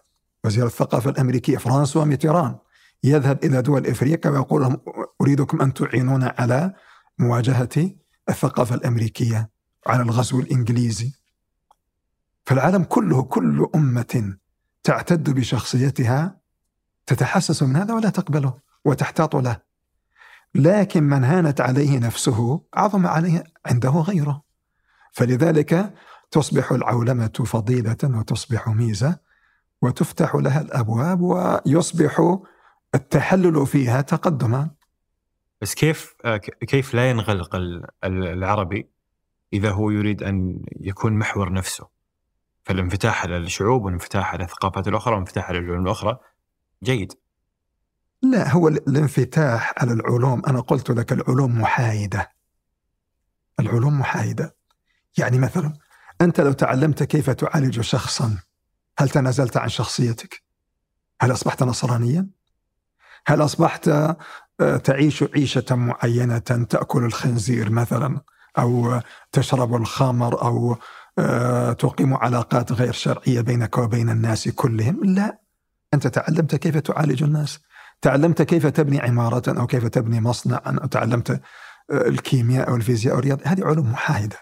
وزير 0.44 0.66
الثقافة 0.66 1.10
الأمريكية 1.10 1.56
فرانسوا 1.56 2.04
ميتيران 2.04 2.58
يذهب 3.04 3.44
إلى 3.44 3.62
دول 3.62 3.86
إفريقيا 3.86 4.30
ويقول 4.30 4.62
لهم 4.62 4.80
أريدكم 5.20 5.62
أن 5.62 5.74
تعينونا 5.74 6.34
على 6.38 6.74
مواجهة 7.18 7.90
الثقافة 8.28 8.74
الأمريكية 8.74 9.50
على 9.86 10.02
الغزو 10.02 10.40
الإنجليزي. 10.40 11.12
فالعالم 12.46 12.84
كله 12.84 13.22
كل 13.22 13.68
أمة 13.74 14.36
تعتد 14.82 15.30
بشخصيتها 15.30 16.40
تتحسس 17.06 17.62
من 17.62 17.76
هذا 17.76 17.94
ولا 17.94 18.10
تقبله 18.10 18.54
وتحتاط 18.84 19.36
له. 19.36 19.56
لكن 20.54 21.02
من 21.02 21.24
هانت 21.24 21.60
عليه 21.60 21.98
نفسه 21.98 22.64
عظم 22.74 23.06
عليه 23.06 23.44
عنده 23.66 23.90
غيره. 23.90 24.42
فلذلك 25.12 25.94
تصبح 26.30 26.72
العولمة 26.72 27.44
فضيلة 27.46 27.96
وتصبح 28.04 28.68
ميزة 28.68 29.18
وتفتح 29.82 30.34
لها 30.34 30.60
الأبواب 30.60 31.20
ويصبح 31.20 32.38
التحلل 32.94 33.66
فيها 33.66 34.00
تقدما. 34.00 34.70
بس 35.60 35.74
كيف 35.74 36.14
آه، 36.24 36.36
كيف 36.36 36.94
لا 36.94 37.10
ينغلق 37.10 37.56
العربي 38.04 38.90
إذا 39.52 39.70
هو 39.70 39.90
يريد 39.90 40.22
أن 40.22 40.64
يكون 40.80 41.12
محور 41.12 41.52
نفسه؟ 41.52 41.88
فالانفتاح 42.64 43.22
على 43.22 43.36
الشعوب 43.36 43.84
والانفتاح 43.84 44.32
على 44.32 44.44
الثقافات 44.44 44.88
الأخرى 44.88 45.12
والانفتاح 45.12 45.48
على 45.48 45.58
العلوم 45.58 45.86
الأخرى 45.86 46.18
جيد. 46.82 47.12
لا 48.22 48.52
هو 48.52 48.68
الانفتاح 48.68 49.74
على 49.78 49.92
العلوم 49.92 50.42
أنا 50.46 50.60
قلت 50.60 50.90
لك 50.90 51.12
العلوم 51.12 51.60
محايدة. 51.60 52.30
العلوم 53.60 53.98
محايدة. 53.98 54.56
يعني 55.18 55.38
مثلا 55.38 55.72
أنت 56.20 56.40
لو 56.40 56.52
تعلمت 56.52 57.02
كيف 57.02 57.30
تعالج 57.30 57.80
شخصا 57.80 58.38
هل 58.98 59.08
تنازلت 59.08 59.56
عن 59.56 59.68
شخصيتك؟ 59.68 60.42
هل 61.20 61.32
أصبحت 61.32 61.62
نصرانيا؟ 61.62 62.28
هل 63.26 63.44
أصبحت 63.44 63.88
آه، 63.88 64.76
تعيش 64.76 65.22
عيشة 65.22 65.64
معينة 65.70 66.38
تأكل 66.38 67.04
الخنزير 67.04 67.70
مثلا 67.70 68.20
أو 68.58 69.00
تشرب 69.32 69.74
الخمر 69.74 70.42
أو 70.42 70.76
آه، 71.18 71.72
تقيم 71.72 72.14
علاقات 72.14 72.72
غير 72.72 72.92
شرعية 72.92 73.40
بينك 73.40 73.78
وبين 73.78 74.10
الناس 74.10 74.48
كلهم؟ 74.48 75.04
لا. 75.04 75.38
أنت 75.94 76.06
تعلمت 76.06 76.54
كيف 76.54 76.76
تعالج 76.76 77.22
الناس. 77.22 77.58
تعلمت 78.00 78.42
كيف 78.42 78.66
تبني 78.66 79.00
عمارة 79.00 79.60
أو 79.60 79.66
كيف 79.66 79.86
تبني 79.86 80.20
مصنعا 80.20 80.78
أو 80.82 80.86
تعلمت 80.86 81.30
آه، 81.30 81.40
الكيمياء 81.90 82.68
أو 82.68 82.76
الفيزياء 82.76 83.14
أو 83.14 83.18
الرياضة 83.18 83.42
هذه 83.46 83.64
علوم 83.64 83.92
محايدة. 83.92 84.36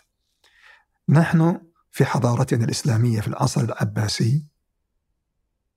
نحن 1.08 1.60
في 1.92 2.04
حضارتنا 2.04 2.64
الإسلامية 2.64 3.20
في 3.20 3.28
العصر 3.28 3.60
العباسي 3.60 4.44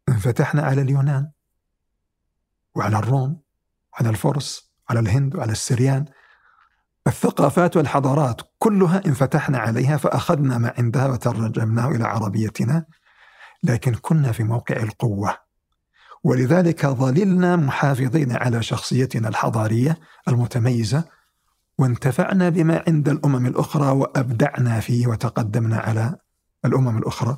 انفتحنا 0.10 0.62
على 0.62 0.82
اليونان 0.82 1.32
وعلى 2.76 2.98
الروم 2.98 3.42
وعلى 3.94 4.10
الفرس 4.10 4.72
وعلى 4.90 5.00
الهند 5.00 5.36
وعلى 5.36 5.52
السريان. 5.52 6.06
الثقافات 7.08 7.78
والحضارات 7.78 8.42
كلها 8.60 9.06
انفتحنا 9.06 9.58
عليها 9.58 9.98
فأخذنا 9.98 10.58
ما 10.58 10.74
عندها 10.78 11.08
وترجمناه 11.08 11.88
إلى 11.88 12.04
عربيتنا 12.04 12.86
لكن 13.64 13.94
كنا 13.96 14.32
في 14.32 14.44
موقع 14.44 14.76
القوة. 14.76 15.38
ولذلك 16.24 16.86
ظللنا 16.86 17.56
محافظين 17.56 18.32
على 18.32 18.64
شخصيتنا 18.64 19.28
الحضارية 19.30 19.98
المتميزة 20.28 21.04
وانتفعنا 21.78 22.50
بما 22.50 22.84
عند 22.88 23.10
الأمم 23.10 23.46
الأخرى 23.46 23.92
وأبدعنا 23.92 24.80
فيه 24.80 25.08
وتقدمنا 25.08 25.78
على 25.78 26.16
الأمم 26.66 26.98
الأخرى. 26.98 27.38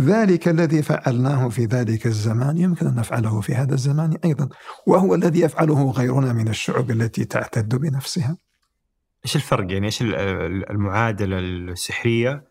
ذلك 0.00 0.48
الذي 0.48 0.82
فعلناه 0.82 1.48
في 1.48 1.64
ذلك 1.64 2.06
الزمان 2.06 2.58
يمكن 2.58 2.86
أن 2.86 2.94
نفعله 2.94 3.40
في 3.40 3.54
هذا 3.54 3.74
الزمان 3.74 4.16
أيضا، 4.24 4.48
وهو 4.86 5.14
الذي 5.14 5.40
يفعله 5.40 5.90
غيرنا 5.90 6.32
من 6.32 6.48
الشعوب 6.48 6.90
التي 6.90 7.24
تعتد 7.24 7.76
بنفسها. 7.76 8.36
إيش 9.24 9.36
الفرق 9.36 9.72
يعني 9.72 9.86
إيش 9.86 10.02
المعادلة 10.70 11.38
السحرية 11.38 12.44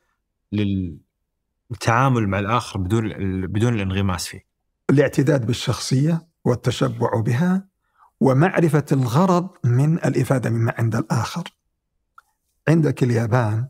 للتعامل 0.51 2.27
مع 2.27 2.39
الآخر 2.39 2.79
بدون 2.79 3.09
بدون 3.47 3.73
الانغماس 3.73 4.27
فيه؟ 4.27 4.45
الاعتداد 4.89 5.45
بالشخصية 5.45 6.27
والتشبع 6.45 7.21
بها 7.25 7.66
ومعرفة 8.19 8.85
الغرض 8.91 9.49
من 9.63 9.93
الإفادة 9.93 10.49
مما 10.49 10.73
عند 10.77 10.95
الآخر. 10.95 11.43
عندك 12.67 13.03
اليابان 13.03 13.67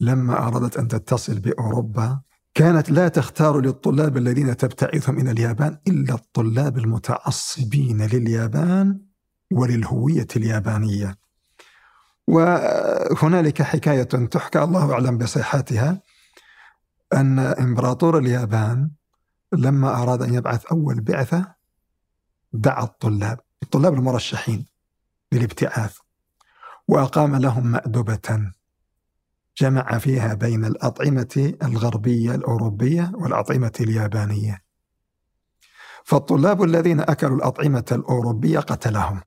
لما 0.00 0.48
أرادت 0.48 0.76
أن 0.76 0.88
تتصل 0.88 1.40
بأوروبا 1.40 2.20
كانت 2.54 2.90
لا 2.90 3.08
تختار 3.08 3.60
للطلاب 3.60 4.16
الذين 4.16 4.56
تبتعثهم 4.56 5.18
إلى 5.18 5.30
اليابان 5.30 5.78
إلا 5.88 6.14
الطلاب 6.14 6.78
المتعصبين 6.78 8.02
لليابان 8.02 9.00
وللهوية 9.52 10.26
اليابانية. 10.36 11.18
وهنالك 12.26 13.62
حكاية 13.62 14.02
تحكى 14.02 14.62
الله 14.62 14.92
أعلم 14.92 15.18
بصحتها 15.18 16.02
أن 17.12 17.38
إمبراطور 17.38 18.18
اليابان 18.18 18.90
لما 19.52 20.02
أراد 20.02 20.22
أن 20.22 20.34
يبعث 20.34 20.66
أول 20.66 21.00
بعثة 21.00 21.54
دعا 22.52 22.84
الطلاب. 22.84 23.40
الطلاب 23.62 23.94
المرشحين 23.94 24.66
للابتعاث 25.32 25.98
وأقام 26.88 27.36
لهم 27.36 27.66
مأدبة 27.66 28.52
جمع 29.58 29.98
فيها 29.98 30.34
بين 30.34 30.64
الأطعمة 30.64 31.54
الغربية 31.62 32.34
الأوروبية 32.34 33.12
والأطعمة 33.14 33.72
اليابانية. 33.80 34.62
فالطلاب 36.04 36.62
الذين 36.62 37.00
أكلوا 37.00 37.36
الأطعمة 37.36 37.84
الأوروبية 37.92 38.58
قتلهم. 38.58 39.20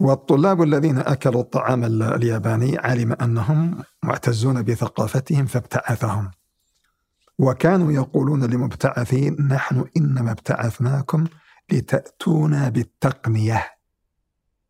والطلاب 0.00 0.62
الذين 0.62 0.98
أكلوا 0.98 1.40
الطعام 1.40 1.84
الياباني 2.02 2.78
علم 2.78 3.12
أنهم 3.12 3.82
معتزون 4.02 4.62
بثقافتهم 4.62 5.46
فابتعثهم. 5.46 6.30
وكانوا 7.38 7.92
يقولون 7.92 8.44
لمبتعثين 8.44 9.46
نحن 9.48 9.84
إنما 9.96 10.30
ابتعثناكم 10.30 11.26
لتأتونا 11.72 12.68
بالتقنية 12.68 13.66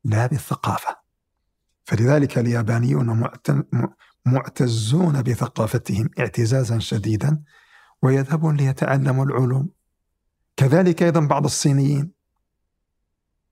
لا 0.04 0.26
بالثقافة. 0.26 0.96
فلذلك 1.84 2.38
اليابانيون 2.38 3.30
معتزون 4.26 5.22
بثقافتهم 5.22 6.10
اعتزازا 6.18 6.78
شديدا 6.78 7.42
ويذهبون 8.02 8.56
ليتعلموا 8.56 9.24
العلوم. 9.24 9.68
كذلك 10.56 11.02
أيضا 11.02 11.20
بعض 11.20 11.44
الصينيين. 11.44 12.12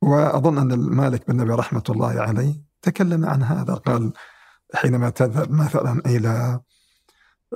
وأظن 0.02 0.58
أن 0.58 0.72
المالك 0.72 1.30
بن 1.30 1.36
نبي 1.36 1.52
رحمة 1.52 1.82
الله 1.88 2.20
عليه 2.20 2.62
تكلم 2.82 3.24
عن 3.24 3.42
هذا 3.42 3.74
قال 3.74 4.12
حينما 4.74 5.10
تذهب 5.10 5.50
مثلا 5.50 6.02
إلى 6.06 6.60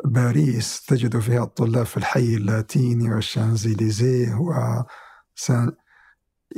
باريس 0.05 0.85
تجد 0.85 1.19
فيها 1.19 1.43
الطلاب 1.43 1.87
في 1.87 1.97
الحي 1.97 2.35
اللاتيني 2.35 3.15
والشانزليزيه 3.15 4.35
و 4.35 4.83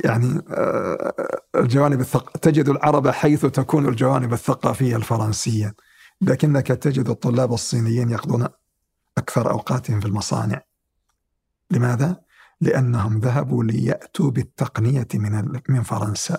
يعني 0.03 0.41
آه، 0.49 1.41
الجوانب 1.55 1.99
الثق... 1.99 2.37
تجد 2.37 2.69
العرب 2.69 3.07
حيث 3.07 3.45
تكون 3.45 3.85
الجوانب 3.85 4.33
الثقافية 4.33 4.95
الفرنسية 4.95 5.75
لكنك 6.21 6.67
تجد 6.67 7.09
الطلاب 7.09 7.53
الصينيين 7.53 8.09
يقضون 8.09 8.47
أكثر 9.17 9.51
أوقاتهم 9.51 9.99
في 9.99 10.05
المصانع 10.05 10.61
لماذا؟ 11.71 12.21
لأنهم 12.61 13.19
ذهبوا 13.19 13.63
ليأتوا 13.63 14.31
بالتقنية 14.31 15.07
من 15.13 15.61
من 15.69 15.83
فرنسا 15.83 16.37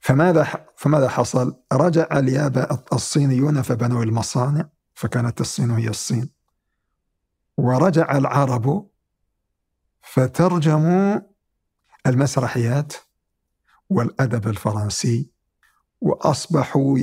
فماذا 0.00 0.66
فماذا 0.76 1.08
حصل؟ 1.08 1.56
رجع 1.72 2.06
اليابا 2.12 2.84
الصينيون 2.92 3.62
فبنوا 3.62 4.04
المصانع 4.04 4.68
فكانت 4.94 5.40
الصين 5.40 5.70
هي 5.70 5.88
الصين 5.88 6.30
ورجع 7.56 8.16
العرب 8.16 8.88
فترجموا 10.02 11.20
المسرحيات 12.06 12.92
والأدب 13.90 14.48
الفرنسي 14.48 15.30
وأصبحوا 16.00 16.98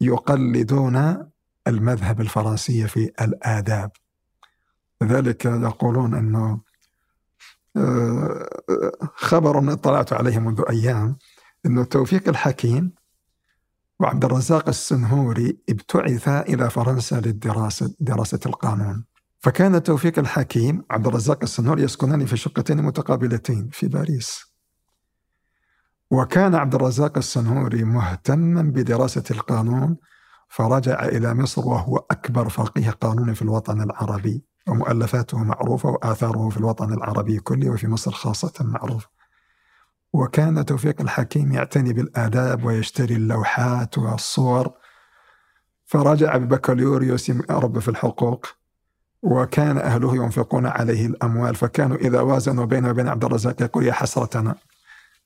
يقلدون 0.00 1.28
المذهب 1.66 2.20
الفرنسي 2.20 2.88
في 2.88 3.10
الآداب. 3.20 3.90
لذلك 5.02 5.44
يقولون 5.44 6.14
إنه 6.14 6.60
آه، 7.76 8.48
خبر 9.14 9.72
اطلعت 9.72 10.12
عليه 10.12 10.38
منذ 10.38 10.62
أيام 10.70 11.16
إنه 11.66 11.84
توفيق 11.84 12.28
الحكيم 12.28 12.92
وعبد 14.00 14.24
الرزاق 14.24 14.68
السنهوري 14.68 15.58
ابتعث 15.68 16.28
إلى 16.28 16.70
فرنسا 16.70 17.14
للدراسة 17.20 17.94
دراسة 18.00 18.40
القانون. 18.46 19.04
فكان 19.44 19.82
توفيق 19.82 20.18
الحكيم 20.18 20.84
عبد 20.90 21.06
الرزاق 21.06 21.38
السنهوري 21.42 21.82
يسكنان 21.82 22.26
في 22.26 22.36
شقتين 22.36 22.82
متقابلتين 22.82 23.68
في 23.72 23.88
باريس. 23.88 24.44
وكان 26.10 26.54
عبد 26.54 26.74
الرزاق 26.74 27.16
السنهوري 27.16 27.84
مهتما 27.84 28.62
بدراسة 28.62 29.22
القانون 29.30 29.96
فرجع 30.48 31.04
إلى 31.04 31.34
مصر 31.34 31.68
وهو 31.68 31.96
أكبر 32.10 32.48
فقيه 32.48 32.90
قانوني 32.90 33.34
في 33.34 33.42
الوطن 33.42 33.82
العربي 33.82 34.44
ومؤلفاته 34.68 35.38
معروفة 35.38 35.88
وآثاره 35.88 36.48
في 36.48 36.56
الوطن 36.56 36.92
العربي 36.92 37.38
كله 37.38 37.70
وفي 37.70 37.88
مصر 37.88 38.10
خاصة 38.10 38.52
معروفة 38.60 39.08
وكان 40.12 40.64
توفيق 40.64 41.00
الحكيم 41.00 41.52
يعتني 41.52 41.92
بالآداب 41.92 42.64
ويشتري 42.64 43.14
اللوحات 43.14 43.98
والصور 43.98 44.72
فرجع 45.84 46.36
ببكالوريوس 46.36 47.30
رب 47.50 47.78
في 47.78 47.88
الحقوق. 47.88 48.63
وكان 49.24 49.78
أهله 49.78 50.16
ينفقون 50.16 50.66
عليه 50.66 51.06
الأموال 51.06 51.54
فكانوا 51.54 51.96
إذا 51.96 52.20
وازنوا 52.20 52.64
بينه 52.64 52.90
وبين 52.90 53.08
عبد 53.08 53.24
الرزاق 53.24 53.62
يقول 53.62 53.86
يا 53.86 53.92
حسرتنا 53.92 54.54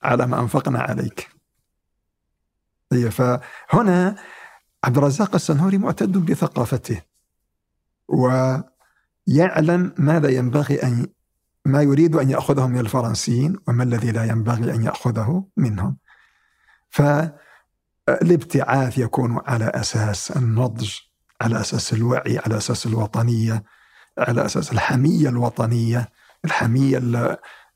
على 0.03 0.27
ما 0.27 0.39
أنفقنا 0.39 0.79
عليك. 0.79 1.29
هي 2.91 3.11
فهنا 3.11 4.15
عبد 4.83 4.97
الرزاق 4.97 5.35
السنهوري 5.35 5.77
معتد 5.77 6.17
بثقافته 6.17 7.01
ويعلم 8.07 9.93
ماذا 9.97 10.29
ينبغي 10.29 10.83
أن 10.83 11.07
ما 11.65 11.81
يريد 11.81 12.15
أن 12.15 12.29
يأخذه 12.29 12.67
من 12.67 12.79
الفرنسيين 12.79 13.57
وما 13.67 13.83
الذي 13.83 14.11
لا 14.11 14.23
ينبغي 14.23 14.73
أن 14.75 14.83
يأخذه 14.83 15.45
منهم. 15.57 15.97
فالابتعاث 16.89 17.37
يكون 18.97 19.41
على 19.45 19.65
أساس 19.65 20.31
النضج 20.31 20.95
على 21.41 21.59
أساس 21.59 21.93
الوعي 21.93 22.37
على 22.37 22.57
أساس 22.57 22.85
الوطنية 22.85 23.63
على 24.19 24.45
أساس 24.45 24.71
الحمية 24.71 25.29
الوطنية 25.29 26.09
الحمية 26.45 27.01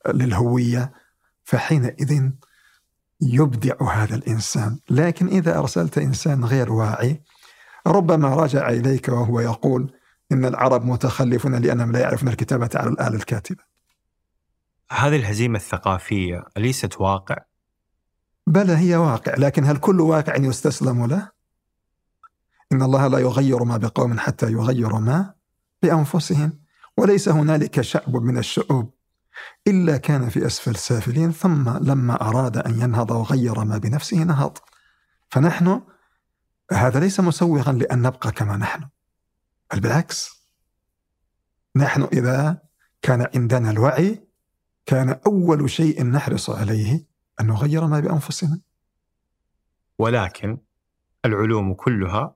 للهوية 0.07 0.91
فحينئذ 1.43 2.29
يبدع 3.21 3.93
هذا 3.93 4.15
الإنسان 4.15 4.79
لكن 4.89 5.27
إذا 5.27 5.59
أرسلت 5.59 5.97
إنسان 5.97 6.45
غير 6.45 6.71
واعي 6.71 7.21
ربما 7.87 8.35
رجع 8.35 8.69
إليك 8.69 9.09
وهو 9.09 9.39
يقول 9.39 9.93
إن 10.31 10.45
العرب 10.45 10.85
متخلفون 10.85 11.55
لأنهم 11.55 11.91
لا 11.91 11.99
يعرفون 11.99 12.29
الكتابة 12.29 12.69
على 12.75 12.89
الآلة 12.89 13.15
الكاتبة 13.15 13.63
هذه 14.91 15.15
الهزيمة 15.15 15.57
الثقافية 15.57 16.45
أليست 16.57 17.01
واقع؟ 17.01 17.37
بلى 18.47 18.77
هي 18.77 18.95
واقع 18.95 19.35
لكن 19.37 19.63
هل 19.65 19.77
كل 19.77 20.01
واقع 20.01 20.35
يستسلم 20.35 21.05
له؟ 21.05 21.31
إن 22.71 22.81
الله 22.81 23.07
لا 23.07 23.19
يغير 23.19 23.63
ما 23.63 23.77
بقوم 23.77 24.19
حتى 24.19 24.51
يغيروا 24.51 24.99
ما 24.99 25.33
بأنفسهم 25.83 26.59
وليس 26.97 27.29
هنالك 27.29 27.81
شعب 27.81 28.15
من 28.15 28.37
الشعوب 28.37 28.93
إلا 29.67 29.97
كان 29.97 30.29
في 30.29 30.45
أسفل 30.45 30.75
سافلين 30.75 31.31
ثم 31.31 31.69
لما 31.69 32.21
أراد 32.21 32.57
أن 32.57 32.81
ينهض 32.81 33.11
وغير 33.11 33.63
ما 33.63 33.77
بنفسه 33.77 34.23
نهض. 34.23 34.57
فنحن 35.29 35.81
هذا 36.71 36.99
ليس 36.99 37.19
مسوغا 37.19 37.71
لأن 37.71 38.01
نبقى 38.01 38.31
كما 38.31 38.57
نحن. 38.57 38.89
بل 39.73 39.79
بالعكس 39.79 40.43
نحن 41.75 42.03
إذا 42.03 42.61
كان 43.01 43.27
عندنا 43.35 43.71
الوعي 43.71 44.27
كان 44.85 45.19
أول 45.27 45.69
شيء 45.69 46.03
نحرص 46.03 46.49
عليه 46.49 47.05
أن 47.41 47.47
نغير 47.47 47.87
ما 47.87 47.99
بأنفسنا. 47.99 48.59
ولكن 49.99 50.57
العلوم 51.25 51.73
كلها 51.73 52.35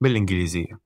بالإنجليزية. 0.00 0.81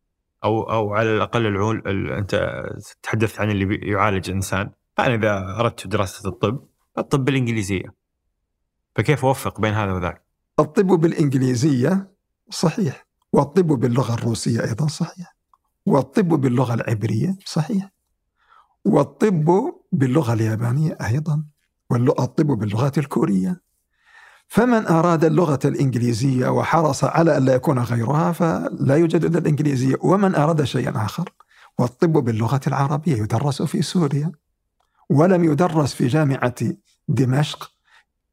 أو 0.46 0.62
أو 0.62 0.94
على 0.94 1.16
الأقل 1.16 1.46
العلوم 1.46 1.82
أنت 2.18 2.62
تحدثت 3.02 3.40
عن 3.40 3.50
اللي 3.50 3.90
يعالج 3.90 4.30
إنسان. 4.30 4.70
فأنا 4.96 5.14
إذا 5.14 5.56
أردت 5.60 5.86
دراسة 5.86 6.28
الطب 6.28 6.66
الطب 6.98 7.24
بالإنجليزية. 7.24 7.94
فكيف 8.96 9.24
أوفق 9.24 9.60
بين 9.60 9.74
هذا 9.74 9.92
وذاك؟ 9.92 10.24
الطب 10.58 10.86
بالإنجليزية 10.86 12.12
صحيح 12.50 13.06
والطب 13.32 13.66
باللغة 13.66 14.14
الروسية 14.14 14.64
أيضا 14.64 14.86
صحيح 14.86 15.36
والطب 15.86 16.28
باللغة 16.28 16.74
العبرية 16.74 17.36
صحيح 17.44 17.90
والطب 18.84 19.72
باللغة 19.92 20.32
اليابانية 20.32 20.98
أيضا 21.06 21.44
والطب 21.90 22.46
باللغات 22.46 22.98
الكورية. 22.98 23.60
فمن 24.48 24.86
أراد 24.86 25.24
اللغة 25.24 25.58
الإنجليزية 25.64 26.48
وحرص 26.48 27.04
على 27.04 27.38
ألا 27.38 27.54
يكون 27.54 27.78
غيرها 27.78 28.32
فلا 28.32 28.96
يوجد 28.96 29.24
إلا 29.24 29.38
الإنجليزية. 29.38 29.96
ومن 30.00 30.34
أراد 30.34 30.64
شيئا 30.64 31.04
آخر 31.04 31.32
والطب 31.78 32.12
باللغة 32.12 32.60
العربية 32.66 33.16
يدرس 33.16 33.62
في 33.62 33.82
سوريا 33.82 34.32
ولم 35.10 35.44
يدرس 35.44 35.94
في 35.94 36.06
جامعة 36.06 36.54
دمشق 37.08 37.70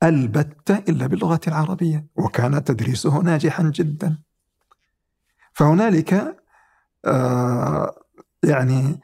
البتة 0.04 0.78
إلا 0.90 1.08
باللغة 1.08 1.42
العربية 1.48 2.06
وكان 2.16 2.64
تدريسه 2.64 3.18
ناجحا 3.18 3.64
جدا. 3.64 4.18
فهنالك 5.54 6.38
آه 7.06 7.96
يعني 8.44 9.00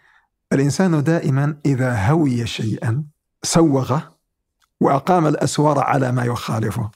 الإنسان 0.54 1.04
دائما 1.04 1.58
إذا 1.66 2.10
هوي 2.10 2.48
شيئا 2.48 3.04
سوغه 3.44 4.12
وأقام 4.80 5.28
الأسوار 5.28 5.80
على 5.80 6.12
ما 6.12 6.24
يخالفه. 6.24 6.92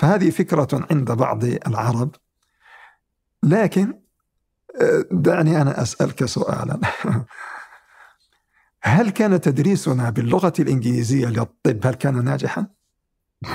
فهذه 0.00 0.30
فكرة 0.30 0.86
عند 0.90 1.12
بعض 1.12 1.44
العرب. 1.44 2.14
لكن 3.42 4.00
آه، 4.80 5.04
دعني 5.10 5.62
أنا 5.62 5.82
أسألك 5.82 6.24
سؤالا. 6.24 6.80
هل 8.82 9.10
كان 9.10 9.40
تدريسنا 9.40 10.10
باللغة 10.10 10.52
الإنجليزية 10.58 11.26
للطب 11.26 11.86
هل 11.86 11.94
كان 11.94 12.24
ناجحا؟ 12.24 12.66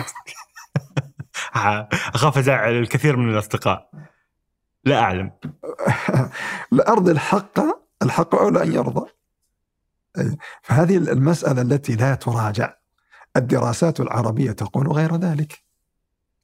أخاف 2.15 2.37
أزعل 2.37 2.73
الكثير 2.73 3.17
من 3.17 3.33
الأصدقاء. 3.33 3.89
لا 4.83 4.99
أعلم. 4.99 5.31
لأرض 6.71 7.09
الحق 7.09 7.59
الحق 8.01 8.35
أولى 8.35 8.63
أن 8.63 8.73
يرضى. 8.73 9.09
فهذه 10.61 10.97
المسألة 10.97 11.61
التي 11.61 11.95
لا 11.95 12.15
تراجع. 12.15 12.73
الدراسات 13.35 13.99
العربية 13.99 14.51
تقول 14.51 14.87
غير 14.87 15.15
ذلك. 15.15 15.64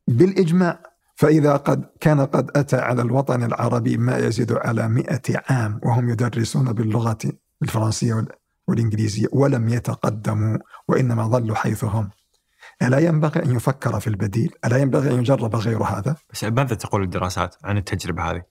بالإجماع. 0.07 0.79
فإذا 1.15 1.55
قد 1.55 1.85
كان 1.99 2.25
قد 2.25 2.51
أتى 2.55 2.75
على 2.75 3.01
الوطن 3.01 3.43
العربي 3.43 3.97
ما 3.97 4.17
يزيد 4.17 4.51
على 4.51 4.87
مئة 4.87 5.21
عام 5.49 5.79
وهم 5.83 6.09
يدرسون 6.09 6.73
باللغة 6.73 7.17
الفرنسية 7.61 8.25
والإنجليزية 8.67 9.27
ولم 9.31 9.69
يتقدموا 9.69 10.57
وإنما 10.87 11.27
ظلوا 11.27 11.55
حيث 11.55 11.83
هم 11.83 12.09
ألا 12.81 12.99
ينبغي 12.99 13.43
أن 13.43 13.55
يفكر 13.55 13.99
في 13.99 14.07
البديل؟ 14.07 14.53
ألا 14.65 14.77
ينبغي 14.77 15.13
أن 15.13 15.19
يجرب 15.19 15.55
غير 15.55 15.83
هذا؟ 15.83 16.15
بس 16.33 16.43
ماذا 16.43 16.75
تقول 16.75 17.03
الدراسات 17.03 17.55
عن 17.63 17.77
التجربة 17.77 18.23
هذه؟ 18.23 18.43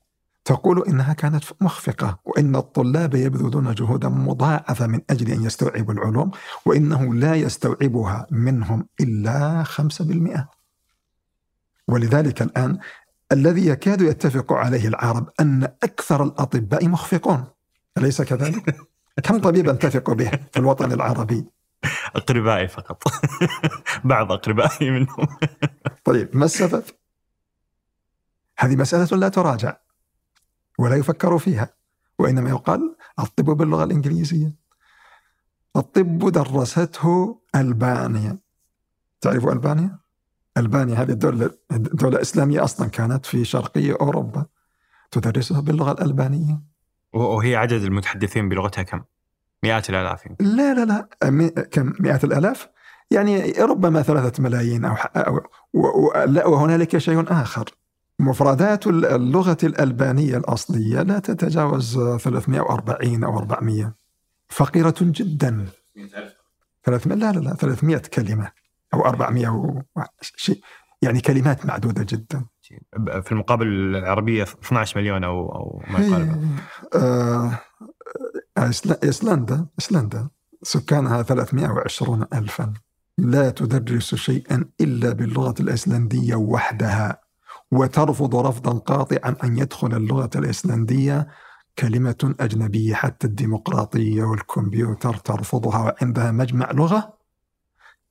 تقول 0.44 0.84
إنها 0.88 1.12
كانت 1.12 1.44
مخفقة 1.61 2.18
وإن 2.24 2.57
الطلاب 2.57 3.14
يبذلون 3.14 3.74
جهودا 3.74 4.09
مضاعفة 4.09 4.86
من 4.86 5.01
أجل 5.11 5.30
أن 5.30 5.44
يستوعبوا 5.44 5.94
العلوم 5.94 6.30
وإنه 6.66 7.14
لا 7.14 7.34
يستوعبها 7.34 8.26
منهم 8.30 8.86
إلا 9.01 9.64
5% 9.64 10.60
ولذلك 11.89 12.43
الآن 12.43 12.78
الذي 13.33 13.66
يكاد 13.66 14.01
يتفق 14.01 14.53
عليه 14.53 14.89
العرب 14.89 15.31
أن 15.41 15.64
أكثر 15.64 16.22
الأطباء 16.22 16.89
مخفقون 16.89 17.45
أليس 17.99 18.22
كذلك؟ 18.22 18.76
كم 19.24 19.41
طبيبا 19.41 19.72
تثق 19.72 20.11
به 20.11 20.31
في 20.53 20.59
الوطن 20.59 20.93
العربي؟ 20.93 21.47
أقربائي 22.16 22.68
فقط 22.68 23.03
بعض 24.05 24.33
أقربائي 24.33 24.91
منهم 24.91 25.26
طيب 26.05 26.37
ما 26.37 26.45
السبب؟ 26.45 26.83
هذه 28.59 28.76
مسألة 28.76 29.18
لا 29.18 29.28
تراجع 29.28 29.76
ولا 30.78 30.97
يفكر 30.97 31.39
فيها 31.39 31.74
وإنما 32.18 32.51
يقال 32.51 32.97
الطب 33.18 33.45
باللغة 33.45 33.85
الإنجليزية 33.85 34.55
الطب 35.76 36.33
درسته 36.33 37.41
ألبانيا 37.55 38.39
تعرف 39.20 39.45
ألبانيا؟ 39.45 39.99
ألبانيا 40.57 40.94
هذه 40.94 41.11
الدولة 41.11 41.51
دولة 41.70 42.20
إسلامية 42.20 42.64
أصلا 42.64 42.88
كانت 42.88 43.26
في 43.26 43.44
شرقية 43.44 43.96
أوروبا 44.01 44.46
تدرسها 45.11 45.61
باللغة 45.61 45.92
الألبانية. 45.92 46.61
وهي 47.12 47.57
عدد 47.57 47.82
المتحدثين 47.82 48.48
بلغتها 48.48 48.82
كم؟ 48.82 49.03
مئات 49.62 49.90
الآلاف 49.90 50.26
لا 50.40 50.74
لا 50.74 50.84
لا 50.84 51.09
كم؟ 51.70 51.92
مئات 52.01 52.24
الآلاف؟ 52.24 52.68
يعني 53.11 53.53
ربما 53.53 54.03
ثلاثة 54.03 54.42
ملايين 54.42 54.84
أو, 54.84 54.94
أو 55.16 56.53
وهنالك 56.53 56.98
شيء 56.98 57.32
آخر. 57.32 57.70
مفردات 58.18 58.86
اللغة 58.86 59.59
الألبانية 59.64 60.36
الأصلية 60.36 61.03
لا 61.03 61.18
تتجاوز 61.18 61.98
340 61.98 63.24
أو 63.24 63.38
400 63.38 63.94
فقيرة 64.48 64.94
جدا. 65.01 65.66
300 66.84 67.18
لا 67.18 67.32
لا 67.32 67.40
لا 67.40 67.55
300 67.55 67.98
كلمة. 67.98 68.60
أو 68.95 69.07
400 69.07 69.82
شيء. 70.20 70.61
يعني 71.03 71.20
كلمات 71.20 71.66
معدودة 71.66 72.07
جدا. 72.09 72.45
في 73.22 73.32
المقابل 73.32 73.66
العربية 73.66 74.43
12 74.43 75.01
مليون 75.01 75.24
أو 75.24 75.53
أو 75.53 75.82
ما 75.91 75.99
يقارب. 75.99 76.45
آه 76.95 77.59
ايسلندا 79.05 79.66
ايسلندا 79.78 80.28
سكانها 80.62 81.22
320 81.22 82.26
ألفا. 82.34 82.72
لا 83.18 83.51
تدرس 83.51 84.14
شيئا 84.14 84.64
إلا 84.80 85.12
باللغة 85.12 85.55
الأيسلندية 85.61 86.34
وحدها. 86.34 87.20
وترفض 87.70 88.36
رفضا 88.36 88.78
قاطعا 88.78 89.36
أن 89.45 89.59
يدخل 89.59 89.97
اللغة 89.97 90.30
الأيسلندية 90.36 91.28
كلمة 91.78 92.34
أجنبية 92.41 92.95
حتى 92.95 93.26
الديمقراطية 93.26 94.22
والكمبيوتر 94.22 95.14
ترفضها 95.14 95.78
وعندها 95.78 96.32
مجمع 96.32 96.70
لغة. 96.72 97.20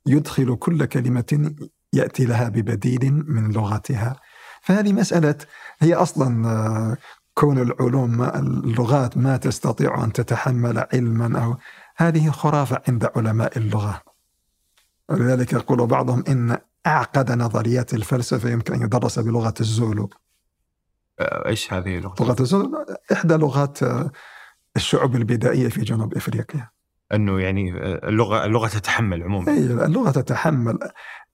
يدخل 0.06 0.56
كل 0.56 0.86
كلمة 0.86 1.54
يأتي 1.94 2.26
لها 2.26 2.50
ببديل 2.50 3.24
من 3.28 3.52
لغتها. 3.52 4.16
فهذه 4.62 4.94
مسألة 4.94 5.36
هي 5.80 5.94
أصلا 5.94 6.48
آه، 6.48 6.98
كون 7.34 7.60
العلوم 7.60 8.22
اللغات 8.22 9.18
ما 9.18 9.38
تستطيع 9.38 10.04
أن 10.04 10.14
تتحمل 10.14 10.86
علما 10.94 11.44
أو 11.44 11.58
هذه 11.96 12.30
خرافة 12.30 12.82
عند 12.88 13.10
علماء 13.16 13.58
اللغة. 13.58 14.02
ولذلك 15.10 15.54
يقول 15.54 15.88
بعضهم 15.88 16.24
إن 16.28 16.58
أعقد 16.88 17.32
نظريات 17.32 17.94
الفلسفة 17.94 18.50
يمكن 18.50 18.74
أن 18.74 18.82
يدرس 18.82 19.20
بلغة 19.20 19.54
الزولو. 19.60 20.10
آه، 21.20 21.48
إيش 21.48 21.74
هذه 21.74 21.98
اللغة؟ 21.98 22.16
لغة 22.20 22.42
الزولو؟ 22.42 22.86
إحدى 23.12 23.34
لغات 23.34 23.84
آه، 23.84 24.12
الشعوب 24.76 25.16
البدائية 25.16 25.70
في 25.70 25.82
جنوب 25.82 26.14
إفريقيا. 26.14 26.70
إنه 27.14 27.40
يعني 27.40 27.74
آه، 27.74 28.10
اللغة 28.10 28.46
اللغة 28.46 28.68
تتحمل 28.68 29.24
عموما. 29.24 29.52
اي 29.52 29.58
اللغة 29.58 30.12
تتحمل. 30.12 30.80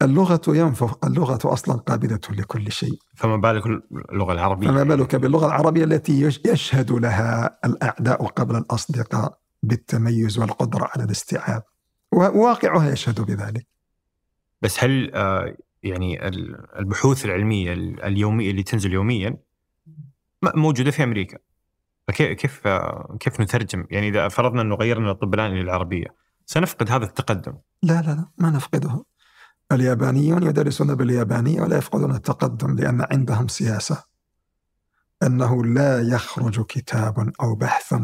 اللغة 0.02 0.42
ينفخ 0.48 1.06
اللغة 1.06 1.54
أصلا 1.54 1.76
قابلة 1.76 2.20
لكل 2.30 2.72
شيء. 2.72 3.00
فما 3.16 3.38
بالك 3.38 3.66
اللغة 4.12 4.34
العربية؟ 4.34 4.68
فما 4.68 4.84
بالك 4.84 5.16
باللغة 5.16 5.46
العربية 5.46 5.84
التي 5.84 6.22
يشهد 6.46 6.92
لها 6.92 7.60
الأعداء 7.66 8.26
قبل 8.26 8.56
الأصدقاء 8.56 9.40
بالتميز 9.64 10.40
والقدرة 10.40 10.90
على 10.96 11.04
الاستيعاب. 11.04 11.64
وواقعها 12.12 12.92
يشهد 12.92 13.22
بذلك. 13.22 13.68
بس 14.62 14.84
هل 14.84 15.12
آه، 15.14 15.56
يعني 15.84 16.28
البحوث 16.80 17.26
العلمية 17.26 17.74
اليومية 18.04 18.52
اللي 18.52 18.64
تنزل 18.64 18.94
يوميا 18.94 19.38
موجودة 20.56 20.92
في 20.92 21.04
أمريكا؟ 21.04 21.38
فكيف 22.08 22.34
كيف 22.40 22.68
كيف 23.20 23.42
نترجم؟ 23.42 23.86
يعني 23.90 24.08
إذا 24.08 24.28
فرضنا 24.28 24.62
إنه 24.62 24.76
غيرنا 24.76 25.12
الطب 25.12 25.34
الان 25.34 25.52
إلى 25.52 25.62
العربية 25.62 26.08
سنفقد 26.46 26.92
هذا 26.92 27.06
التقدم. 27.06 27.54
لا 27.84 28.02
لا 28.02 28.12
لا 28.12 28.26
ما 28.38 28.50
نفقده. 28.50 29.06
اليابانيون 29.72 30.44
يدرسون 30.44 30.96
باليابانيه 30.96 31.62
ولا 31.62 31.78
يفقدون 31.78 32.16
التقدم 32.16 32.76
لأن 32.76 33.06
عندهم 33.12 33.48
سياسة 33.48 34.04
أنه 35.24 35.66
لا 35.66 36.02
يخرج 36.02 36.66
كتاب 36.66 37.32
أو 37.42 37.56
بحث 37.56 37.96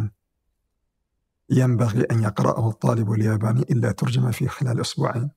ينبغي 1.50 2.02
أن 2.12 2.24
يقرأه 2.24 2.70
الطالب 2.70 3.12
الياباني 3.12 3.62
إلا 3.62 3.92
ترجم 3.92 4.32
في 4.32 4.48
خلال 4.48 4.82
أسبوعين. 4.82 5.32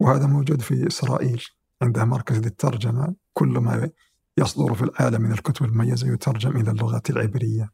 وهذا 0.00 0.26
موجود 0.26 0.62
في 0.62 0.86
إسرائيل 0.86 1.44
عندها 1.82 2.04
مركز 2.04 2.38
للترجمة 2.38 3.14
كل 3.32 3.48
ما 3.48 3.90
يصدر 4.38 4.74
في 4.74 4.82
العالم 4.82 5.22
من 5.22 5.32
الكتب 5.32 5.66
المميزة 5.66 6.12
يترجم 6.12 6.56
إلى 6.56 6.70
اللغة 6.70 7.02
العبرية. 7.10 7.70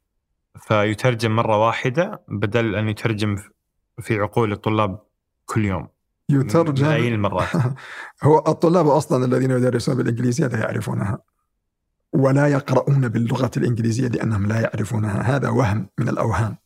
فيترجم 0.61 1.37
مرة 1.37 1.67
واحدة 1.67 2.23
بدل 2.29 2.75
أن 2.75 2.89
يترجم 2.89 3.37
في 4.01 4.19
عقول 4.19 4.53
الطلاب 4.53 4.99
كل 5.47 5.65
يوم. 5.65 5.89
يترجم 6.29 6.87
ملايين 6.87 7.15
المرات. 7.15 7.49
هو 8.23 8.39
الطلاب 8.39 8.87
أصلا 8.87 9.25
الذين 9.25 9.51
يدرسون 9.51 9.95
بالإنجليزية 9.95 10.47
لا 10.47 10.59
يعرفونها 10.59 11.19
ولا 12.13 12.47
يقرؤون 12.47 13.09
باللغة 13.09 13.51
الإنجليزية 13.57 14.09
لأنهم 14.09 14.47
لا 14.47 14.61
يعرفونها. 14.61 15.37
هذا 15.37 15.49
وهم 15.49 15.89
من 15.99 16.09
الأوهام. 16.09 16.57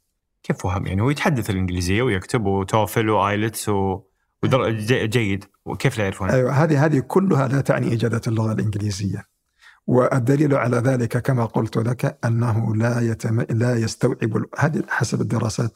كيف 0.43 0.65
وهم؟ 0.65 0.87
يعني 0.87 1.03
هو 1.03 1.11
يتحدث 1.11 1.51
الإنجليزية 1.51 2.03
ويكتب 2.03 2.47
وتوفل 2.47 3.11
وآيلتس 3.11 3.69
و... 3.69 4.01
جيد. 4.91 5.45
وكيف 5.65 5.99
لا 5.99 6.05
يعرفونها 6.05 6.35
أيوة 6.35 6.53
هذه 6.53 6.85
هذه 6.85 6.99
كلها 6.99 7.49
لا 7.49 7.61
تعني 7.61 7.93
إجادة 7.93 8.21
اللغة 8.27 8.53
الإنجليزية. 8.53 9.32
والدليل 9.87 10.55
على 10.55 10.77
ذلك 10.77 11.19
كما 11.19 11.45
قلت 11.45 11.77
لك 11.77 12.19
أنه 12.25 12.77
لا 12.77 13.01
يتم 13.01 13.41
لا 13.41 13.77
يستوعب 13.77 14.45
هذه 14.59 14.83
حسب 14.89 15.21
الدراسات 15.21 15.73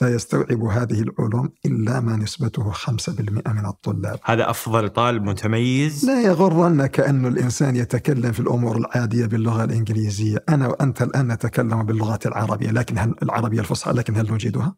لا 0.00 0.14
يستوعب 0.14 0.62
هذه 0.64 1.02
العلوم 1.02 1.50
إلا 1.66 2.00
ما 2.00 2.16
نسبته 2.16 2.72
5% 2.72 3.20
من 3.46 3.66
الطلاب. 3.66 4.18
هذا 4.24 4.50
أفضل 4.50 4.88
طالب 4.88 5.22
متميز؟ 5.22 6.04
لا 6.04 6.22
يغرنك 6.22 7.00
ان 7.00 7.26
الإنسان 7.26 7.76
يتكلم 7.76 8.32
في 8.32 8.40
الأمور 8.40 8.76
العادية 8.76 9.26
باللغة 9.26 9.64
الإنجليزية، 9.64 10.44
أنا 10.48 10.68
وأنت 10.68 11.02
الآن 11.02 11.32
نتكلم 11.32 11.82
باللغة 11.82 12.18
العربية، 12.26 12.70
لكن 12.70 12.98
هل 12.98 13.14
العربية 13.22 13.60
الفصحى 13.60 13.92
لكن 13.92 14.16
هل 14.16 14.32
نجيدها؟ 14.32 14.74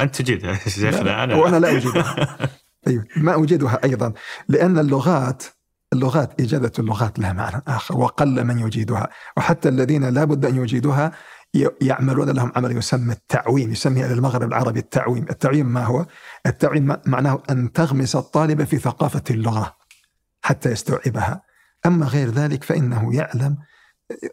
أنت 0.00 0.16
تجيدها 0.16 0.54
شيخنا 0.54 1.24
أنا 1.24 1.34
وأنا 1.34 1.56
لا 1.56 1.76
أجيدها. 1.76 2.38
طيب 2.86 3.04
ما 3.16 3.42
أجيدها 3.44 3.84
أيضا 3.84 4.12
لأن 4.48 4.78
اللغات 4.78 5.44
اللغات 5.92 6.40
إجادة 6.40 6.72
اللغات 6.78 7.18
لها 7.18 7.32
معنى 7.32 7.62
آخر 7.68 7.98
وقل 7.98 8.44
من 8.44 8.58
يجيدها. 8.58 9.08
وحتى 9.36 9.68
الذين 9.68 10.04
لا 10.04 10.24
بد 10.24 10.44
أن 10.44 10.56
يجيدوها 10.56 11.12
يعملون 11.80 12.30
لهم 12.30 12.52
عمل 12.56 12.76
يسمى 12.76 13.12
التعويم 13.12 13.72
يسمي 13.72 14.04
أهل 14.04 14.12
المغرب 14.12 14.48
العربي 14.48 14.80
التعويم. 14.80 15.26
التعويم 15.30 15.66
ما 15.66 15.84
هو؟ 15.84 16.06
التعويم 16.46 16.96
معناه 17.06 17.42
أن 17.50 17.72
تغمس 17.72 18.16
الطالب 18.16 18.64
في 18.64 18.78
ثقافة 18.78 19.22
اللغة 19.30 19.76
حتى 20.42 20.70
يستوعبها. 20.70 21.42
أما 21.86 22.06
غير 22.06 22.28
ذلك 22.28 22.64
فإنه 22.64 23.14
يعلم 23.14 23.56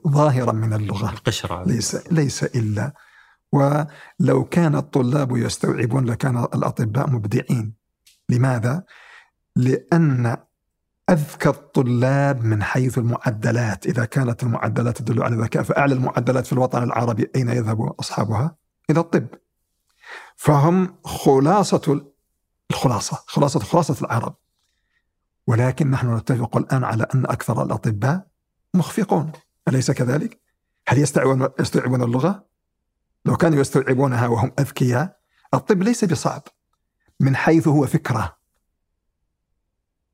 ظاهرا 0.07 0.51
من 0.51 0.73
اللغة. 0.73 1.09
القشرة 1.09 1.63
ليس, 1.63 2.11
ليس 2.11 2.43
إلا. 2.43 2.93
ولو 3.51 4.43
كان 4.51 4.75
الطلاب 4.75 5.37
يستوعبون 5.37 6.05
لكان 6.05 6.37
الأطباء 6.37 7.09
مبدعين. 7.09 7.73
لماذا؟ 8.29 8.83
لأن 9.55 10.37
أذكى 11.13 11.49
الطلاب 11.49 12.43
من 12.43 12.63
حيث 12.63 12.97
المعدلات 12.97 13.85
إذا 13.85 14.05
كانت 14.05 14.43
المعدلات 14.43 14.97
تدل 14.97 15.23
على 15.23 15.35
ذكاء 15.35 15.63
فأعلى 15.63 15.93
المعدلات 15.93 16.45
في 16.45 16.53
الوطن 16.53 16.83
العربي 16.83 17.31
أين 17.35 17.49
يذهب 17.49 17.81
أصحابها؟ 17.81 18.55
إلى 18.89 18.99
الطب 18.99 19.27
فهم 20.35 20.95
خلاصة 21.03 22.05
الخلاصة 22.71 23.23
خلاصة 23.27 23.59
خلاصة 23.59 24.05
العرب 24.05 24.35
ولكن 25.47 25.91
نحن 25.91 26.15
نتفق 26.15 26.57
الآن 26.57 26.83
على 26.83 27.07
أن 27.15 27.25
أكثر 27.25 27.63
الأطباء 27.63 28.27
مخفقون 28.73 29.31
أليس 29.67 29.91
كذلك؟ 29.91 30.41
هل 30.87 30.97
يستوعبون 30.97 32.03
اللغة؟ 32.03 32.45
لو 33.25 33.37
كانوا 33.37 33.59
يستوعبونها 33.59 34.27
وهم 34.27 34.51
أذكياء 34.59 35.17
الطب 35.53 35.83
ليس 35.83 36.05
بصعب 36.05 36.43
من 37.19 37.35
حيث 37.35 37.67
هو 37.67 37.85
فكرة 37.85 38.37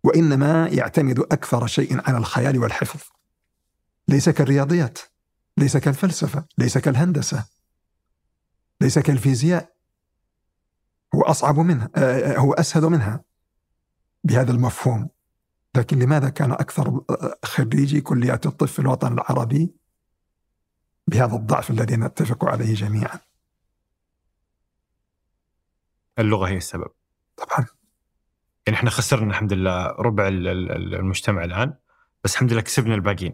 وإنما 0.03 0.67
يعتمد 0.67 1.19
أكثر 1.19 1.67
شيء 1.67 2.09
على 2.09 2.17
الخيال 2.17 2.57
والحفظ. 2.57 3.09
ليس 4.07 4.29
كالرياضيات 4.29 4.99
ليس 5.57 5.77
كالفلسفة 5.77 6.45
ليس 6.57 6.77
كالهندسة 6.77 7.45
ليس 8.81 8.99
كالفيزياء. 8.99 9.75
هو 11.15 11.21
أصعب 11.21 11.59
منها 11.59 11.89
آه، 11.95 12.37
هو 12.37 12.53
أسهل 12.53 12.83
منها 12.83 13.23
بهذا 14.23 14.51
المفهوم. 14.51 15.09
لكن 15.75 15.99
لماذا 15.99 16.29
كان 16.29 16.51
أكثر 16.51 17.01
خريجي 17.45 18.01
كليات 18.01 18.45
الطب 18.45 18.67
في 18.67 18.79
الوطن 18.79 19.13
العربي 19.13 19.75
بهذا 21.07 21.35
الضعف 21.35 21.69
الذي 21.69 21.95
نتفق 21.95 22.45
عليه 22.45 22.73
جميعا؟ 22.73 23.19
اللغة 26.19 26.47
هي 26.47 26.57
السبب. 26.57 26.91
طبعا. 27.37 27.78
يعني 28.67 28.77
إحنا 28.77 28.89
خسرنا 28.89 29.29
الحمد 29.29 29.53
لله 29.53 29.87
ربع 29.87 30.27
المجتمع 30.27 31.43
الآن 31.43 31.73
بس 32.23 32.33
الحمد 32.33 32.53
لله 32.53 32.61
كسبنا 32.61 32.95
الباقيين. 32.95 33.33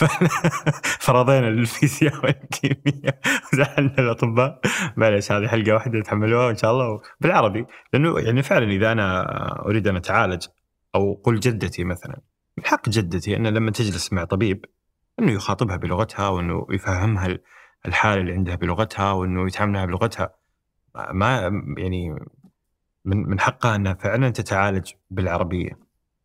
فرضينا 1.06 1.48
الفيزياء 1.48 2.14
والكيمياء 2.24 3.20
وزعلنا 3.52 3.98
الأطباء. 3.98 4.60
معلش 4.96 5.32
هذه 5.32 5.48
حلقة 5.48 5.74
واحدة 5.74 6.02
تحملوها 6.02 6.50
إن 6.50 6.56
شاء 6.56 6.72
الله. 6.72 7.00
بالعربي 7.20 7.66
لأنه 7.92 8.18
يعني 8.18 8.42
فعلا 8.42 8.70
إذا 8.70 8.92
أنا 8.92 9.26
أريد 9.66 9.88
أن 9.88 9.96
أتعالج 9.96 10.46
أو 10.94 11.14
قل 11.24 11.40
جدتي 11.40 11.84
مثلا 11.84 12.20
من 12.58 12.64
حق 12.64 12.88
جدتي 12.88 13.36
أن 13.36 13.46
لما 13.46 13.70
تجلس 13.70 14.12
مع 14.12 14.24
طبيب 14.24 14.64
أنه 15.18 15.32
يخاطبها 15.32 15.76
بلغتها 15.76 16.28
وأنه 16.28 16.66
يفهمها 16.70 17.38
الحالة 17.86 18.20
اللي 18.20 18.32
عندها 18.32 18.54
بلغتها 18.54 19.12
وأنه 19.12 19.46
يتعامل 19.46 19.72
معها 19.72 19.86
بلغتها 19.86 20.34
ما 21.12 21.40
يعني 21.78 22.16
من 23.06 23.16
من 23.28 23.40
حقها 23.40 23.76
أنها 23.76 23.94
فعلا 23.94 24.30
تتعالج 24.30 24.92
بالعربية 25.10 25.78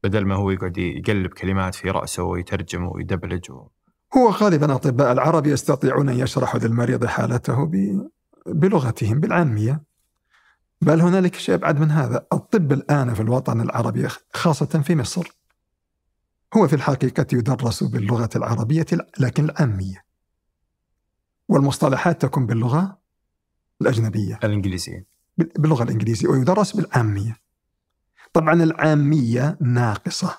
بدل 0.04 0.26
ما 0.26 0.36
هو 0.36 0.52
يقعد 0.52 0.78
يقلب 0.78 1.34
كلمات 1.34 1.76
في 1.76 1.90
رأسه 1.90 2.24
ويترجم 2.24 2.86
ويدبلج 2.86 3.52
و... 3.52 3.68
هو 4.18 4.30
غالبا 4.30 4.76
أطباء 4.76 5.12
العرب 5.12 5.48
يستطيعون 5.48 6.10
أن 6.10 6.20
يشرحوا 6.20 6.60
للمريض 6.60 7.06
حالته 7.06 7.66
ب... 7.66 8.02
بلغتهم 8.46 9.20
بالعامية. 9.20 9.84
بل 10.82 11.02
هنالك 11.02 11.36
شيء 11.36 11.56
أبعد 11.56 11.80
من 11.80 11.92
هذا. 11.92 12.28
الطب 12.34 12.72
الآن 12.72 13.14
في 13.14 13.22
الوطن 13.22 13.62
العربي 13.62 14.08
خاصة 14.34 14.66
في 14.66 14.96
مصر. 14.96 15.32
هو 16.58 16.68
في 16.68 16.76
الحقيقة 16.76 17.26
يدرس 17.34 17.84
باللغة 17.84 18.30
العربية 18.36 18.86
لكن 19.20 19.46
العامية. 19.46 20.06
والمصطلحات 21.48 22.22
تكون 22.22 22.46
باللغة 22.46 22.98
الأجنبية. 23.82 24.40
الإنجليزية. 24.44 25.11
باللغة 25.38 25.84
الإنجليزية 25.84 26.28
ويدرس 26.28 26.76
بالعاميه 26.76 27.42
طبعا 28.34 28.64
العامية 28.64 29.58
ناقصة 29.62 30.38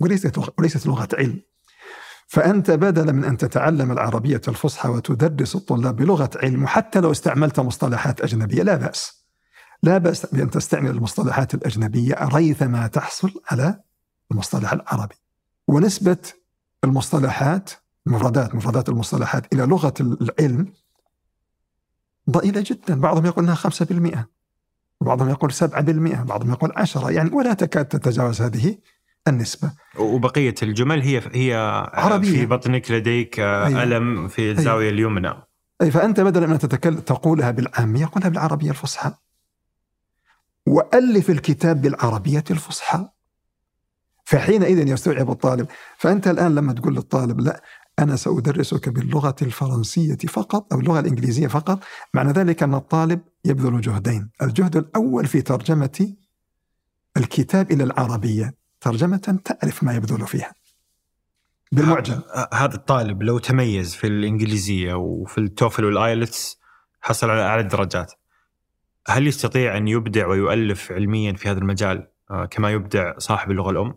وليست 0.00 0.58
وليست 0.58 0.86
لغة 0.86 1.08
علم. 1.14 1.40
فأنت 2.26 2.70
بدلا 2.70 3.12
من 3.12 3.24
أن 3.24 3.36
تتعلم 3.36 3.92
العربية 3.92 4.40
الفصحى 4.48 4.88
وتدرس 4.88 5.56
الطلاب 5.56 5.96
بلغة 5.96 6.30
علم 6.36 6.62
وحتى 6.62 7.00
لو 7.00 7.10
استعملت 7.10 7.60
مصطلحات 7.60 8.20
أجنبية 8.20 8.62
لا 8.62 8.76
بأس. 8.76 9.24
لا 9.82 9.98
بأس 9.98 10.26
بأن 10.26 10.50
تستعمل 10.50 10.90
المصطلحات 10.90 11.54
الأجنبية 11.54 12.14
ريثما 12.14 12.86
تحصل 12.86 13.30
على 13.50 13.80
المصطلح 14.30 14.72
العربي. 14.72 15.14
ونسبة 15.68 16.18
المصطلحات 16.84 17.70
مفردات 18.06 18.54
مفردات 18.54 18.88
المصطلحات 18.88 19.54
إلى 19.54 19.62
لغة 19.62 19.94
العلم 20.00 20.72
ضئيلة 22.30 22.64
جدا. 22.66 23.00
بعضهم 23.00 23.26
يقول 23.26 23.44
أنها 23.44 23.54
5% 23.54 24.28
بعضهم 25.00 25.28
يقول 25.28 25.52
7% 25.52 26.22
بعضهم 26.22 26.50
يقول 26.50 26.72
10 26.76 27.10
يعني 27.10 27.30
ولا 27.30 27.54
تكاد 27.54 27.84
تتجاوز 27.84 28.42
هذه 28.42 28.78
النسبة. 29.28 29.72
وبقية 29.98 30.54
الجمل 30.62 31.02
هي 31.02 31.22
هي 31.32 31.54
عربية. 31.92 32.30
في 32.30 32.46
بطنك 32.46 32.90
لديك 32.90 33.40
أيوة. 33.40 33.82
ألم 33.82 34.28
في 34.28 34.50
الزاوية 34.50 34.80
أيوة. 34.80 34.92
اليمنى. 34.92 35.34
أي 35.82 35.90
فأنت 35.90 36.20
بدل 36.20 36.46
من 36.46 36.58
تتكلم 36.58 37.00
تقولها 37.00 37.50
بالعامية 37.50 38.06
قلها 38.06 38.28
بالعربية 38.28 38.70
الفصحى. 38.70 39.12
وألف 40.66 41.30
الكتاب 41.30 41.82
بالعربية 41.82 42.44
الفصحى. 42.50 43.08
فحينئذ 44.24 44.88
يستوعب 44.88 45.30
الطالب. 45.30 45.66
فأنت 45.98 46.28
الآن 46.28 46.54
لما 46.54 46.72
تقول 46.72 46.94
للطالب 46.94 47.40
لا 47.40 47.62
أنا 47.98 48.16
سأدرسك 48.16 48.88
باللغة 48.88 49.36
الفرنسية 49.42 50.16
فقط 50.16 50.72
أو 50.72 50.80
اللغة 50.80 51.00
الإنجليزية 51.00 51.46
فقط. 51.46 51.84
معنى 52.14 52.32
ذلك 52.32 52.62
أن 52.62 52.74
الطالب 52.74 53.20
يبذل 53.44 53.80
جهدين. 53.80 54.30
الجهد 54.42 54.76
الأول 54.76 55.26
في 55.26 55.42
ترجمة 55.42 56.14
الكتاب 57.16 57.70
إلى 57.70 57.84
العربية. 57.84 58.54
ترجمة 58.80 59.38
تعرف 59.44 59.82
ما 59.82 59.94
يبذل 59.94 60.26
فيها. 60.26 60.52
بالمعجم. 61.72 62.20
هذا 62.52 62.74
الطالب 62.74 63.22
لو 63.22 63.38
تميز 63.38 63.94
في 63.94 64.06
الإنجليزية 64.06 64.94
وفي 64.94 65.38
التوفل 65.38 65.84
والآيلتس 65.84 66.58
حصل 67.00 67.30
على 67.30 67.42
أعلى 67.42 67.60
الدرجات. 67.60 68.12
هل 69.08 69.26
يستطيع 69.26 69.76
أن 69.76 69.88
يبدع 69.88 70.26
ويؤلف 70.26 70.92
علميا 70.92 71.32
في 71.32 71.48
هذا 71.48 71.58
المجال 71.58 72.08
آه، 72.30 72.44
كما 72.44 72.70
يبدع 72.70 73.18
صاحب 73.18 73.50
اللغة 73.50 73.70
الأم؟ 73.70 73.94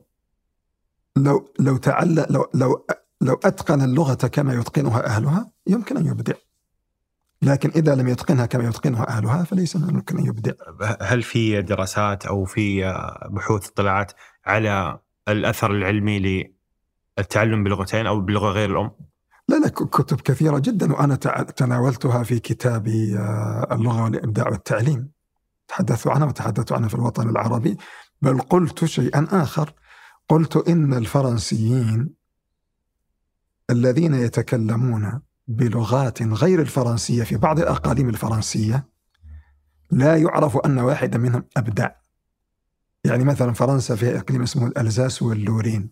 لو 1.18 1.54
لو 1.60 1.78
تعلم 1.78 2.26
لو 2.30 2.50
لو 2.54 2.86
لو 3.22 3.40
أتقن 3.44 3.82
اللغة 3.82 4.28
كما 4.28 4.54
يتقنها 4.54 5.06
أهلها 5.06 5.52
يمكن 5.68 5.98
أن 5.98 6.06
يبدع. 6.06 6.34
لكن 7.42 7.72
إذا 7.76 7.96
لم 7.96 8.08
يتقنها 8.08 8.46
كما 8.46 8.64
يتقنها 8.64 9.08
أهلها 9.08 9.44
فليس 9.44 9.76
من 9.76 9.90
الممكن 9.90 10.18
أن 10.18 10.26
يبدع. 10.26 10.52
هل 11.02 11.24
في 11.24 11.62
دراسات 11.62 12.26
أو 12.26 12.46
في 12.46 12.94
بحوث 13.30 13.68
اطلاعات 13.68 14.12
على 14.46 15.00
الأثر 15.28 15.72
العلمي 15.72 16.48
للتعلم 17.18 17.64
بلغتين 17.64 18.08
أو 18.08 18.20
بلغة 18.20 18.50
غير 18.52 18.72
الأم؟ 18.72 18.92
لا 19.50 19.56
لا 19.56 19.70
كتب 19.70 20.22
كثيرة 20.22 20.60
جدا 20.60 20.94
وأنا 20.94 21.16
تناولتها 21.56 22.24
في 22.24 22.40
كتابي 22.40 23.18
آه، 23.18 23.68
اللغة 23.72 24.04
والإبداع 24.04 24.50
والتعليم. 24.50 25.12
تحدثت 25.68 26.08
عنها 26.08 26.28
وتحدثت 26.28 26.72
عنها 26.72 26.88
في 26.88 26.96
الوطن 26.96 27.30
العربي 27.30 27.78
بل 28.22 28.40
قلت 28.40 28.86
شيئا 28.86 29.28
آخر 29.32 29.74
قلت 30.30 30.68
إن 30.70 30.94
الفرنسيين 30.94 32.17
الذين 33.70 34.14
يتكلمون 34.14 35.22
بلغات 35.48 36.24
غير 36.24 36.62
الفرنسية 36.62 37.24
في 37.24 37.38
بعض 37.38 37.60
الأقاليم 37.60 38.10
الفرنسية 38.10 38.88
لا 39.92 40.18
يعرف 40.18 40.58
أن 40.58 40.80
واحدا 40.80 41.18
منهم 41.18 41.44
أبدع. 41.58 41.90
يعني 43.04 43.24
مثلا 43.24 43.54
فرنسا 43.54 43.96
فيها 43.96 44.18
إقليم 44.18 44.42
اسمه 44.42 44.68
الألزاس 44.68 45.22
واللورين. 45.22 45.90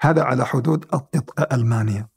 هذا 0.00 0.22
على 0.22 0.46
حدود 0.46 0.84
المانيا. 1.52 2.08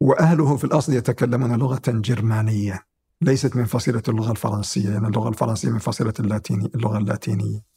وأهله 0.00 0.56
في 0.56 0.64
الأصل 0.64 0.92
يتكلمون 0.92 1.58
لغة 1.58 1.82
جرمانية 1.86 2.86
ليست 3.20 3.56
من 3.56 3.64
فصيلة 3.64 4.02
اللغة 4.08 4.30
الفرنسية، 4.30 4.90
يعني 4.90 5.06
اللغة 5.06 5.28
الفرنسية 5.28 5.70
من 5.70 5.78
فصيلة 5.78 6.14
اللاتيني 6.20 6.70
اللغة 6.74 6.98
اللاتينية. 6.98 7.75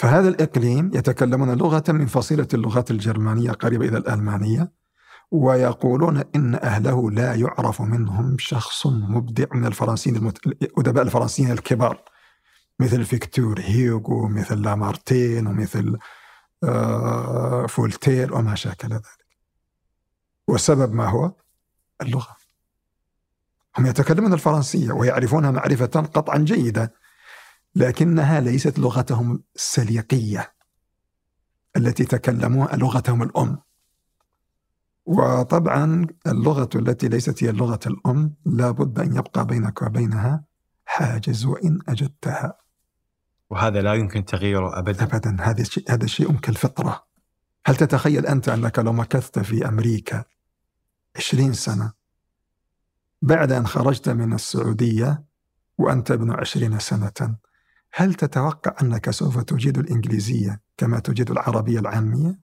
فهذا 0.00 0.28
الإقليم 0.28 0.90
يتكلمون 0.94 1.58
لغة 1.58 1.84
من 1.88 2.06
فصيلة 2.06 2.48
اللغات 2.54 2.90
الجرمانية 2.90 3.50
قريبة 3.50 3.88
إلى 3.88 3.98
الألمانية 3.98 4.72
ويقولون 5.30 6.24
إن 6.34 6.54
أهله 6.54 7.10
لا 7.10 7.34
يعرف 7.34 7.82
منهم 7.82 8.36
شخص 8.38 8.86
مبدع 8.86 9.44
من 9.54 9.66
الفرنسيين 9.66 10.32
الأدباء 10.46 11.04
الفرنسيين 11.04 11.50
الكبار 11.50 12.02
مثل 12.78 13.04
فيكتور 13.04 13.60
هيوغو 13.60 14.28
مثل 14.28 14.62
لامارتين 14.62 15.46
ومثل 15.46 15.98
آه، 16.64 17.66
فولتير 17.66 18.34
وما 18.34 18.54
شاكل 18.54 18.88
ذلك. 18.88 19.26
والسبب 20.48 20.94
ما 20.94 21.08
هو؟ 21.08 21.32
اللغة. 22.02 22.36
هم 23.78 23.86
يتكلمون 23.86 24.32
الفرنسية 24.32 24.92
ويعرفونها 24.92 25.50
معرفة 25.50 25.86
قطعا 25.86 26.38
جيدة 26.38 26.99
لكنها 27.74 28.40
ليست 28.40 28.78
لغتهم 28.78 29.42
السليقية 29.56 30.52
التي 31.76 32.04
تكلموها 32.04 32.76
لغتهم 32.76 33.22
الأم. 33.22 33.58
وطبعا 35.06 36.06
اللغة 36.26 36.68
التي 36.74 37.08
ليست 37.08 37.44
هي 37.44 37.50
اللغة 37.50 37.80
الأم 37.86 38.34
لا 38.46 38.70
بد 38.70 38.98
أن 38.98 39.16
يبقى 39.16 39.46
بينك 39.46 39.82
وبينها 39.82 40.44
حاجز 40.84 41.44
وإن 41.44 41.78
أجدتها. 41.88 42.58
وهذا 43.50 43.82
لا 43.82 43.94
يمكن 43.94 44.24
تغييره 44.24 44.78
أبدا. 44.78 45.02
أبدا. 45.02 45.36
هذا 45.40 45.62
شيء 45.62 45.92
هذا 45.92 46.06
شيء 46.06 46.36
كالفطرة. 46.36 47.04
هل 47.66 47.76
تتخيل 47.76 48.26
أنت 48.26 48.48
أنك 48.48 48.78
لو 48.78 48.92
مكثت 48.92 49.38
في 49.38 49.68
أمريكا 49.68 50.24
عشرين 51.16 51.52
سنة 51.52 51.92
بعد 53.22 53.52
أن 53.52 53.66
خرجت 53.66 54.08
من 54.08 54.32
السعودية 54.32 55.24
وأنت 55.78 56.10
ابن 56.10 56.30
عشرين 56.30 56.78
سنة 56.78 57.36
هل 57.92 58.14
تتوقع 58.14 58.74
أنك 58.82 59.10
سوف 59.10 59.38
تجيد 59.38 59.78
الإنجليزية 59.78 60.60
كما 60.76 60.98
تجيد 60.98 61.30
العربية 61.30 61.78
العامية؟ 61.78 62.38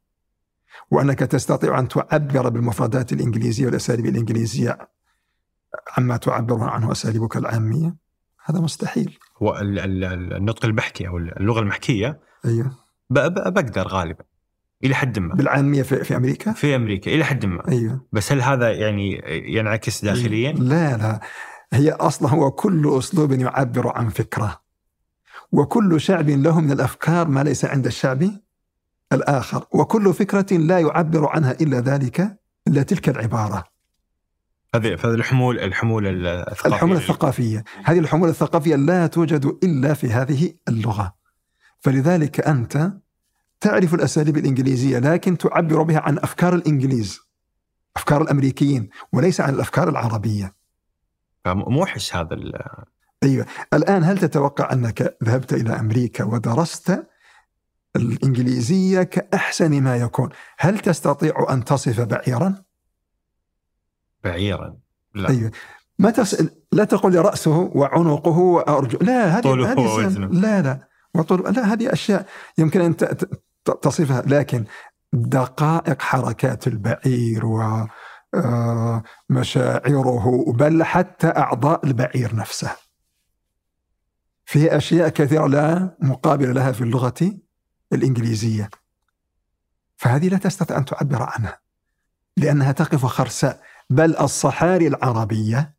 وأنك 0.91 1.19
تستطيع 1.19 1.79
أن 1.79 1.87
تعبر 1.87 2.49
بالمفردات 2.49 3.13
الإنجليزية 3.13 3.65
والأساليب 3.65 4.05
الإنجليزية 4.05 4.77
عما 5.97 6.17
تعبر 6.17 6.63
عنه 6.63 6.91
أساليبك 6.91 7.37
العامية؟ 7.37 7.95
هذا 8.45 8.59
مستحيل. 8.59 9.17
هو 9.41 9.57
ال- 9.57 9.79
ال- 9.79 10.33
النطق 10.33 10.65
البحكي 10.65 11.07
أو 11.07 11.17
اللغة 11.17 11.59
المحكية 11.59 12.19
أيوه. 12.45 12.71
بقدر 13.09 13.87
غالبا 13.87 14.23
إلى 14.83 14.95
حد 14.95 15.19
ما. 15.19 15.33
بالعامية 15.35 15.81
في, 15.83 16.03
في 16.03 16.15
أمريكا؟ 16.15 16.51
في 16.51 16.75
أمريكا 16.75 17.11
إلى 17.11 17.23
حد 17.23 17.45
ما. 17.45 17.67
أيوه. 17.67 18.05
بس 18.11 18.31
هل 18.31 18.41
هذا 18.41 18.71
يعني 18.71 19.21
ينعكس 19.27 20.05
داخليا؟ 20.05 20.51
لا 20.51 20.97
لا. 20.97 21.19
هي 21.73 21.91
أصلا 21.91 22.29
هو 22.29 22.51
كل 22.51 22.97
أسلوب 22.97 23.31
يعبر 23.31 23.97
عن 23.97 24.09
فكرة. 24.09 24.66
وكل 25.51 26.01
شعب 26.01 26.29
له 26.29 26.61
من 26.61 26.71
الأفكار 26.71 27.27
ما 27.27 27.43
ليس 27.43 27.65
عند 27.65 27.85
الشعب 27.85 28.29
الآخر 29.13 29.65
وكل 29.71 30.13
فكرة 30.13 30.57
لا 30.57 30.79
يعبر 30.79 31.27
عنها 31.27 31.51
إلا 31.51 31.79
ذلك 31.79 32.39
إلا 32.67 32.83
تلك 32.83 33.09
العبارة. 33.09 33.63
هذه 34.75 34.95
فهذه 34.95 35.13
الحمول 35.13 35.59
الحمول 35.59 36.27
الثقافية. 36.27 36.75
الحمولة 36.75 36.99
الثقافية. 36.99 37.63
هذه 37.83 37.99
الحمولة 37.99 38.31
الثقافية 38.31 38.75
لا 38.75 39.07
توجد 39.07 39.45
إلا 39.63 39.93
في 39.93 40.07
هذه 40.07 40.53
اللغة. 40.67 41.15
فلذلك 41.79 42.39
أنت 42.39 42.91
تعرف 43.61 43.93
الأساليب 43.93 44.37
الإنجليزية 44.37 44.99
لكن 44.99 45.37
تعبر 45.37 45.81
بها 45.81 45.99
عن 45.99 46.17
أفكار 46.17 46.55
الإنجليز 46.55 47.19
أفكار 47.95 48.21
الأمريكيين 48.21 48.89
وليس 49.13 49.41
عن 49.41 49.53
الأفكار 49.53 49.89
العربية. 49.89 50.55
موحش 51.45 52.15
هذا 52.15 52.35
أيوة. 53.23 53.45
الآن 53.73 54.03
هل 54.03 54.17
تتوقع 54.17 54.73
أنك 54.73 55.17
ذهبت 55.23 55.53
إلى 55.53 55.79
أمريكا 55.79 56.23
ودرست 56.23 57.03
الإنجليزية 57.95 59.03
كأحسن 59.03 59.81
ما 59.83 59.97
يكون؟ 59.97 60.29
هل 60.59 60.79
تستطيع 60.79 61.47
أن 61.49 61.63
تصف 61.63 62.01
بعيرا؟ 62.01 62.55
بعيرا 64.23 64.77
لا. 65.15 65.29
أيوة. 65.29 65.51
ما 65.99 66.09
تس... 66.09 66.43
لا 66.71 66.83
تقول 66.83 67.25
رأسه 67.25 67.71
وعنقه 67.75 68.37
وأرجو 68.37 68.97
لا 69.01 69.37
هذه 69.37 69.41
طوله 69.41 69.71
هذه. 69.71 70.17
لا 70.17 70.61
لا. 70.61 70.87
وطول 71.15 71.53
لا 71.53 71.73
هذه 71.73 71.93
أشياء 71.93 72.25
يمكن 72.57 72.81
أن 72.81 72.97
ت- 72.97 73.03
ت- 73.03 73.41
ت- 73.65 73.83
تصفها. 73.83 74.21
لكن 74.21 74.65
دقائق 75.13 76.01
حركات 76.01 76.67
البعير 76.67 77.45
و 77.45 77.87
آه، 78.33 79.03
مشاعره 79.29 80.53
بل 80.53 80.83
حتى 80.83 81.27
أعضاء 81.27 81.85
البعير 81.85 82.35
نفسه. 82.35 82.86
في 84.47 84.77
أشياء 84.77 85.09
كثيرة 85.09 85.47
لا 85.47 85.97
مقابل 85.99 86.55
لها 86.55 86.71
في 86.71 86.81
اللغة 86.81 87.37
الإنجليزية. 87.93 88.69
فهذه 89.97 90.29
لا 90.29 90.37
تستطيع 90.37 90.77
أن 90.77 90.85
تعبر 90.85 91.21
عنها 91.21 91.59
لأنها 92.37 92.71
تقف 92.71 93.05
خرساء 93.05 93.61
بل 93.89 94.17
الصحاري 94.17 94.87
العربية 94.87 95.75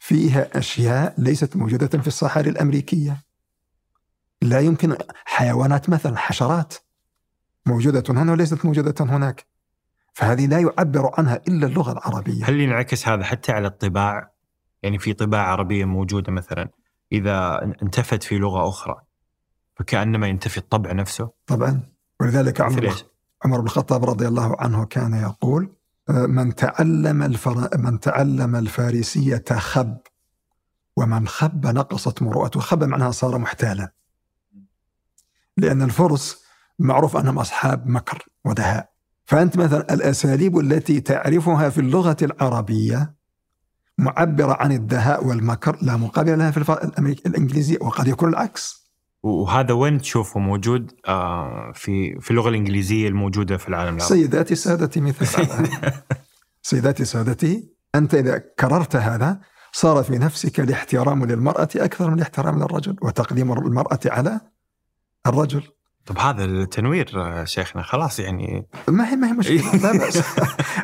فيها 0.00 0.58
أشياء 0.58 1.14
ليست 1.18 1.56
موجودة 1.56 1.98
في 1.98 2.06
الصحاري 2.06 2.50
الأمريكية. 2.50 3.22
لا 4.42 4.60
يمكن 4.60 4.96
حيوانات 5.24 5.90
مثلا 5.90 6.16
حشرات 6.16 6.74
موجودة 7.66 8.04
هنا 8.08 8.32
وليست 8.32 8.64
موجودة 8.64 8.94
هناك. 9.04 9.46
فهذه 10.12 10.46
لا 10.46 10.58
يعبر 10.58 11.10
عنها 11.18 11.40
إلا 11.48 11.66
اللغة 11.66 11.92
العربية. 11.92 12.44
هل 12.44 12.60
ينعكس 12.60 13.08
هذا 13.08 13.24
حتى 13.24 13.52
على 13.52 13.68
الطباع؟ 13.68 14.32
يعني 14.82 14.98
في 14.98 15.12
طباع 15.12 15.46
عربية 15.46 15.84
موجودة 15.84 16.32
مثلا. 16.32 16.81
إذا 17.12 17.62
انتفت 17.82 18.22
في 18.22 18.38
لغة 18.38 18.68
أخرى 18.68 18.96
فكأنما 19.74 20.28
ينتفي 20.28 20.58
الطبع 20.58 20.92
نفسه. 20.92 21.30
طبعا. 21.46 21.80
ولذلك 22.20 22.60
عمر؟ 22.60 22.94
عمر 23.44 23.60
بن 23.60 23.66
الخطاب 23.66 24.04
رضي 24.04 24.28
الله 24.28 24.56
عنه 24.60 24.84
كان 24.84 25.14
يقول 25.14 25.76
آه، 26.08 26.26
من 26.26 26.54
تعلم 26.54 27.22
الفر... 27.22 27.68
من 27.78 28.00
تعلم 28.00 28.56
الفارسية 28.56 29.44
خب 29.52 29.96
ومن 30.96 31.28
خب 31.28 31.66
نقصت 31.66 32.22
مروءته. 32.22 32.60
خب 32.60 32.84
معناها 32.84 33.10
صار 33.10 33.38
محتالا. 33.38 33.92
لأن 35.56 35.82
الفرس 35.82 36.44
معروف 36.78 37.16
أنهم 37.16 37.38
أصحاب 37.38 37.86
مكر 37.86 38.26
ودهاء. 38.44 38.92
فأنت 39.24 39.56
مثلا 39.56 39.94
الأساليب 39.94 40.58
التي 40.58 41.00
تعرفها 41.00 41.70
في 41.70 41.80
اللغة 41.80 42.16
العربية 42.22 43.14
معبرة 43.98 44.56
عن 44.60 44.72
الدهاء 44.72 45.26
والمكر 45.26 45.78
لا 45.82 45.96
مقابل 45.96 46.38
لها 46.38 46.50
في 46.50 46.56
الف... 46.56 46.70
الأمريك... 46.70 47.26
الإنجليزية 47.26 47.78
وقد 47.80 48.08
يكون 48.08 48.28
العكس. 48.28 48.82
وهذا 49.22 49.74
وين 49.74 50.00
تشوفه 50.00 50.40
موجود؟ 50.40 50.92
آه 51.08 51.72
في 51.74 52.20
في 52.20 52.30
اللغة 52.30 52.48
الإنجليزية 52.48 53.08
الموجودة 53.08 53.56
في 53.56 53.68
العالم 53.68 53.96
العربي؟ 53.96 54.14
سيداتي 54.14 54.54
سادتي 54.54 55.00
مثل 55.00 55.26
سيداتي 56.62 57.04
سادتي 57.04 57.72
أنت 57.94 58.14
إذا 58.14 58.38
كررت 58.38 58.96
هذا 58.96 59.40
صار 59.72 60.02
في 60.02 60.18
نفسك 60.18 60.60
الاحترام 60.60 61.24
للمرأة 61.24 61.68
أكثر 61.76 62.10
من 62.10 62.16
الاحترام 62.16 62.58
للرجل 62.58 62.96
وتقديم 63.02 63.52
المرأة 63.52 64.00
على 64.06 64.40
الرجل. 65.26 65.62
طب 66.06 66.18
هذا 66.18 66.44
التنوير 66.44 67.12
آه، 67.16 67.44
شيخنا 67.44 67.82
خلاص 67.82 68.18
يعني. 68.18 68.66
ما 68.88 69.10
هي 69.10 69.16
ما 69.16 69.28
هي 69.28 69.32
مشكلة. 69.32 69.76
لا 69.84 69.92
بأس. 69.92 70.22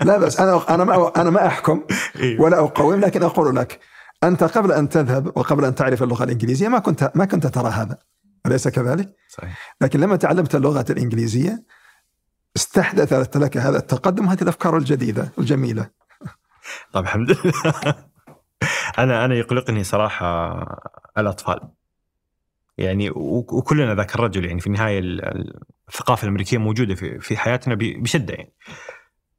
لا 0.02 0.18
بأس. 0.18 0.40
أنا 0.40 0.74
أنا 0.74 0.84
ما 0.84 1.12
أنا 1.16 1.30
ما 1.30 1.46
أحكم 1.46 1.84
إيه. 2.16 2.40
ولا 2.40 2.58
أقوم 2.58 3.00
لكن 3.00 3.22
أقول 3.22 3.56
لك 3.56 3.80
أنت 4.24 4.44
قبل 4.44 4.72
أن 4.72 4.88
تذهب 4.88 5.26
وقبل 5.36 5.64
أن 5.64 5.74
تعرف 5.74 6.02
اللغة 6.02 6.24
الإنجليزية 6.24 6.68
ما 6.68 6.78
كنت 6.78 7.12
ما 7.14 7.24
كنت 7.24 7.46
ترى 7.46 7.70
هذا. 7.70 7.98
أليس 8.46 8.68
كذلك؟ 8.68 9.16
صحيح. 9.28 9.76
لكن 9.80 10.00
لما 10.00 10.16
تعلمت 10.16 10.54
اللغة 10.54 10.84
الإنجليزية 10.90 11.64
استحدثت 12.56 13.36
لك 13.36 13.56
هذا 13.56 13.78
التقدم 13.78 14.26
هذه 14.26 14.42
الأفكار 14.42 14.76
الجديدة 14.76 15.32
الجميلة. 15.38 15.90
طيب 16.92 17.04
الحمد 17.04 17.30
لله. 17.30 17.52
أنا 18.98 19.24
أنا 19.24 19.34
يقلقني 19.34 19.84
صراحة 19.84 20.56
الأطفال. 21.18 21.60
يعني 22.78 23.10
وكلنا 23.10 23.94
ذاك 23.94 24.14
الرجل 24.14 24.44
يعني 24.44 24.60
في 24.60 24.66
النهاية 24.66 24.98
ال- 24.98 25.24
ال- 25.24 25.60
الثقافة 25.88 26.22
الأمريكية 26.24 26.58
موجودة 26.58 26.94
في 26.94 27.20
في 27.20 27.36
حياتنا 27.36 27.74
بشدة 27.78 28.34
يعني. 28.34 28.52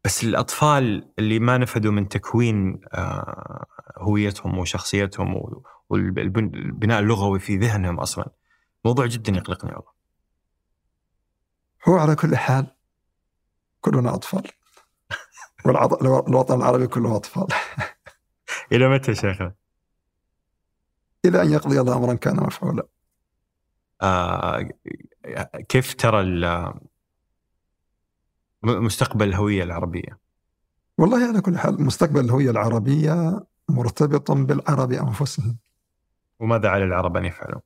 بس 0.06 0.24
الأطفال 0.24 1.12
اللي 1.20 1.40
ما 1.40 1.58
نفذوا 1.58 1.92
من 1.92 2.08
تكوين 2.08 2.82
آه، 2.94 3.66
هويتهم 3.98 4.58
وشخصيتهم 4.58 5.52
والبناء 5.90 7.00
اللغوي 7.00 7.40
في 7.40 7.58
ذهنهم 7.58 8.00
أصلا 8.00 8.30
موضوع 8.86 9.06
جدا 9.06 9.32
يقلقني 9.32 9.72
والله. 9.72 9.92
هو 11.88 11.96
على 11.98 12.16
كل 12.16 12.38
حال 12.38 12.68
كلنا 13.82 14.14
أطفال. 14.16 14.44
والعض- 15.66 16.04
الوطن 16.04 16.56
العربي 16.58 16.88
كله 16.88 17.16
أطفال. 17.16 17.48
إلى 18.72 18.90
متى 18.90 19.16
شيخنا؟ 19.16 19.54
إلى 21.26 21.42
أن 21.42 21.52
يقضي 21.52 21.80
الله 21.80 21.98
أمرا 21.98 22.14
كان 22.14 22.36
مفعولا. 22.36 22.88
كيف 25.70 25.94
ترى 25.94 26.74
مستقبل 28.64 29.28
الهوية 29.28 29.64
العربية؟ 29.64 30.20
والله 30.98 31.28
على 31.28 31.42
كل 31.42 31.58
حال 31.58 31.82
مستقبل 31.82 32.20
الهوية 32.20 32.52
العربية 32.52 33.40
مرتبط 33.70 34.32
بالعرب 34.32 34.92
أنفسهم 34.92 35.58
وماذا 36.40 36.70
على 36.70 36.84
العرب 36.84 37.18
أن 37.18 37.26
يفعلوا؟ 37.26 37.62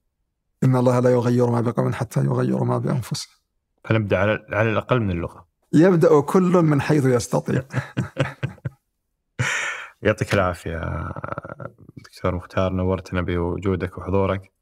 إن 0.64 0.76
الله 0.76 1.00
لا 1.00 1.10
يغير 1.10 1.50
ما 1.50 1.62
بقوم 1.62 1.94
حتى 1.94 2.20
يغيروا 2.20 2.66
ما 2.66 2.78
بأنفسهم 2.78 3.34
فنبدأ 3.84 4.18
على 4.18 4.46
على 4.50 4.72
الأقل 4.72 5.00
من 5.00 5.12
اللغة. 5.12 5.48
يبدأ 5.74 6.22
كل 6.22 6.42
من 6.42 6.82
حيث 6.82 7.06
يستطيع 7.06 7.64
يعطيك 10.02 10.34
العافية 10.34 11.12
دكتور 11.98 12.36
مختار 12.36 12.74
نورتنا 12.74 13.22
بوجودك 13.22 13.98
وحضورك 13.98 14.53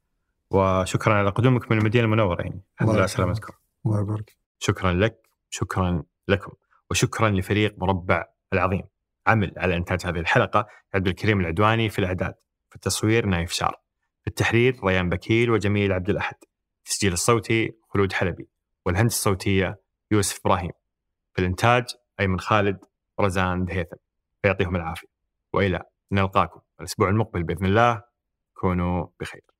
وشكرا 0.52 1.14
على 1.14 1.30
قدومك 1.30 1.70
من 1.70 1.78
المدينة 1.78 2.04
المنورة 2.04 2.42
يعني. 2.42 2.62
الحمد 2.74 2.96
لله. 2.96 3.06
سلامتكم. 3.06 3.52
الله 3.86 4.00
يبارك. 4.00 4.36
شكرا 4.58 4.92
لك 4.92 5.28
شكرا 5.50 6.02
لكم 6.28 6.52
وشكرا 6.90 7.28
لفريق 7.30 7.74
مربع 7.78 8.24
العظيم. 8.52 8.82
عمل 9.26 9.52
على 9.56 9.76
إنتاج 9.76 10.06
هذه 10.06 10.18
الحلقة 10.18 10.66
عبد 10.94 11.06
الكريم 11.08 11.40
العدواني 11.40 11.88
في 11.88 11.98
الإعداد 11.98 12.34
في 12.68 12.76
التصوير 12.76 13.26
نايف 13.26 13.52
شار 13.52 13.80
في 14.22 14.28
التحرير 14.28 14.84
ريان 14.84 15.08
بكيل 15.08 15.50
وجميل 15.50 15.92
عبد 15.92 16.10
الأحد 16.10 16.36
التسجيل 16.78 17.12
الصوتي 17.12 17.72
خلود 17.88 18.12
حلبي 18.12 18.48
والهندسة 18.86 19.14
الصوتية 19.14 19.80
يوسف 20.10 20.40
إبراهيم 20.46 20.70
في 21.34 21.38
الإنتاج 21.38 21.84
أيمن 22.20 22.40
خالد 22.40 22.78
ورزان 23.18 23.64
دهيثم. 23.64 23.96
فيعطيهم 24.42 24.76
العافية 24.76 25.08
وإلى 25.52 25.82
نلقاكم 26.12 26.60
الأسبوع 26.80 27.08
المقبل 27.08 27.42
بإذن 27.42 27.66
الله. 27.66 28.02
كونوا 28.54 29.06
بخير. 29.20 29.51